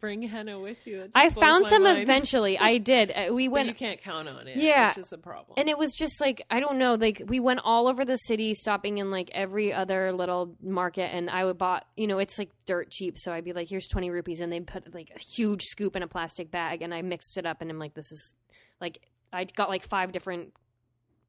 bring 0.00 0.22
henna 0.22 0.58
with 0.58 0.84
you. 0.86 1.08
I 1.14 1.30
found 1.30 1.66
some 1.66 1.84
mind. 1.84 1.98
eventually. 1.98 2.58
I 2.58 2.78
did. 2.78 3.10
Uh, 3.12 3.32
We 3.32 3.46
but 3.48 3.52
went 3.54 3.68
you 3.68 3.74
can't 3.74 4.00
count 4.00 4.28
on 4.28 4.48
it. 4.48 4.56
Yeah. 4.56 4.88
which 4.88 4.98
is 4.98 5.12
a 5.12 5.18
problem. 5.18 5.54
and 5.56 5.68
it 5.68 5.78
was 5.78 5.94
just 5.94 6.20
like 6.20 6.42
I 6.50 6.60
don't 6.60 6.78
know, 6.78 6.94
like 6.94 7.22
we 7.26 7.38
went 7.40 7.60
all 7.64 7.86
over 7.88 8.04
the 8.04 8.16
city, 8.16 8.54
stopping 8.54 8.98
in 8.98 9.10
like 9.10 9.30
every 9.32 9.72
other 9.72 10.12
little 10.12 10.56
market, 10.62 11.14
and 11.14 11.28
I 11.30 11.44
would 11.44 11.58
bought, 11.58 11.86
you 11.96 12.06
know, 12.06 12.18
it's 12.18 12.38
like 12.38 12.50
dirt 12.66 12.90
cheap, 12.90 13.18
so 13.18 13.32
I'd 13.32 13.44
be 13.44 13.52
like, 13.52 13.68
"Here's 13.68 13.88
twenty 13.88 14.10
rupees," 14.10 14.40
and 14.40 14.52
they 14.52 14.60
put 14.60 14.92
like 14.94 15.10
a 15.14 15.18
huge 15.18 15.62
scoop 15.62 15.94
in 15.96 16.02
a 16.02 16.08
plastic 16.08 16.50
bag, 16.50 16.82
and 16.82 16.92
I 16.94 17.02
mixed 17.02 17.36
it 17.36 17.46
up, 17.46 17.60
and 17.60 17.70
I'm 17.70 17.78
like, 17.78 17.94
"This 17.94 18.10
is 18.10 18.34
like," 18.80 19.00
I 19.32 19.44
got 19.44 19.68
like 19.68 19.82
five 19.84 20.12
different 20.12 20.52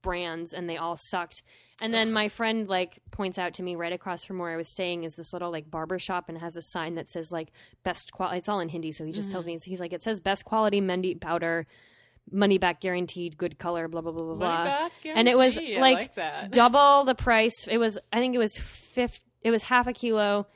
brands, 0.04 0.54
and 0.54 0.70
they 0.70 0.78
all 0.78 0.98
sucked. 1.10 1.42
And 1.82 1.92
then 1.92 2.14
my 2.14 2.30
friend 2.30 2.70
like 2.70 3.00
points 3.10 3.40
out 3.40 3.56
to 3.56 3.64
me 3.64 3.76
right 3.76 3.92
across 3.92 4.24
from 4.24 4.38
where 4.38 4.52
I 4.52 4.56
was 4.56 4.72
staying 4.72 5.04
is 5.04 5.16
this 5.16 5.34
little 5.34 5.52
like 5.52 5.72
barber 5.72 5.98
shop, 5.98 6.30
and 6.30 6.38
has 6.38 6.56
a 6.56 6.62
sign 6.62 6.96
that 6.96 7.10
says 7.10 7.32
like 7.32 7.52
best 7.84 8.12
quality. 8.12 8.38
It's 8.38 8.48
all 8.48 8.60
in 8.60 8.70
Hindi, 8.70 8.92
so 8.92 9.04
he 9.04 9.12
just 9.12 9.32
tells 9.32 9.48
me 9.48 9.58
he's 9.64 9.80
like, 9.80 9.94
"It 9.94 10.04
says 10.04 10.20
best 10.20 10.46
quality 10.46 10.80
Mehndi 10.80 11.20
powder." 11.20 11.66
Money 12.32 12.58
back 12.58 12.80
guaranteed, 12.80 13.38
good 13.38 13.60
color, 13.60 13.90
blah 13.90 14.00
blah 14.00 14.14
blah 14.14 14.24
blah 14.24 14.36
Money 14.36 14.64
blah 14.64 14.64
back 14.64 14.92
and 15.04 15.28
it 15.28 15.38
was, 15.38 15.58
like, 15.58 15.98
like 15.98 16.16
that. 16.16 16.54
double 16.54 17.04
the 17.04 17.16
price. 17.16 17.68
It 17.68 17.80
was 17.80 18.00
I 18.14 18.20
think 18.20 18.34
it 18.34 18.38
was 18.38 18.56
fifth. 18.58 19.20
It 19.42 19.52
was 19.52 19.62
half 19.64 19.88
a 19.88 19.94
kilo, 19.94 20.48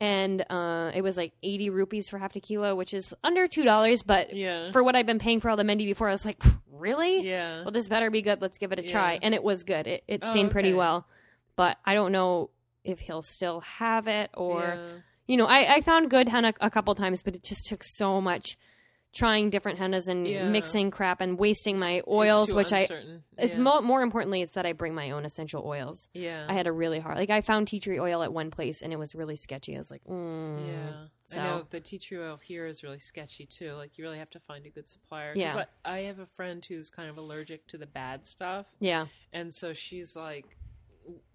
and 0.00 0.44
uh, 0.50 0.90
it 0.92 1.02
was 1.02 1.16
like 1.16 1.32
eighty 1.44 1.70
rupees 1.70 2.08
for 2.08 2.18
half 2.18 2.34
a 2.34 2.40
kilo, 2.40 2.74
which 2.74 2.92
is 2.92 3.14
under 3.22 3.46
two 3.46 3.62
dollars. 3.62 4.02
But 4.02 4.34
yeah, 4.34 4.72
for 4.72 4.82
what 4.82 4.96
I've 4.96 5.06
been 5.06 5.20
paying 5.20 5.38
for 5.38 5.48
all 5.48 5.56
the 5.56 5.62
Mehndi 5.62 5.86
before, 5.86 6.08
I 6.08 6.10
was 6.10 6.26
like, 6.26 6.42
really? 6.82 7.26
yeah. 7.26 7.62
Well, 7.62 7.70
this 7.70 7.88
better 7.88 8.10
be 8.10 8.20
good. 8.22 8.42
Let's 8.42 8.58
give 8.58 8.72
it 8.72 8.78
a 8.78 8.82
try. 8.82 9.18
And 9.22 9.34
it 9.34 9.42
was 9.42 9.64
good. 9.64 9.86
It, 9.86 10.04
it 10.06 10.20
Oh, 10.22 10.30
stained 10.30 10.50
pretty 10.50 10.74
well, 10.74 11.06
but 11.56 11.78
I 11.84 11.94
don't 11.94 12.12
know 12.12 12.50
if 12.84 12.98
he'll 13.00 13.22
still 13.22 13.60
have 13.60 14.08
it 14.08 14.30
or 14.34 14.60
yeah. 14.60 14.86
you 15.26 15.36
know. 15.36 15.46
I, 15.46 15.76
I 15.76 15.80
found 15.80 16.10
good 16.10 16.28
henna 16.28 16.52
a 16.60 16.68
couple 16.70 16.94
times, 16.94 17.22
but 17.22 17.36
it 17.36 17.42
just 17.44 17.66
took 17.66 17.82
so 17.84 18.20
much 18.20 18.58
trying 19.12 19.50
different 19.50 19.78
hennas 19.78 20.08
and 20.08 20.26
Yeah. 20.26 20.48
mixing 20.48 20.90
crap 20.90 21.20
and 21.20 21.38
wasting 21.38 21.78
my 21.78 21.98
It's 21.98 22.08
oils, 22.08 22.54
which 22.54 22.72
I 22.72 22.80
uncertain. 22.80 23.22
it's 23.36 23.54
yeah. 23.54 23.60
mo- 23.60 23.80
more 23.82 24.00
importantly, 24.02 24.40
it's 24.40 24.54
that 24.54 24.64
I 24.64 24.72
bring 24.72 24.94
my 24.94 25.10
own 25.10 25.24
essential 25.26 25.62
oils. 25.66 26.08
yeah. 26.14 26.46
I 26.48 26.54
had 26.54 26.66
a 26.66 26.72
really 26.72 26.98
hard, 26.98 27.18
like 27.18 27.28
I 27.30 27.42
found 27.42 27.68
tea 27.68 27.78
tree 27.78 28.00
oil 28.00 28.22
at 28.22 28.32
one 28.32 28.50
place 28.50 28.80
and 28.82 28.92
it 28.92 28.98
was 28.98 29.14
really 29.14 29.36
sketchy. 29.36 29.74
I 29.74 29.78
was 29.78 29.90
like, 29.90 30.02
mm. 30.04 30.66
Yeah, 30.66 31.04
So- 31.24 31.40
I 31.40 31.44
know 31.44 31.66
the 31.68 31.80
tea 31.80 31.98
tree 31.98 32.18
oil 32.18 32.38
here 32.38 32.66
is 32.66 32.82
really 32.82 32.98
sketchy 32.98 33.44
too. 33.46 33.72
Like 33.74 33.98
you 33.98 34.04
really 34.04 34.18
have 34.18 34.30
to 34.30 34.40
find 34.40 34.64
a 34.64 34.70
good 34.70 34.88
supplier. 34.88 35.32
Yeah. 35.36 35.64
I, 35.84 35.96
I 35.96 35.98
have 36.04 36.18
a 36.18 36.26
friend 36.26 36.64
who's 36.64 36.90
kind 36.90 37.10
of 37.10 37.18
allergic 37.18 37.66
to 37.68 37.78
the 37.78 37.86
bad 37.86 38.26
stuff, 38.26 38.66
yeah, 38.80 39.06
and 39.32 39.52
so 39.54 39.72
she's 39.74 40.16
like, 40.16 40.56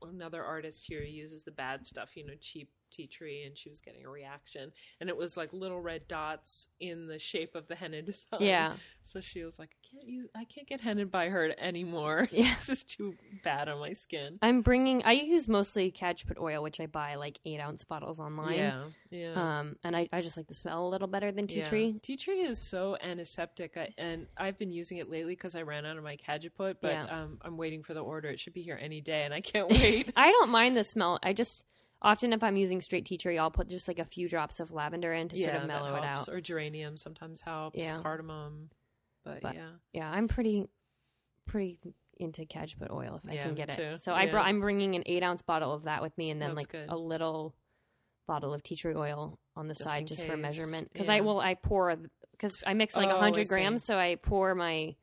another 0.01 0.43
artist 0.43 0.85
here 0.87 1.01
uses 1.03 1.43
the 1.43 1.51
bad 1.51 1.85
stuff, 1.85 2.15
you 2.15 2.25
know, 2.25 2.33
cheap 2.39 2.69
tea 2.91 3.07
tree, 3.07 3.43
and 3.43 3.57
she 3.57 3.69
was 3.69 3.81
getting 3.81 4.05
a 4.05 4.09
reaction, 4.09 4.71
and 4.99 5.09
it 5.09 5.17
was 5.17 5.37
like 5.37 5.53
little 5.53 5.81
red 5.81 6.07
dots 6.07 6.67
in 6.79 7.07
the 7.07 7.19
shape 7.19 7.55
of 7.55 7.67
the 7.67 7.75
henna 7.75 8.01
design. 8.01 8.39
yeah, 8.41 8.73
So 9.03 9.21
she 9.21 9.43
was 9.43 9.57
like, 9.59 9.69
I 9.71 9.87
can't 9.95 10.07
use, 10.07 10.27
I 10.35 10.43
can't 10.45 10.67
get 10.67 10.81
henna 10.81 11.05
by 11.05 11.29
her 11.29 11.53
anymore. 11.57 12.27
Yeah. 12.31 12.51
it's 12.53 12.67
just 12.67 12.89
too 12.89 13.15
bad 13.43 13.67
on 13.69 13.79
my 13.79 13.93
skin. 13.93 14.39
I'm 14.41 14.61
bringing. 14.61 15.03
I 15.03 15.13
use 15.13 15.47
mostly 15.47 15.91
Cajuput 15.91 16.39
oil, 16.39 16.61
which 16.63 16.79
I 16.79 16.85
buy 16.87 17.15
like 17.15 17.39
eight 17.45 17.59
ounce 17.59 17.83
bottles 17.83 18.19
online. 18.19 18.57
Yeah, 18.57 18.83
yeah. 19.09 19.33
Um, 19.59 19.75
and 19.83 19.95
I, 19.95 20.07
I 20.11 20.21
just 20.21 20.37
like 20.37 20.47
the 20.47 20.53
smell 20.53 20.87
a 20.87 20.89
little 20.89 21.07
better 21.07 21.31
than 21.31 21.47
tea 21.47 21.57
Yeah. 21.59 21.63
tree. 21.65 21.99
Tea 22.01 22.17
tree 22.17 22.41
is 22.41 22.59
so 22.59 22.97
antiseptic, 23.01 23.77
I, 23.77 23.93
and 23.97 24.27
I've 24.37 24.57
been 24.57 24.71
using 24.71 24.97
it 24.97 25.09
lately 25.09 25.33
because 25.33 25.55
I 25.55 25.61
ran 25.63 25.85
out 25.85 25.97
of 25.97 26.03
my 26.03 26.17
Cajuput, 26.17 26.75
but 26.81 26.91
Yeah. 26.91 27.05
um, 27.05 27.39
I'm 27.41 27.57
waiting 27.57 27.83
for 27.83 27.93
the 27.93 28.01
order. 28.01 28.29
It 28.29 28.39
should 28.39 28.53
be 28.53 28.61
here 28.61 28.77
any 28.81 29.01
day, 29.01 29.23
and 29.23 29.33
I 29.33 29.41
can't 29.41 29.69
wait. 29.71 30.11
I 30.15 30.31
don't 30.31 30.49
mind 30.49 30.75
the 30.77 30.83
smell. 30.83 31.19
I 31.23 31.33
just 31.33 31.63
often 32.01 32.33
if 32.33 32.43
I'm 32.43 32.55
using 32.55 32.81
straight 32.81 33.05
tea 33.05 33.17
tree, 33.17 33.37
I'll 33.37 33.51
put 33.51 33.67
just 33.67 33.87
like 33.87 33.99
a 33.99 34.05
few 34.05 34.29
drops 34.29 34.59
of 34.59 34.71
lavender 34.71 35.13
in 35.13 35.29
to 35.29 35.37
yeah, 35.37 35.51
sort 35.51 35.61
of 35.63 35.67
mellow 35.67 35.95
it 35.95 36.03
out. 36.03 36.27
Or 36.29 36.39
geranium 36.41 36.97
sometimes 36.97 37.41
helps. 37.41 37.77
Yeah. 37.77 37.99
Cardamom, 37.99 38.69
but, 39.23 39.41
But- 39.41 39.55
yeah, 39.55 39.69
Yeah, 39.93 40.09
I'm 40.11 40.27
pretty 40.27 40.67
pretty 41.45 41.79
into 42.19 42.41
Cajuput 42.45 42.91
oil 42.91 43.19
if 43.23 43.29
I 43.29 43.37
can 43.37 43.53
get 43.55 43.77
it. 43.77 44.01
So 44.01 44.13
I 44.13 44.27
brought 44.27 44.47
I'm 44.47 44.59
bringing 44.59 44.95
an 44.95 45.03
eight 45.05 45.23
ounce 45.23 45.41
bottle 45.41 45.73
of 45.73 45.83
that 45.83 46.01
with 46.01 46.17
me, 46.17 46.29
and 46.31 46.41
then 46.41 46.49
That's 46.49 46.57
like 46.57 46.69
good. 46.71 46.89
a 46.89 46.97
little 46.97 47.55
bottle 48.27 48.53
of 48.53 48.61
tea 48.63 48.75
tree 48.75 48.95
oil 48.95 49.39
on 49.55 49.67
the 49.67 49.73
Just 49.73 49.87
side 49.89 50.05
just 50.07 50.25
for 50.25 50.35
measurement. 50.35 50.91
Because 50.91 51.07
Yeah. 51.07 51.13
I 51.15 51.21
will 51.21 51.39
I 51.39 51.53
pour 51.55 51.95
because 52.31 52.61
I 52.65 52.73
mix 52.73 52.95
like 52.95 53.09
Oh, 53.09 53.17
hundred 53.19 53.47
grams, 53.47 53.83
so 53.83 53.97
I 53.97 54.15
pour 54.15 54.53
my 54.55 54.95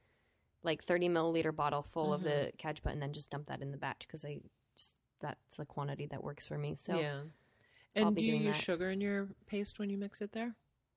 like 0.62 0.83
thirty 0.85 1.09
milliliter 1.09 1.55
bottle 1.55 1.83
full 1.83 2.12
of 2.12 2.21
Mm-hmm. 2.23 2.29
the 2.29 2.53
Cajuput 2.59 2.93
and 2.93 3.01
then 3.03 3.12
just 3.12 3.31
dump 3.31 3.47
that 3.47 3.62
in 3.62 3.71
the 3.71 3.77
batch 3.79 4.01
because 4.07 4.25
I 4.25 4.41
that's 5.25 5.57
the 5.57 5.64
quantity 5.64 6.07
that 6.07 6.22
works 6.22 6.47
for 6.47 6.57
me. 6.59 6.77
So 6.77 6.99
yeah. 6.99 7.20
And 7.97 8.16
do 8.16 8.27
you 8.27 8.35
use 8.35 8.57
that. 8.57 8.64
sugar 8.64 8.91
in 8.91 9.01
your 9.01 9.29
paste 9.47 9.79
when 9.79 9.89
you 9.91 9.97
mix 9.99 10.20
it 10.20 10.33
there? 10.33 10.55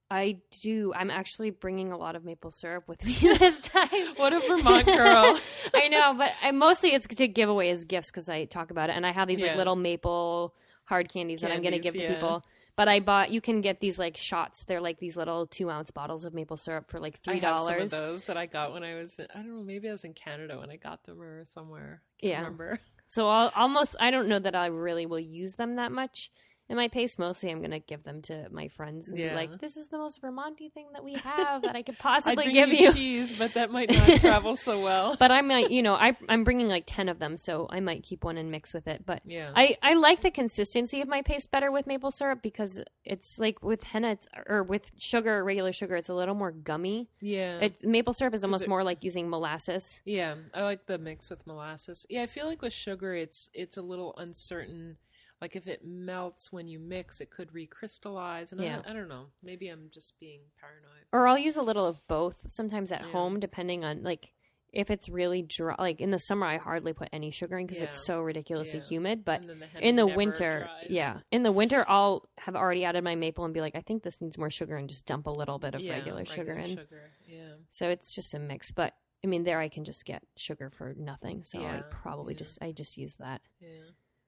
I 0.09 0.39
do. 0.61 0.93
I'm 0.95 1.11
actually 1.11 1.49
bringing 1.49 1.91
a 1.91 1.97
lot 1.97 2.15
of 2.15 2.23
maple 2.23 2.49
syrup 2.49 2.87
with 2.87 3.05
me 3.05 3.13
this 3.21 3.61
time. 3.61 3.89
What 4.15 4.33
a 4.33 4.39
Vermont 4.39 4.85
girl. 4.85 5.37
I 5.73 5.89
know, 5.89 6.13
but 6.17 6.31
I, 6.41 6.51
mostly 6.51 6.93
it's 6.93 7.07
to 7.07 7.27
give 7.27 7.49
away 7.49 7.69
as 7.71 7.85
gifts 7.85 8.09
because 8.09 8.29
I 8.29 8.45
talk 8.45 8.71
about 8.71 8.89
it, 8.89 8.95
and 8.95 9.05
I 9.05 9.11
have 9.11 9.27
these 9.27 9.41
like 9.43 9.57
little 9.57 9.75
maple 9.75 10.55
hard 10.85 11.09
candies 11.09 11.41
that 11.41 11.51
I'm 11.51 11.61
going 11.61 11.73
to 11.73 11.79
Candies, 11.79 11.91
give 11.93 12.07
to 12.07 12.13
people. 12.13 12.45
But 12.77 12.87
I 12.87 12.99
bought. 12.99 13.31
You 13.31 13.41
can 13.41 13.61
get 13.61 13.79
these 13.79 13.99
like 13.99 14.15
shots. 14.17 14.63
They're 14.63 14.81
like 14.81 14.97
these 14.99 15.17
little 15.17 15.45
two 15.45 15.69
ounce 15.69 15.91
bottles 15.91 16.25
of 16.25 16.33
maple 16.33 16.57
syrup 16.57 16.89
for 16.89 16.99
like 16.99 17.19
three 17.21 17.39
have 17.39 17.59
some 17.59 17.73
of 17.73 17.77
dollars. 17.77 17.91
those 17.91 18.25
that 18.27 18.37
I 18.37 18.45
got 18.45 18.71
when 18.71 18.83
I 18.83 18.95
was, 18.95 19.19
I 19.19 19.39
don't 19.39 19.49
know, 19.57 19.63
maybe 19.63 19.89
I 19.89 19.91
was 19.91 20.03
in 20.05 20.13
Canada 20.13 20.57
when 20.59 20.69
I 20.71 20.77
got 20.77 21.03
them 21.03 21.21
or 21.21 21.43
somewhere. 21.45 22.01
Can't 22.21 22.31
Yeah. 22.31 22.37
remember. 22.39 22.79
So 23.07 23.29
I'll 23.29 23.51
almost. 23.55 23.95
I 23.99 24.11
don't 24.11 24.27
know 24.27 24.39
that 24.39 24.55
I 24.55 24.67
really 24.67 25.05
will 25.05 25.19
use 25.19 25.55
them 25.55 25.75
that 25.77 25.91
much. 25.91 26.29
And 26.69 26.75
my 26.75 26.89
paste, 26.89 27.17
mostly, 27.17 27.49
I'm 27.49 27.61
gonna 27.61 27.79
give 27.79 28.03
them 28.03 28.21
to 28.23 28.47
my 28.51 28.67
friends 28.67 29.09
and 29.09 29.17
Yeah. 29.17 29.29
be 29.29 29.35
like, 29.35 29.59
"This 29.59 29.77
is 29.77 29.87
the 29.87 29.97
most 29.97 30.21
Vermonty 30.21 30.69
thing 30.71 30.87
that 30.93 31.03
we 31.03 31.13
have 31.13 31.61
that 31.61 31.75
I 31.77 31.81
could 31.81 31.97
possibly 31.99 32.51
give 32.51 32.69
you, 32.69 32.87
you." 32.87 32.93
cheese, 32.93 33.37
but 33.37 33.53
that 33.53 33.71
might 33.71 33.89
not 33.89 34.07
travel 34.19 34.55
so 34.57 34.81
well. 34.81 35.15
But 35.17 35.31
I 35.31 35.41
might, 35.41 35.71
you 35.71 35.81
know, 35.81 35.93
I, 35.93 36.17
I'm 36.27 36.43
bringing 36.43 36.67
like 36.67 36.83
ten 36.85 37.07
of 37.07 37.19
them, 37.19 37.37
so 37.37 37.67
I 37.69 37.79
might 37.79 38.03
keep 38.03 38.25
one 38.25 38.37
and 38.37 38.51
mix 38.51 38.73
with 38.73 38.87
it. 38.87 39.05
But 39.05 39.21
yeah, 39.25 39.51
I, 39.55 39.77
I 39.81 39.93
like 39.93 40.21
the 40.21 40.29
consistency 40.31 40.99
of 41.01 41.07
my 41.07 41.21
paste 41.21 41.51
better 41.51 41.71
with 41.71 41.87
maple 41.87 42.11
syrup 42.11 42.41
because 42.41 42.83
it's 43.05 43.39
like 43.39 43.63
with 43.63 43.83
henna 43.83 44.09
it's, 44.11 44.27
or 44.47 44.61
with 44.63 44.91
sugar, 44.97 45.41
regular 45.45 45.71
sugar, 45.71 45.95
it's 45.95 46.09
a 46.09 46.13
little 46.15 46.35
more 46.35 46.51
gummy. 46.51 47.09
yeah, 47.21 47.59
It's 47.61 47.85
maple 47.85 48.13
syrup 48.13 48.33
is 48.33 48.43
almost 48.43 48.63
it- 48.63 48.69
more 48.69 48.83
like 48.83 49.05
using 49.05 49.29
molasses. 49.29 50.01
yeah. 50.03 50.35
I 50.53 50.63
like 50.63 50.85
the 50.85 50.97
mix 50.97 51.29
with 51.29 51.47
molasses. 51.47 52.05
Yeah, 52.09 52.23
I 52.23 52.25
feel 52.25 52.45
like 52.45 52.61
with 52.61 52.73
sugar, 52.73 53.13
it's 53.15 53.49
it's 53.53 53.77
a 53.77 53.81
little 53.81 54.13
uncertain. 54.17 54.97
Like 55.41 55.55
if 55.55 55.67
it 55.67 55.85
melts 55.85 56.51
when 56.51 56.67
you 56.67 56.79
mix, 56.79 57.21
it 57.21 57.29
could 57.29 57.51
recrystallize, 57.53 58.51
and 58.51 58.61
Yeah. 58.61 58.81
I, 58.85 58.91
I 58.91 58.93
don't 58.93 59.07
know. 59.07 59.27
Maybe 59.43 59.67
I'm 59.67 59.89
just 59.93 60.19
being 60.19 60.41
paranoid. 60.59 61.05
Or 61.13 61.27
I'll 61.27 61.37
use 61.37 61.57
a 61.57 61.61
little 61.61 61.85
of 61.85 61.99
both 62.07 62.37
sometimes 62.47 62.91
at 62.91 63.01
Yeah. 63.01 63.11
home, 63.11 63.39
depending 63.39 63.83
on 63.85 64.03
like 64.03 64.33
if 64.73 64.91
it's 64.91 65.07
really 65.09 65.41
dry. 65.43 65.75
Like 65.79 66.01
in 66.01 66.11
the 66.11 66.19
summer, 66.19 66.45
I 66.45 66.57
hardly 66.57 66.91
put 66.93 67.09
any 67.13 67.31
sugar 67.31 67.57
in 67.57 67.65
because 67.65 67.79
Yeah. 67.81 67.87
it's 67.87 68.05
so 68.05 68.19
ridiculously 68.19 68.79
humid. 68.79 69.23
But 69.23 69.43
the 69.43 69.57
in 69.79 69.95
the 69.95 70.07
winter, 70.07 70.69
dries. 70.81 70.89
yeah, 70.89 71.19
in 71.31 71.43
the 71.43 71.51
winter, 71.51 71.85
I'll 71.87 72.27
have 72.39 72.55
already 72.55 72.83
added 72.83 73.03
my 73.03 73.15
maple 73.15 73.45
and 73.45 73.53
be 73.53 73.61
like, 73.61 73.75
I 73.75 73.81
think 73.81 74.03
this 74.03 74.21
needs 74.21 74.37
more 74.37 74.49
sugar, 74.49 74.75
and 74.75 74.89
just 74.89 75.05
dump 75.05 75.27
a 75.27 75.31
little 75.31 75.59
bit 75.59 75.75
of 75.75 75.81
Yeah, 75.81 75.91
regular 75.93 76.25
sugar 76.25 76.53
in. 76.57 76.69
Sugar. 76.71 77.11
Yeah, 77.27 77.53
So 77.69 77.89
it's 77.89 78.13
just 78.13 78.33
a 78.33 78.39
mix. 78.39 78.71
But 78.71 78.93
I 79.23 79.27
mean, 79.27 79.43
there 79.43 79.59
I 79.59 79.69
can 79.69 79.83
just 79.85 80.03
get 80.05 80.23
sugar 80.35 80.69
for 80.69 80.93
nothing. 80.97 81.43
So 81.43 81.59
I 81.59 81.83
probably 81.89 82.33
just 82.35 82.57
I 82.61 82.71
just 82.71 82.97
use 82.97 83.15
that. 83.19 83.41
yeah. 83.59 83.69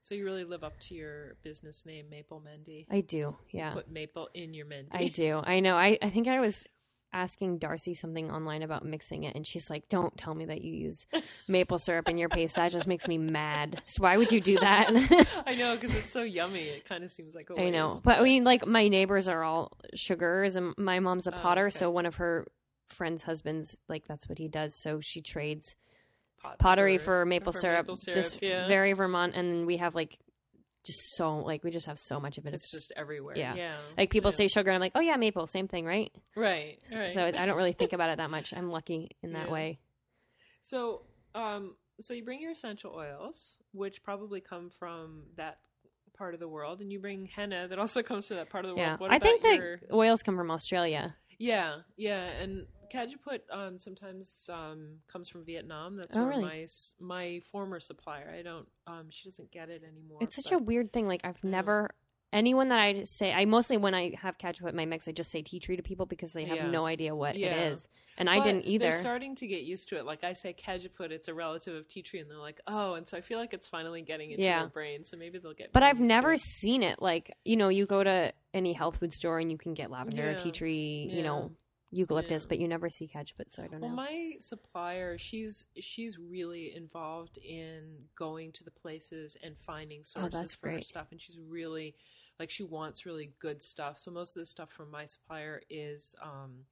So 0.02 0.16
you 0.16 0.26
really 0.26 0.44
live 0.46 0.64
up 0.64 0.80
to 0.82 0.96
your 0.96 1.36
business 1.44 1.86
name, 1.86 2.10
Maple 2.10 2.42
Mehndi. 2.42 2.86
I 2.90 3.02
do, 3.02 3.36
yeah, 3.52 3.74
Put 3.74 3.92
maple 3.92 4.30
in 4.34 4.54
your 4.54 4.66
Mehndi. 4.66 4.88
I 4.94 5.08
do. 5.08 5.42
I 5.44 5.60
know. 5.60 5.76
I 5.76 5.98
I 6.02 6.10
think 6.10 6.28
I 6.28 6.40
was 6.40 6.66
asking 7.12 7.58
Darcy 7.58 7.94
something 7.94 8.32
online 8.32 8.62
about 8.62 8.86
mixing 8.86 9.24
it, 9.24 9.36
and 9.36 9.46
she's 9.46 9.70
like, 9.70 9.90
"Don't 9.90 10.16
tell 10.18 10.34
me 10.34 10.46
that 10.46 10.62
you 10.62 10.74
use 10.74 11.06
maple 11.48 11.78
syrup 11.78 12.08
in 12.08 12.18
your 12.18 12.30
paste. 12.30 12.56
That 12.56 12.72
just 12.72 12.88
makes 12.88 13.08
me 13.08 13.18
mad. 13.18 13.82
So 13.86 14.04
why 14.04 14.18
would 14.18 14.32
you 14.32 14.42
do 14.42 14.58
that?" 14.60 14.90
I 15.46 15.56
know 15.56 15.76
because 15.76 15.96
it's 15.96 16.12
so 16.12 16.24
yummy. 16.24 16.64
It 16.64 16.86
kind 16.86 17.04
of 17.04 17.12
seems 17.12 17.36
like 17.36 17.50
a 17.50 17.60
I 17.60 17.70
know, 17.70 18.00
but 18.04 18.20
I 18.20 18.24
mean, 18.24 18.44
like 18.44 18.66
my 18.66 18.88
neighbors 18.88 19.28
are 19.28 19.44
all 19.44 19.78
sugars, 19.96 20.56
and 20.56 20.74
my 20.78 21.00
mom's 21.00 21.28
a 21.28 21.34
Oh, 21.34 21.38
potter, 21.38 21.68
okay. 21.68 21.78
so 21.78 21.92
one 21.92 22.06
of 22.06 22.16
her 22.16 22.48
friends' 22.88 23.24
husbands, 23.24 23.78
like 23.90 24.08
that's 24.08 24.28
what 24.30 24.38
he 24.38 24.48
does. 24.48 24.76
So 24.76 25.02
she 25.02 25.22
trades 25.22 25.76
pottery 26.60 26.98
for, 26.98 27.26
maple, 27.26 27.54
for 27.54 27.60
syrup, 27.60 27.86
maple 27.86 27.96
syrup, 27.96 28.16
just 28.16 28.42
yeah. 28.42 28.68
very 28.68 28.94
Vermont, 28.94 29.36
and 29.36 29.66
we 29.66 29.78
have 29.78 29.96
like 29.96 30.18
just 30.86 31.16
so 31.16 31.38
like 31.38 31.64
we 31.64 31.72
just 31.72 31.86
have 31.86 32.00
so 32.00 32.20
much 32.20 32.38
of 32.38 32.46
it. 32.46 32.54
It's 32.54 32.72
just 32.72 32.94
everywhere. 32.96 33.38
yeah. 33.38 33.54
Yeah, 33.56 33.78
like 33.98 34.10
people 34.10 34.32
yeah. 34.32 34.38
say 34.38 34.48
sugar, 34.48 34.70
and 34.70 34.76
I'm 34.76 34.82
like, 34.82 34.94
oh 34.96 35.02
yeah, 35.02 35.18
maple, 35.18 35.48
same 35.48 35.68
thing, 35.68 35.86
right? 35.86 36.12
right, 36.36 36.80
right. 36.92 37.14
So 37.14 37.26
I 37.26 37.32
don't 37.32 37.58
really 37.58 37.74
think 37.74 37.94
about 37.94 38.10
it 38.10 38.18
that 38.18 38.30
much. 38.30 38.54
I'm 38.54 38.70
lucky 38.70 39.12
in 39.22 39.34
that 39.34 39.52
way. 39.52 39.80
So, 40.62 41.04
um, 41.36 41.76
so 42.00 42.14
you 42.14 42.24
bring 42.24 42.42
your 42.42 42.52
essential 42.52 42.94
oils, 42.94 43.58
which 43.72 44.04
probably 44.04 44.42
come 44.42 44.70
from 44.70 45.24
that 45.38 45.60
part 46.18 46.34
of 46.34 46.40
the 46.40 46.48
world, 46.48 46.82
and 46.82 46.92
you 46.92 47.00
bring 47.00 47.26
henna 47.26 47.68
that 47.68 47.80
also 47.80 48.04
comes 48.04 48.28
from 48.28 48.38
that 48.38 48.50
part 48.50 48.66
of 48.66 48.70
the 48.70 48.76
world. 48.76 49.00
What 49.00 49.12
I 49.12 49.20
think 49.20 49.42
that 49.42 49.56
your... 49.56 49.80
oils 49.92 50.22
come 50.22 50.36
from 50.38 50.52
Australia. 50.52 51.16
Yeah, 51.38 51.78
yeah, 51.96 52.24
and 52.24 52.68
Cajuput 52.92 53.42
um, 53.52 53.78
sometimes 53.78 54.50
um, 54.52 54.98
comes 55.08 55.30
from 55.30 55.44
Vietnam. 55.46 55.96
That's 55.98 56.16
Oh, 56.16 56.22
where 56.22 56.30
really? 56.30 56.44
my 56.44 56.66
my 57.00 57.40
former 57.52 57.80
supplier. 57.80 58.34
I 58.38 58.42
don't. 58.42 58.68
Um, 58.88 59.08
she 59.10 59.30
doesn't 59.30 59.52
get 59.52 59.70
it 59.70 59.84
anymore. 59.84 60.18
It's 60.22 60.36
such 60.36 60.50
but- 60.52 60.56
a 60.62 60.64
weird 60.64 60.92
thing. 60.94 61.08
Like 61.08 61.22
I've 61.24 61.44
never 61.44 61.90
anyone 62.32 62.70
that 62.70 62.78
I 62.80 63.04
say. 63.06 63.34
I 63.34 63.46
mostly 63.46 63.78
when 63.78 63.96
I 63.96 64.14
have 64.22 64.38
Cajuput 64.38 64.70
in 64.70 64.76
my 64.76 64.86
mix, 64.86 65.08
I 65.08 65.12
just 65.12 65.32
say 65.32 65.42
tea 65.42 65.60
tree 65.60 65.78
to 65.78 65.82
people 65.82 66.06
because 66.06 66.32
they 66.32 66.46
have 66.46 66.58
Yeah. 66.58 66.70
no 66.70 66.86
idea 66.86 67.16
what 67.16 67.36
Yeah. 67.36 67.56
it 67.56 67.74
is, 67.74 67.88
and 68.20 68.30
I 68.30 68.40
didn't 68.40 68.66
either. 68.66 68.92
They're 68.92 69.00
starting 69.00 69.34
to 69.38 69.48
get 69.48 69.64
used 69.64 69.90
to 69.90 69.98
it. 69.98 70.06
Like 70.06 70.24
I 70.24 70.34
say, 70.34 70.54
Cajuput, 70.54 71.10
it's 71.12 71.28
a 71.28 71.34
relative 71.34 71.74
of 71.74 71.88
tea 71.88 72.04
tree, 72.04 72.20
and 72.20 72.30
they're 72.30 72.38
like, 72.38 72.62
oh, 72.68 72.94
and 72.94 73.08
so 73.08 73.18
I 73.18 73.22
feel 73.22 73.40
like 73.40 73.54
it's 73.56 73.68
finally 73.68 74.04
getting 74.04 74.30
into 74.32 74.44
Yeah. 74.44 74.60
their 74.60 74.70
brain. 74.70 75.04
So 75.06 75.18
maybe 75.18 75.40
they'll 75.40 75.54
get. 75.56 75.74
but 75.74 75.82
I've 75.82 76.00
never 76.00 76.34
it. 76.34 76.42
seen 76.42 76.84
it. 76.84 77.02
Like 77.02 77.36
you 77.46 77.58
know, 77.58 77.70
you 77.70 77.88
go 77.88 78.04
to 78.04 78.32
any 78.54 78.74
health 78.74 78.98
food 79.00 79.14
store 79.14 79.40
and 79.40 79.52
you 79.52 79.58
can 79.58 79.74
get 79.74 79.90
lavender, 79.90 80.36
tea 80.36 80.52
tree, 80.52 81.10
you 81.12 81.24
know, 81.24 81.52
eucalyptus, 81.92 82.44
Yeah. 82.44 82.50
but 82.50 82.60
you 82.60 82.68
never 82.68 82.90
see 82.90 83.08
Cajuput. 83.08 83.52
So 83.52 83.64
I 83.64 83.68
don't 83.68 83.82
Well, 83.82 83.90
know. 83.90 83.96
my 83.96 84.36
supplier, 84.40 85.18
she's 85.18 85.66
she's 85.80 86.18
really 86.18 86.76
involved 86.76 87.38
in 87.38 88.08
going 88.16 88.52
to 88.54 88.64
the 88.64 88.72
places 88.72 89.36
and 89.42 89.58
finding 89.58 90.04
sources 90.04 90.56
Oh, 90.56 90.62
for 90.62 90.70
her 90.72 90.82
stuff, 90.82 91.08
and 91.12 91.20
she's 91.20 91.42
really 91.42 91.96
like 92.40 92.50
she 92.50 92.64
wants 92.64 93.06
really 93.06 93.34
good 93.40 93.62
stuff. 93.64 93.98
So 93.98 94.12
most 94.12 94.36
of 94.36 94.42
the 94.42 94.46
stuff 94.46 94.72
from 94.72 94.92
my 94.92 95.06
supplier 95.06 95.62
is 95.70 96.16
um, 96.22 96.66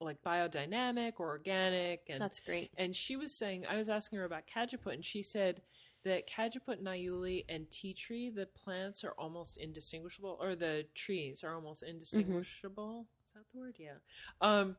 like 0.00 0.22
biodynamic 0.22 1.14
or 1.18 1.28
organic, 1.28 2.02
and 2.08 2.20
That's 2.20 2.40
great. 2.40 2.70
and 2.76 2.94
she 2.94 3.16
was 3.16 3.32
saying 3.32 3.66
I 3.66 3.76
was 3.76 3.88
asking 3.88 4.18
her 4.18 4.24
about 4.24 4.46
Cajuput, 4.46 4.92
and 4.94 5.04
she 5.04 5.22
said 5.22 5.62
that 6.04 6.28
Cajuput, 6.28 6.82
Niaouli, 6.82 7.46
and 7.48 7.70
tea 7.70 7.94
tree, 7.94 8.28
the 8.28 8.44
plants 8.44 9.04
are 9.04 9.14
almost 9.18 9.56
indistinguishable, 9.56 10.36
or 10.38 10.54
the 10.54 10.84
trees 10.94 11.42
are 11.42 11.54
almost 11.54 11.82
indistinguishable. 11.82 13.06
Is 13.23 13.23
that 13.34 13.48
the 13.52 13.58
word? 13.58 13.76
Yeah. 13.78 13.96
Um, 14.40 14.76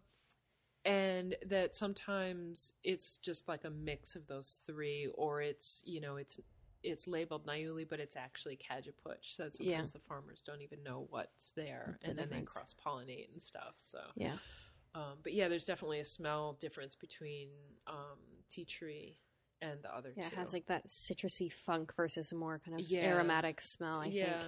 and 0.84 1.36
that 1.48 1.76
sometimes 1.76 2.74
it's 2.84 3.18
just 3.18 3.48
like 3.48 3.64
a 3.66 3.70
mix 3.70 4.16
of 4.16 4.28
those 4.28 4.60
three, 4.66 5.10
or 5.16 5.42
it's 5.42 5.82
you 5.86 6.00
know 6.02 6.18
it's 6.18 6.40
it's 6.84 7.08
labeled 7.08 7.48
Niaouli, 7.48 7.88
but 7.90 8.00
it's 8.00 8.16
actually 8.16 8.58
Cajuput. 8.58 9.18
So 9.22 9.44
that 9.44 9.56
Yeah. 9.60 9.78
sometimes 9.78 9.94
the 9.94 10.00
farmers 10.00 10.42
don't 10.46 10.62
even 10.62 10.84
know 10.84 11.08
what's 11.10 11.52
there, 11.52 11.98
The 12.02 12.10
and 12.10 12.18
then 12.18 12.30
they 12.30 12.42
cross 12.42 12.76
pollinate 12.86 13.32
and 13.32 13.42
stuff. 13.42 13.74
So 13.76 14.00
Yeah. 14.16 14.38
um, 14.94 15.18
but 15.24 15.34
yeah, 15.34 15.48
there's 15.48 15.66
definitely 15.66 16.00
a 16.00 16.06
smell 16.06 16.54
difference 16.60 16.96
between 16.96 17.50
um, 17.88 18.20
tea 18.50 18.66
tree 18.66 19.18
and 19.62 19.82
the 19.82 19.94
other 19.96 20.14
Yeah, 20.16 20.28
two. 20.28 20.36
it 20.36 20.38
has 20.38 20.54
like 20.54 20.68
that 20.68 20.88
citrusy 20.88 21.52
funk 21.52 21.94
versus 21.96 22.32
a 22.32 22.36
more 22.36 22.60
kind 22.64 22.80
of 22.80 22.86
Yeah. 22.90 23.04
aromatic 23.04 23.62
smell. 23.62 24.00
I 24.00 24.12
yeah, 24.12 24.24
think. 24.28 24.42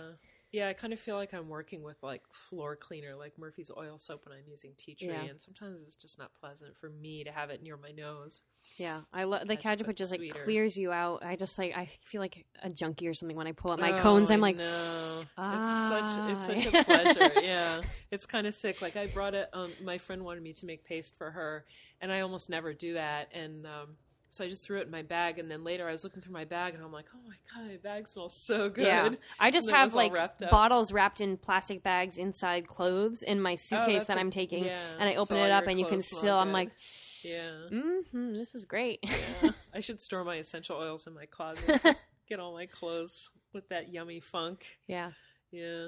Yeah. 0.52 0.68
I 0.70 0.74
kind 0.74 0.94
of 0.94 1.00
feel 1.00 1.16
like 1.16 1.34
I'm 1.34 1.50
working 1.50 1.84
with 1.84 1.98
like 2.04 2.22
floor 2.32 2.76
cleaner, 2.76 3.16
like 3.16 3.38
Murphy's 3.38 3.72
oil 3.76 3.98
soap 3.98 4.26
when 4.26 4.38
I'm 4.38 4.44
using 4.48 4.72
tea 4.78 4.96
tree, 4.96 5.08
Yeah. 5.10 5.24
and 5.24 5.42
sometimes 5.42 5.82
it's 5.82 5.96
just 5.96 6.18
not 6.18 6.34
pleasant 6.34 6.76
for 6.78 6.90
me 6.90 7.24
to 7.24 7.32
have 7.32 7.50
it 7.50 7.62
near 7.64 7.78
my 7.78 7.92
nose. 7.92 8.42
Yeah, 8.78 9.02
I 9.14 9.24
love 9.26 9.48
the 9.48 9.56
Cajuput's 9.58 9.82
Cajuput. 9.84 9.96
Just 9.98 10.12
like 10.12 10.20
sweeter. 10.20 10.44
clears 10.44 10.78
you 10.78 10.92
out. 10.92 11.24
I 11.26 11.36
just 11.36 11.58
like 11.58 11.76
I 11.78 11.86
feel 12.02 12.22
like 12.22 12.46
a 12.64 12.70
junkie 12.70 13.08
or 13.08 13.14
something 13.14 13.38
when 13.38 13.48
I 13.48 13.52
pull 13.52 13.72
up 13.72 13.80
my 13.80 13.92
Oh, 13.98 14.02
cones. 14.02 14.30
I'm 14.32 14.42
like, 14.42 14.58
know. 14.58 15.22
Ah. 15.38 16.32
it's 16.32 16.46
such 16.48 16.56
it's 16.58 16.64
such 16.66 16.74
a 16.74 16.84
pleasure. 16.84 17.42
yeah, 17.42 17.82
it's 18.12 18.26
kind 18.26 18.48
of 18.48 18.54
sick. 18.54 18.82
Like 18.82 18.96
I 18.96 19.08
brought 19.08 19.34
it. 19.36 19.50
Um, 19.54 19.72
my 19.84 19.98
friend 19.98 20.24
wanted 20.24 20.44
me 20.44 20.54
to 20.54 20.66
make 20.66 20.84
paste 20.84 21.18
for 21.18 21.32
her, 21.32 21.66
and 22.02 22.12
I 22.12 22.22
almost 22.22 22.50
never 22.50 22.74
do 22.74 22.94
that. 22.94 23.32
And 23.34 23.66
um, 23.66 23.96
so 24.30 24.44
I 24.44 24.50
just 24.50 24.64
threw 24.64 24.80
it 24.80 24.86
in 24.86 24.92
my 24.92 25.02
bag. 25.04 25.40
And 25.40 25.50
then 25.50 25.64
later 25.64 25.88
I 25.88 25.92
was 25.92 26.04
looking 26.04 26.22
through 26.22 26.34
my 26.34 26.46
bag, 26.46 26.74
and 26.76 26.84
I'm 26.84 26.92
like, 26.92 27.06
oh 27.14 27.20
my 27.28 27.36
god, 27.54 27.70
my 27.72 27.78
bag 27.78 28.08
smells 28.08 28.36
so 28.36 28.70
good. 28.70 28.86
yeah. 28.86 29.10
I 29.40 29.52
just 29.52 29.70
have 29.72 29.94
like 29.96 30.14
wrapped 30.14 30.42
bottles 30.50 30.92
wrapped 30.92 31.22
in 31.22 31.38
plastic 31.38 31.84
bags 31.84 32.18
inside 32.18 32.68
clothes 32.68 33.24
in 33.24 33.42
my 33.42 33.56
suitcase 33.56 34.04
Oh, 34.04 34.06
that 34.06 34.18
i 34.18 34.20
I'm 34.20 34.32
taking, 34.32 34.66
yeah. 34.66 34.80
and 35.00 35.08
I 35.10 35.16
open 35.16 35.38
all 35.38 35.46
it 35.46 35.52
up, 35.52 35.68
and 35.68 35.80
you 35.80 35.86
can 35.86 36.02
still. 36.02 36.38
I'm 36.38 36.52
like, 36.52 36.70
yeah. 37.24 37.52
mm-hmm, 37.72 38.34
this 38.34 38.56
is 38.56 38.66
great. 38.66 39.00
yeah. 39.42 39.52
I 39.74 39.80
should 39.80 40.02
store 40.02 40.24
my 40.24 40.36
essential 40.36 40.78
oils 40.78 41.08
in 41.08 41.14
my 41.14 41.26
closet. 41.26 41.96
Get 42.30 42.40
all 42.40 42.54
my 42.54 42.66
clothes 42.66 43.30
with 43.54 43.70
that 43.70 43.90
yummy 43.94 44.20
funk. 44.20 44.66
yeah. 44.88 45.12
Yeah. 45.52 45.88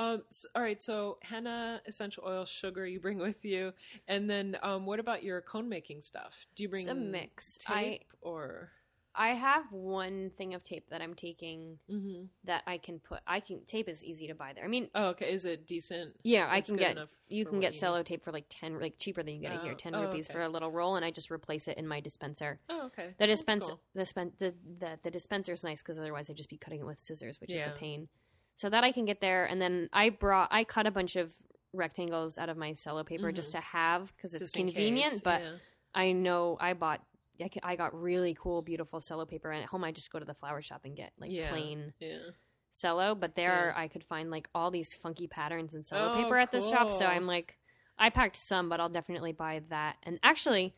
Um, 0.00 0.22
s 0.30 0.46
all 0.54 0.62
right. 0.62 0.80
So 0.80 1.18
henna, 1.22 1.82
essential 1.86 2.24
oil, 2.26 2.44
sugar 2.46 2.86
you 2.86 3.00
bring 3.00 3.18
with 3.18 3.44
you, 3.44 3.72
and 4.08 4.28
then 4.30 4.56
um, 4.62 4.86
what 4.86 4.98
about 4.98 5.22
your 5.22 5.40
cone 5.42 5.68
making 5.68 6.00
stuff? 6.00 6.46
Do 6.54 6.62
you 6.62 6.68
bring 6.68 6.82
It's 6.82 6.90
a 6.90 6.94
mix. 6.94 7.58
I 7.66 8.00
or? 8.22 8.70
I 9.12 9.30
have 9.30 9.64
one 9.72 10.30
thing 10.38 10.54
of 10.54 10.62
tape 10.62 10.88
that 10.90 11.02
I'm 11.02 11.14
taking 11.14 11.78
Mm-hmm. 11.90 12.26
that 12.44 12.62
I 12.66 12.78
can 12.78 13.00
put. 13.00 13.18
I 13.26 13.40
can 13.40 13.64
tape 13.66 13.88
is 13.88 14.04
easy 14.04 14.28
to 14.28 14.34
buy 14.36 14.52
there. 14.54 14.64
I 14.64 14.68
mean, 14.68 14.88
Oh, 14.94 15.08
okay. 15.08 15.32
Is 15.32 15.44
it 15.44 15.66
decent? 15.66 16.14
yeah, 16.22 16.46
I 16.48 16.60
can 16.60 16.76
get. 16.76 16.96
You 17.28 17.44
can 17.44 17.60
get 17.60 17.74
cello 17.74 18.02
tape 18.04 18.24
for 18.24 18.32
like 18.32 18.46
ten, 18.48 18.80
like 18.80 18.98
cheaper 18.98 19.22
than 19.24 19.34
you 19.34 19.40
get 19.40 19.52
it 19.52 19.60
here. 19.62 19.72
Oh, 19.72 19.76
Ten 19.84 19.94
oh, 19.96 20.02
rupees 20.06 20.26
okay. 20.26 20.34
for 20.34 20.42
a 20.42 20.48
little 20.48 20.70
roll, 20.70 20.96
and 20.96 21.04
I 21.04 21.10
just 21.10 21.30
replace 21.30 21.66
it 21.68 21.76
in 21.76 21.86
my 21.86 22.00
dispenser. 22.00 22.58
Oh, 22.70 22.86
okay. 22.86 23.08
The 23.18 23.26
dispenser, 23.26 23.72
cool. 23.72 23.80
the, 23.94 24.30
the 24.38 24.54
the 24.78 24.98
the 25.02 25.10
dispenser 25.10 25.52
is 25.52 25.62
nice 25.64 25.82
because 25.82 25.98
otherwise 25.98 26.30
I'd 26.30 26.36
just 26.36 26.48
be 26.48 26.56
cutting 26.56 26.80
it 26.80 26.86
with 26.86 26.98
scissors, 27.00 27.40
which 27.40 27.52
is 27.52 27.66
a 27.66 27.70
pain. 27.70 28.08
So 28.60 28.68
that 28.68 28.84
I 28.84 28.92
can 28.92 29.06
get 29.06 29.22
there, 29.22 29.46
and 29.46 29.58
then 29.58 29.88
I 29.90 30.10
brought 30.10 30.48
I 30.50 30.64
cut 30.64 30.86
a 30.86 30.90
bunch 30.90 31.16
of 31.16 31.32
rectangles 31.72 32.36
out 32.36 32.50
of 32.50 32.58
my 32.58 32.74
cello 32.74 33.02
paper 33.04 33.32
just 33.32 33.52
to 33.52 33.60
have 33.60 34.14
because 34.14 34.34
it's 34.34 34.52
Mm-hmm. 34.52 34.66
Just 34.66 34.74
convenient. 34.74 35.22
But 35.24 35.40
yeah. 35.40 35.52
I 35.94 36.12
know 36.12 36.58
I 36.60 36.74
bought 36.74 37.00
I, 37.40 37.48
I 37.62 37.76
got 37.76 37.98
really 37.98 38.36
cool, 38.38 38.60
beautiful 38.60 39.00
cello 39.00 39.24
paper, 39.24 39.50
and 39.50 39.62
at 39.62 39.68
home 39.70 39.82
I 39.82 39.92
just 39.92 40.12
go 40.12 40.18
to 40.18 40.26
the 40.26 40.34
flower 40.34 40.60
shop 40.60 40.82
and 40.84 40.94
get 40.94 41.12
like 41.18 41.30
Yeah. 41.32 41.48
plain 41.48 41.94
yeah. 42.00 42.18
cello. 42.78 43.14
But 43.14 43.34
there. 43.34 43.72
I 43.74 43.88
could 43.88 44.04
find 44.04 44.30
like 44.30 44.46
all 44.54 44.70
these 44.70 44.92
funky 44.92 45.26
patterns 45.26 45.74
in 45.74 45.82
cello 45.84 46.12
Oh, 46.12 46.22
paper 46.22 46.36
at 46.36 46.52
this 46.52 46.68
shop. 46.68 46.92
So. 46.92 47.06
I'm 47.06 47.26
like, 47.26 47.56
I 47.98 48.10
packed 48.10 48.36
some, 48.36 48.68
but 48.68 48.78
I'll 48.78 48.90
definitely 48.90 49.32
buy 49.32 49.62
that. 49.70 49.96
And 50.02 50.20
actually, 50.22 50.74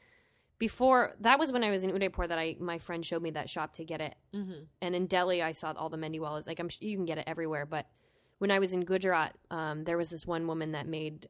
before 0.63 1.17
that 1.19 1.41
was 1.41 1.51
when 1.51 1.65
I 1.65 1.71
was 1.71 1.83
in 1.83 1.91
Udaipur 1.91 2.25
that 2.25 2.39
I 2.39 2.55
my 2.61 2.79
friend 2.79 3.05
showed 3.05 3.21
me 3.21 3.33
that 3.33 3.51
shop 3.51 3.73
to 3.73 3.85
get 3.85 4.01
it. 4.01 4.15
Mm-hmm. 4.33 4.63
And 4.81 4.95
in 4.95 5.09
Delhi, 5.09 5.43
I 5.43 5.51
saw 5.51 5.73
all 5.73 5.89
the 5.89 5.97
Mehndiwalas. 5.97 6.47
Like 6.47 6.61
I'm, 6.61 6.69
you 6.79 6.97
can 6.97 7.05
get 7.05 7.19
it 7.19 7.25
everywhere, 7.27 7.67
but 7.67 7.87
when 8.39 8.53
I 8.53 8.61
was 8.61 8.73
in 8.73 8.85
Gujarat, 8.85 9.35
um, 9.51 9.83
there 9.83 9.97
was 9.99 10.09
this 10.09 10.25
one 10.25 10.47
woman 10.47 10.71
that 10.71 10.87
made 10.87 11.29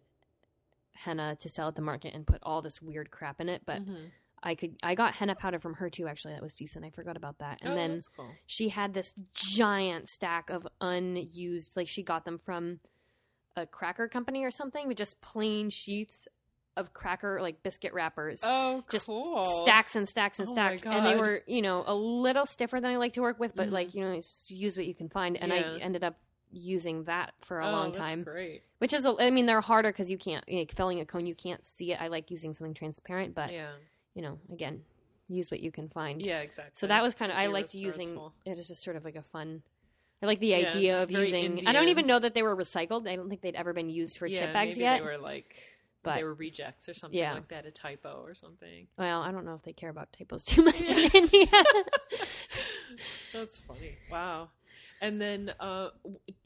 henna 0.93 1.35
to 1.37 1.49
sell 1.49 1.68
at 1.68 1.76
the 1.76 1.80
market 1.80 2.12
and 2.12 2.26
put 2.26 2.41
all 2.43 2.61
this 2.61 2.83
weird 2.83 3.11
crap 3.11 3.41
in 3.41 3.49
it. 3.49 3.62
But 3.64 3.83
Mhm. 3.83 4.11
I 4.43 4.55
could 4.55 4.76
I 4.83 4.95
got 4.95 5.14
henna 5.14 5.35
powder 5.35 5.59
from 5.59 5.72
her 5.76 5.89
too. 5.89 6.09
Actually, 6.09 6.35
that 6.35 6.43
was 6.43 6.55
decent. 6.55 6.85
I 6.85 6.91
forgot 6.91 7.16
about 7.16 7.39
that. 7.39 7.62
And 7.62 7.72
oh, 7.72 7.74
then 7.74 8.03
cool. 8.14 8.28
she 8.45 8.68
had 8.68 8.93
this 8.93 9.14
giant 9.33 10.11
stack 10.11 10.51
of 10.51 10.68
unused 10.83 11.74
like 11.74 11.89
she 11.89 12.03
got 12.03 12.26
them 12.26 12.37
from 12.37 12.80
a 13.57 13.64
cracker 13.64 14.09
company 14.09 14.45
or 14.45 14.51
something 14.51 14.89
with 14.89 14.99
just 14.99 15.22
plain 15.22 15.70
sheets 15.70 16.28
of 16.76 16.92
cracker 16.94 17.40
like 17.42 17.62
biscuit 17.62 17.92
wrappers 17.92 18.40
Oh, 18.44 18.82
just 18.90 19.06
cool. 19.06 19.62
stacks 19.62 19.94
and 19.96 20.08
stacks 20.08 20.38
and 20.40 20.48
Oh 20.48 20.52
stacks 20.52 20.84
and 20.86 21.04
they 21.04 21.16
were 21.16 21.42
you 21.46 21.60
know 21.62 21.84
a 21.86 21.94
little 21.94 22.46
stiffer 22.46 22.80
than 22.80 22.90
i 22.90 22.96
like 22.96 23.12
to 23.14 23.20
work 23.22 23.38
with 23.38 23.54
but 23.54 23.68
Mhm. 23.68 23.72
like 23.72 23.94
you 23.94 24.00
know 24.00 24.20
use 24.48 24.76
what 24.76 24.86
you 24.86 24.94
can 24.94 25.08
find 25.10 25.36
and 25.36 25.52
Yeah. 25.52 25.74
i 25.76 25.78
ended 25.80 26.02
up 26.02 26.16
using 26.50 27.04
that 27.04 27.32
for 27.40 27.60
a 27.60 27.66
oh, 27.68 27.70
long 27.72 27.86
that's 27.92 27.98
time 27.98 28.22
Great. 28.24 28.62
which 28.78 28.92
is 28.92 29.04
a, 29.04 29.14
i 29.18 29.30
mean 29.30 29.46
they're 29.46 29.60
harder 29.60 29.90
because 29.90 30.10
you 30.10 30.18
can't 30.18 30.44
like 30.50 30.72
filling 30.74 31.00
a 31.00 31.04
cone 31.06 31.26
you 31.26 31.34
can't 31.34 31.64
see 31.64 31.92
it 31.92 32.00
i 32.00 32.08
like 32.08 32.30
using 32.30 32.52
something 32.54 32.74
transparent 32.74 33.34
but 33.34 33.52
yeah. 33.52 33.72
you 34.14 34.22
know 34.22 34.38
again 34.52 34.82
use 35.28 35.50
what 35.50 35.60
you 35.60 35.70
can 35.70 35.88
find 35.88 36.20
Yeah. 36.20 36.40
Exactly. 36.40 36.72
so 36.74 36.86
that 36.88 37.02
was 37.02 37.14
kind 37.14 37.32
of 37.32 37.38
I 37.38 37.46
liked 37.46 37.74
using 37.74 38.18
it 38.44 38.58
is 38.58 38.68
just 38.68 38.82
sort 38.82 38.96
of 38.96 39.04
like 39.04 39.16
a 39.16 39.22
fun. 39.22 39.62
I 40.22 40.26
like 40.26 40.40
the 40.40 40.48
Yeah, 40.48 40.68
idea 40.68 41.02
of 41.02 41.10
using. 41.10 41.66
I 41.66 41.72
don't 41.72 41.88
even 41.88 42.06
know 42.06 42.18
that 42.18 42.34
they 42.34 42.42
were 42.42 42.54
recycled. 42.54 43.08
I 43.08 43.16
don't 43.16 43.28
think 43.28 43.40
they'd 43.40 43.56
ever 43.56 43.72
been 43.72 43.88
used 43.88 44.18
for 44.18 44.26
yeah, 44.26 44.38
chip 44.40 44.52
bags 44.52 44.78
yet. 44.78 45.00
They 45.00 45.04
were 45.06 45.16
like, 45.18 45.56
but- 46.03 46.16
they 46.16 46.24
were 46.24 46.34
rejects 46.34 46.88
or 46.88 46.94
something 46.94 47.18
Yeah. 47.18 47.34
like 47.34 47.48
that, 47.48 47.66
a 47.66 47.70
typo 47.70 48.22
or 48.24 48.34
something. 48.34 48.88
Well, 48.98 49.22
I 49.22 49.30
don't 49.32 49.44
know 49.44 49.55
if 49.55 49.62
they 49.62 49.72
care 49.72 49.90
about 49.90 50.12
typos 50.12 50.44
too 50.44 50.62
much 50.64 50.88
Yeah. 50.90 50.98
in 50.98 51.11
India. 51.14 51.46
That's 53.32 53.61
funny. 53.61 53.96
Wow. 54.11 54.50
And 55.00 55.20
then, 55.20 55.53
uh, 55.59 55.90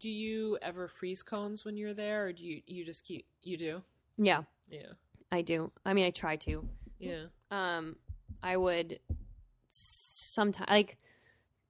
do 0.00 0.10
you 0.10 0.56
ever 0.62 0.88
freeze 0.88 1.22
cones 1.22 1.64
when 1.64 1.76
you're 1.76 1.92
there, 1.94 2.26
or 2.26 2.32
do 2.32 2.46
you 2.46 2.62
you 2.66 2.84
just 2.84 3.04
keep 3.04 3.26
you 3.42 3.56
do? 3.56 3.82
yeah, 4.16 4.42
Yeah. 4.70 4.92
I 5.30 5.42
do. 5.42 5.70
I 5.84 5.92
mean, 5.92 6.06
I 6.06 6.10
try 6.10 6.36
to. 6.36 6.66
Yeah. 6.98 7.24
Um, 7.50 7.96
I 8.42 8.56
would 8.56 9.00
sometimes 9.70 10.70
like 10.70 10.96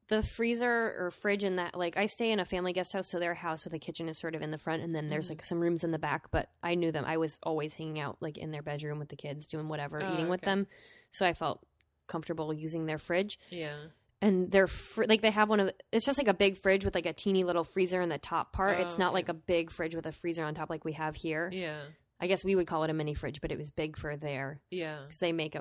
the 0.09 0.23
freezer 0.23 0.95
or 0.99 1.11
fridge 1.11 1.43
in 1.45 1.57
that. 1.57 1.77
Like, 1.77 1.97
I 1.97 2.07
stay 2.07 2.31
in 2.31 2.39
a 2.41 2.45
family 2.45 2.73
guest 2.73 2.93
house, 2.93 3.09
so 3.09 3.19
their 3.19 3.35
house 3.35 3.65
with 3.65 3.73
a 3.75 3.79
kitchen 3.79 4.09
is 4.09 4.19
sort 4.19 4.35
of 4.35 4.43
in 4.43 4.51
the 4.51 4.59
front, 4.59 4.83
and 4.83 4.95
then 4.95 5.09
there's 5.09 5.27
Mhm. 5.27 5.31
like 5.31 5.45
some 5.45 5.59
rooms 5.61 5.83
in 5.85 5.91
the 5.91 5.99
back. 5.99 6.31
But 6.31 6.49
I 6.63 6.75
knew 6.77 6.93
them. 6.93 7.05
I 7.05 7.17
was 7.17 7.39
always 7.43 7.75
hanging 7.75 7.99
out 7.99 8.17
like 8.21 8.39
in 8.39 8.51
their 8.53 8.63
bedroom 8.63 8.99
with 8.99 9.09
the 9.09 9.17
kids, 9.17 9.49
doing 9.49 9.69
whatever, 9.69 10.01
Oh, 10.03 10.13
eating 10.15 10.29
with 10.29 10.41
okay. 10.43 10.51
them. 10.53 10.67
So 11.11 11.27
I 11.27 11.33
felt 11.33 11.67
comfortable 12.07 12.53
using 12.55 12.87
their 12.87 12.99
fridge. 12.99 13.39
Yeah. 13.51 13.77
and 14.23 14.51
they're 14.51 14.67
fr- 14.67 15.05
like 15.07 15.21
they 15.21 15.31
have 15.31 15.51
one 15.51 15.61
of 15.61 15.67
the, 15.67 15.75
it's 15.93 16.07
just 16.07 16.17
like 16.17 16.27
a 16.27 16.33
big 16.33 16.57
fridge 16.57 16.87
with 16.87 16.95
like 16.95 17.05
a 17.05 17.13
teeny 17.13 17.45
little 17.45 17.63
freezer 17.63 18.01
in 18.01 18.09
the 18.09 18.17
top 18.17 18.51
part. 18.51 18.79
Oh, 18.79 18.83
it's 18.83 18.97
not 18.97 19.09
okay. 19.09 19.15
like 19.17 19.29
a 19.29 19.35
big 19.35 19.71
fridge 19.71 19.95
with 19.95 20.07
a 20.07 20.11
freezer 20.11 20.43
on 20.43 20.55
top 20.55 20.71
like 20.71 20.87
we 20.87 20.93
have 20.95 21.15
here. 21.15 21.51
Yeah. 21.53 21.83
I 22.19 22.27
guess 22.27 22.43
we 22.43 22.57
would 22.57 22.67
call 22.67 22.83
it 22.85 22.91
a 22.91 22.95
mini 22.95 23.13
fridge, 23.13 23.43
but 23.43 23.53
it 23.53 23.59
was 23.59 23.71
big 23.71 23.95
for 23.99 24.17
there 24.17 24.63
Yeah. 24.71 25.03
because 25.03 25.19
they 25.19 25.33
make 25.33 25.55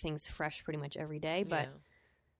things 0.00 0.26
fresh 0.26 0.64
pretty 0.64 0.80
much 0.80 0.96
every 0.96 1.20
day. 1.20 1.44
But 1.48 1.66
yeah. 1.68 1.72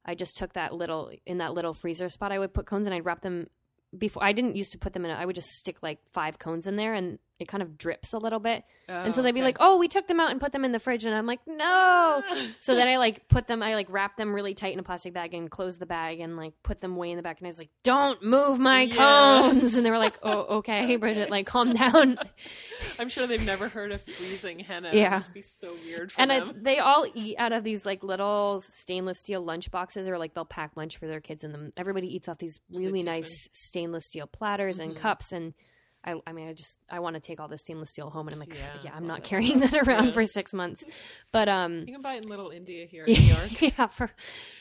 I 0.05 0.14
just 0.14 0.36
took 0.36 0.55
that 0.55 0.74
little 0.74 1.11
in 1.26 1.38
that 1.38 1.55
little 1.55 1.74
freezer 1.74 2.09
spot. 2.09 2.32
I 2.32 2.38
would 2.38 2.55
put 2.55 2.66
cones 2.66 2.86
and 2.86 2.94
I'd 2.94 3.05
wrap 3.05 3.22
them 3.22 3.48
before. 3.96 4.24
I 4.24 4.32
didn't 4.32 4.57
used 4.57 4.72
to 4.72 4.78
put 4.78 4.92
them 4.92 5.05
in. 5.05 5.11
I 5.11 5.26
would 5.26 5.34
just 5.34 5.51
stick 5.51 5.76
like 5.82 5.98
five 6.12 6.38
cones 6.38 6.66
in 6.66 6.76
there 6.76 6.94
and 6.94 7.18
it 7.41 7.49
kind 7.49 7.62
of 7.62 7.76
drips 7.78 8.12
a 8.12 8.18
little 8.18 8.38
bit. 8.38 8.62
and 8.88 9.14
so 9.14 9.20
Oh, 9.20 9.24
they'd 9.24 9.32
be 9.32 9.41
okay. 9.41 9.47
like, 9.47 9.57
"Oh, 9.61 9.78
we 9.78 9.88
took 9.88 10.07
them 10.07 10.20
out 10.20 10.30
and 10.30 10.41
put 10.41 10.53
them 10.53 10.64
in 10.64 10.72
the 10.72 10.78
fridge," 10.78 11.05
and 11.05 11.14
I'm 11.14 11.26
like, 11.26 11.41
"No." 11.47 12.22
So 12.61 12.74
then 12.74 12.86
I 12.88 12.99
like 12.99 13.26
put 13.28 13.47
them, 13.47 13.62
I 13.62 13.74
like 13.74 13.91
wrap 13.91 14.16
them 14.16 14.34
really 14.34 14.55
tight 14.55 14.72
in 14.74 14.78
a 14.78 14.82
plastic 14.82 15.14
bag 15.14 15.32
and 15.34 15.51
close 15.51 15.78
the 15.78 15.86
bag 15.86 16.20
and 16.20 16.36
like 16.36 16.53
put 16.62 16.80
them 16.80 16.97
way 16.97 17.11
in 17.11 17.16
the 17.16 17.22
back. 17.22 17.38
And 17.38 17.47
I 17.47 17.49
was 17.51 17.59
like, 17.59 17.70
"Don't 17.82 18.22
move 18.22 18.59
my 18.59 18.82
Yeah. 18.82 19.43
cones." 19.53 19.74
And 19.76 19.84
they 19.86 19.91
were 19.91 19.99
like, 19.99 20.18
"Oh, 20.22 20.59
okay, 20.59 20.97
Bridget, 20.97 21.30
like 21.30 21.47
calm 21.47 21.72
down." 21.72 22.18
I'm 22.99 23.09
sure 23.09 23.26
they've 23.26 23.45
never 23.45 23.68
heard 23.68 23.93
of 23.93 24.03
freezing 24.03 24.59
henna. 24.59 24.91
Yeah. 24.93 25.07
It 25.14 25.18
must 25.18 25.34
be 25.34 25.43
so 25.43 25.74
weird 25.86 26.12
for 26.12 26.20
And 26.20 26.30
I, 26.32 26.41
them. 26.41 26.59
they 26.62 26.78
all 26.78 27.07
eat 27.14 27.36
out 27.38 27.53
of 27.53 27.64
these 27.64 27.86
like 27.86 28.03
little 28.03 28.62
stainless 28.66 29.18
steel 29.22 29.41
lunch 29.43 29.70
boxes, 29.70 30.07
or 30.09 30.18
like 30.18 30.34
they'll 30.34 30.45
pack 30.45 30.72
lunch 30.76 30.99
for 30.99 31.07
their 31.07 31.20
kids 31.20 31.45
in 31.45 31.53
them. 31.53 31.72
Everybody 31.76 32.14
eats 32.14 32.28
off 32.28 32.38
these 32.38 32.61
really 32.70 33.03
nice 33.03 33.30
stainless 33.53 34.07
steel 34.07 34.26
platters 34.26 34.78
and 34.78 34.95
Mhm. 34.95 34.99
cups 35.01 35.32
and. 35.32 35.55
I, 36.03 36.14
I 36.26 36.32
mean, 36.32 36.48
I 36.48 36.55
just 36.55 36.78
I 36.90 37.01
want 37.01 37.14
to 37.14 37.20
take 37.20 37.40
all 37.40 37.48
this 37.48 37.62
stainless 37.62 37.90
steel 37.90 38.09
home, 38.09 38.26
and 38.26 38.34
I'm 38.34 38.40
like, 38.40 38.55
Yeah, 38.57 38.68
yeah, 38.84 38.90
I'm 38.94 39.07
not 39.07 39.22
carrying 39.22 39.59
stuff. 39.59 39.70
that 39.72 39.86
around 39.88 40.07
Yeah. 40.07 40.12
for 40.12 40.24
six 40.24 40.55
months. 40.55 40.82
But 41.30 41.48
um, 41.48 41.80
you 41.86 41.92
can 41.92 42.01
buy 42.03 42.14
it 42.14 42.22
in 42.24 42.28
Little 42.30 42.51
India 42.51 42.86
here 42.86 43.05
in 43.05 43.12
New 43.14 43.20
York. 43.34 43.61
yeah, 43.61 43.86
for 43.86 44.11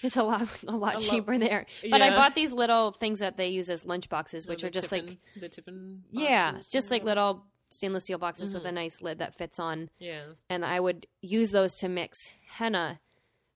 it's 0.03 0.17
a 0.17 0.23
lot 0.23 0.47
a 0.67 0.75
lot 0.75 0.95
love- 0.95 1.01
cheaper 1.03 1.37
there. 1.37 1.65
But 1.89 2.01
I 2.01 2.09
bought 2.09 2.35
these 2.35 2.51
little 2.51 2.91
things 2.91 3.19
that 3.19 3.37
they 3.37 3.47
use 3.49 3.69
as 3.69 3.85
lunch 3.85 4.09
boxes, 4.09 4.47
which 4.47 4.61
the 4.61 4.67
are 4.67 4.69
just 4.69 4.89
tiffin- 4.89 5.05
like 5.07 5.17
the 5.39 5.49
tiffin. 5.49 6.03
yeah, 6.11 6.57
just 6.71 6.91
like 6.91 7.03
little 7.05 7.45
stainless 7.69 8.03
steel 8.03 8.17
boxes 8.17 8.51
with 8.51 8.63
Mhm. 8.63 8.69
a 8.69 8.71
nice 8.73 9.01
lid 9.01 9.19
that 9.19 9.35
fits 9.35 9.59
on. 9.59 9.89
Yeah. 9.99 10.23
And 10.49 10.65
I 10.65 10.79
would 10.79 11.05
use 11.21 11.51
those 11.51 11.77
to 11.77 11.87
mix 11.87 12.17
henna, 12.47 12.99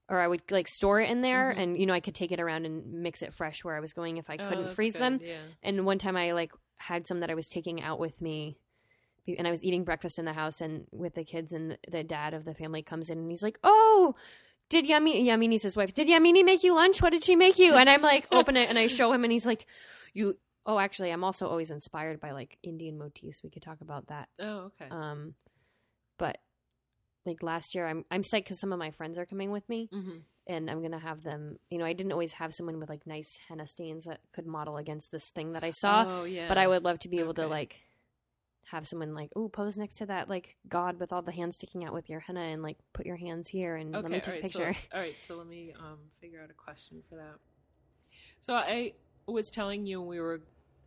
or 0.07 0.19
I 0.19 0.27
would 0.27 0.43
like 0.51 0.67
store 0.67 1.01
it 1.01 1.09
in 1.09 1.21
there, 1.21 1.51
Mhm. 1.53 1.59
and 1.61 1.77
you 1.77 1.86
know 1.86 1.93
I 1.93 1.99
could 1.99 2.15
take 2.15 2.31
it 2.31 2.39
around 2.39 2.65
and 2.65 3.01
mix 3.01 3.21
it 3.23 3.34
fresh 3.34 3.63
where 3.63 3.75
I 3.75 3.79
was 3.79 3.91
going 3.93 4.17
if 4.17 4.29
I 4.29 4.36
Oh, 4.39 4.47
couldn't 4.47 4.63
that's 4.65 4.75
freeze 4.75 4.93
good, 4.93 5.01
them. 5.01 5.19
Yeah. 5.21 5.39
And 5.63 5.86
one 5.86 5.97
time 5.97 6.15
I 6.15 6.31
like 6.34 6.51
had 6.84 7.07
some 7.07 7.21
that 7.21 7.29
I 7.29 7.36
was 7.36 7.49
taking 7.49 7.81
out 7.81 7.99
with 7.99 8.19
me. 8.21 8.57
And 9.38 9.47
I 9.47 9.51
was 9.51 9.63
eating 9.63 9.86
breakfast 9.86 10.19
in 10.19 10.25
the 10.25 10.34
house 10.34 10.59
and 10.59 10.86
with 10.91 11.15
the 11.15 11.23
kids, 11.23 11.53
and 11.53 11.77
the 11.89 12.03
dad 12.03 12.34
of 12.34 12.43
the 12.43 12.53
family 12.53 12.81
comes 12.81 13.09
in 13.09 13.19
and 13.19 13.31
he's 13.31 13.41
like, 13.41 13.57
"Oh, 13.63 14.15
did 14.67 14.86
Yami 14.86 15.25
Yamini's 15.25 15.63
his 15.63 15.77
wife? 15.77 15.93
Did 15.93 16.09
Yamini 16.09 16.43
make 16.43 16.61
you 16.61 16.75
lunch? 16.75 17.01
What 17.01 17.13
did 17.13 17.23
she 17.23 17.38
make 17.38 17.57
you?" 17.57 17.73
And 17.73 17.89
I'm 17.89 18.01
like, 18.01 18.27
open 18.34 18.57
it 18.57 18.67
and 18.67 18.77
I 18.77 18.88
show 18.88 19.13
him, 19.13 19.23
and 19.23 19.31
he's 19.31 19.45
like, 19.45 19.65
"You." 20.13 20.38
Oh, 20.65 20.77
actually, 20.77 21.11
I'm 21.11 21.23
also 21.23 21.47
always 21.47 21.71
inspired 21.71 22.19
by 22.19 22.31
like 22.31 22.57
Indian 22.63 22.97
motifs. 22.97 23.43
We 23.43 23.49
could 23.49 23.63
talk 23.63 23.79
about 23.79 24.07
that. 24.07 24.27
Oh, 24.39 24.71
okay. 24.81 24.88
Um, 24.91 25.36
but 26.17 26.38
like 27.25 27.41
last 27.41 27.75
year, 27.75 27.88
I'm 27.88 28.03
I'm 28.11 28.23
psyched 28.23 28.43
because 28.43 28.59
some 28.59 28.73
of 28.73 28.79
my 28.79 28.91
friends 28.91 29.17
are 29.17 29.25
coming 29.25 29.51
with 29.51 29.67
me, 29.69 29.89
mm-hmm. 29.93 30.17
And 30.47 30.69
I'm 30.69 30.81
gonna 30.81 30.99
have 30.99 31.23
them. 31.23 31.57
You 31.69 31.77
know, 31.77 31.85
I 31.85 31.93
didn't 31.93 32.11
always 32.11 32.33
have 32.33 32.53
someone 32.53 32.79
with 32.79 32.89
like 32.89 33.05
nice 33.07 33.39
henna 33.47 33.67
stains 33.67 34.05
that 34.05 34.19
could 34.33 34.45
model 34.45 34.77
against 34.77 35.11
this 35.11 35.29
thing 35.29 35.53
that 35.53 35.63
I 35.63 35.71
saw 35.71 36.05
Oh, 36.07 36.23
yeah. 36.25 36.47
but 36.47 36.57
I 36.57 36.67
would 36.67 36.83
love 36.83 36.99
to 36.99 37.09
be 37.09 37.19
able 37.19 37.33
to 37.35 37.47
like 37.47 37.79
have 38.67 38.87
someone 38.87 39.13
like 39.13 39.29
oh 39.35 39.49
pose 39.49 39.77
next 39.77 39.97
to 39.97 40.05
that 40.05 40.29
like 40.29 40.55
god 40.69 40.97
with 40.99 41.11
all 41.11 41.21
the 41.21 41.33
hands 41.33 41.57
sticking 41.57 41.83
out 41.83 41.93
with 41.93 42.09
your 42.09 42.21
henna 42.21 42.39
and 42.39 42.63
like 42.63 42.77
put 42.93 43.05
your 43.05 43.17
hands 43.17 43.49
here 43.49 43.75
and 43.75 43.93
Okay. 43.93 44.03
let 44.03 44.11
me 44.11 44.19
take 44.21 44.39
a 44.39 44.41
picture. 44.41 44.73
So, 44.91 44.95
all 44.97 45.01
right. 45.01 45.21
So 45.21 45.35
let 45.35 45.47
me 45.47 45.73
um, 45.77 45.99
figure 46.21 46.41
out 46.41 46.49
a 46.49 46.53
question 46.53 47.03
for 47.09 47.15
that. 47.15 47.35
So 48.39 48.53
I 48.55 48.93
was 49.27 49.51
telling 49.51 49.85
you 49.85 50.01
we 50.01 50.19
were 50.19 50.41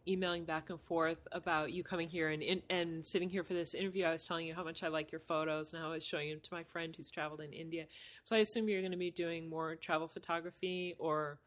emailing 0.08 0.44
back 0.44 0.70
and 0.70 0.80
forth 0.80 1.26
about 1.32 1.72
you 1.72 1.82
coming 1.82 2.08
here 2.08 2.30
and 2.30 2.42
in, 2.42 2.62
and 2.70 3.04
sitting 3.04 3.28
here 3.28 3.42
for 3.42 3.54
this 3.54 3.74
interview. 3.74 4.04
I 4.04 4.12
was 4.12 4.24
telling 4.24 4.46
you 4.46 4.54
how 4.54 4.64
much 4.64 4.82
I 4.82 4.88
like 4.88 5.12
your 5.12 5.20
photos 5.20 5.72
and 5.72 5.82
how 5.82 5.88
I 5.88 5.94
was 5.94 6.06
showing 6.06 6.30
them 6.30 6.40
to 6.40 6.54
my 6.54 6.62
friend 6.62 6.94
who's 6.96 7.10
traveled 7.10 7.40
in 7.40 7.52
India. 7.52 7.86
So 8.24 8.36
I 8.36 8.40
assume 8.40 8.68
you're 8.68 8.80
going 8.80 8.92
to 8.92 8.98
be 8.98 9.10
doing 9.10 9.48
more 9.48 9.74
travel 9.76 10.08
photography 10.08 10.94
or 10.98 11.38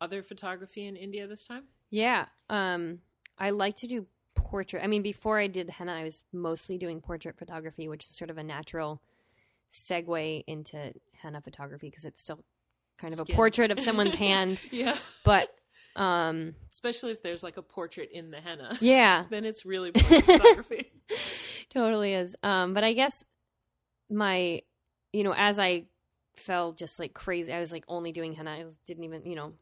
other 0.00 0.22
photography 0.22 0.86
in 0.86 0.96
India 0.96 1.26
this 1.26 1.44
time. 1.44 1.64
yeah, 1.90 2.26
um, 2.50 3.00
I 3.38 3.50
like 3.50 3.76
to 3.76 3.86
do 3.86 4.06
portrait. 4.34 4.84
I 4.84 4.86
mean, 4.86 5.02
before 5.02 5.38
I 5.38 5.46
did 5.46 5.70
henna, 5.70 5.92
I 5.92 6.04
was 6.04 6.22
mostly 6.32 6.78
doing 6.78 7.00
portrait 7.00 7.36
photography, 7.36 7.88
which 7.88 8.04
is 8.04 8.10
sort 8.10 8.30
of 8.30 8.38
a 8.38 8.42
natural 8.42 9.00
segue 9.72 10.44
into 10.46 10.92
henna 11.20 11.40
photography 11.40 11.90
because 11.90 12.04
it's 12.04 12.22
still 12.22 12.44
kind 12.98 13.12
of 13.12 13.20
a 13.20 13.24
portrait 13.24 13.70
of 13.70 13.80
someone's 13.80 14.14
hand, 14.26 14.60
yeah. 14.70 14.96
but 15.24 15.48
um, 15.96 16.54
Especially 16.72 17.12
if 17.12 17.22
there's 17.22 17.42
like 17.42 17.56
a 17.56 17.62
portrait 17.62 18.10
in 18.12 18.30
the 18.30 18.40
henna. 18.40 18.76
yeah, 18.80 19.24
Then 19.30 19.44
it's 19.44 19.64
really 19.64 19.90
photography. 19.96 20.90
totally 21.70 22.14
is. 22.14 22.36
Um, 22.42 22.74
but 22.74 22.84
I 22.84 22.92
guess 22.92 23.24
my, 24.10 24.62
you 25.12 25.22
know, 25.24 25.34
as 25.36 25.58
I 25.58 25.84
fell 26.36 26.72
just 26.72 26.98
like 26.98 27.14
crazy, 27.14 27.52
I 27.52 27.60
was 27.60 27.72
like 27.72 27.84
only 27.88 28.12
doing 28.12 28.32
henna. 28.32 28.50
I 28.52 28.64
was, 28.64 28.76
didn't 28.78 29.04
even, 29.04 29.24
you 29.24 29.36
know, 29.36 29.52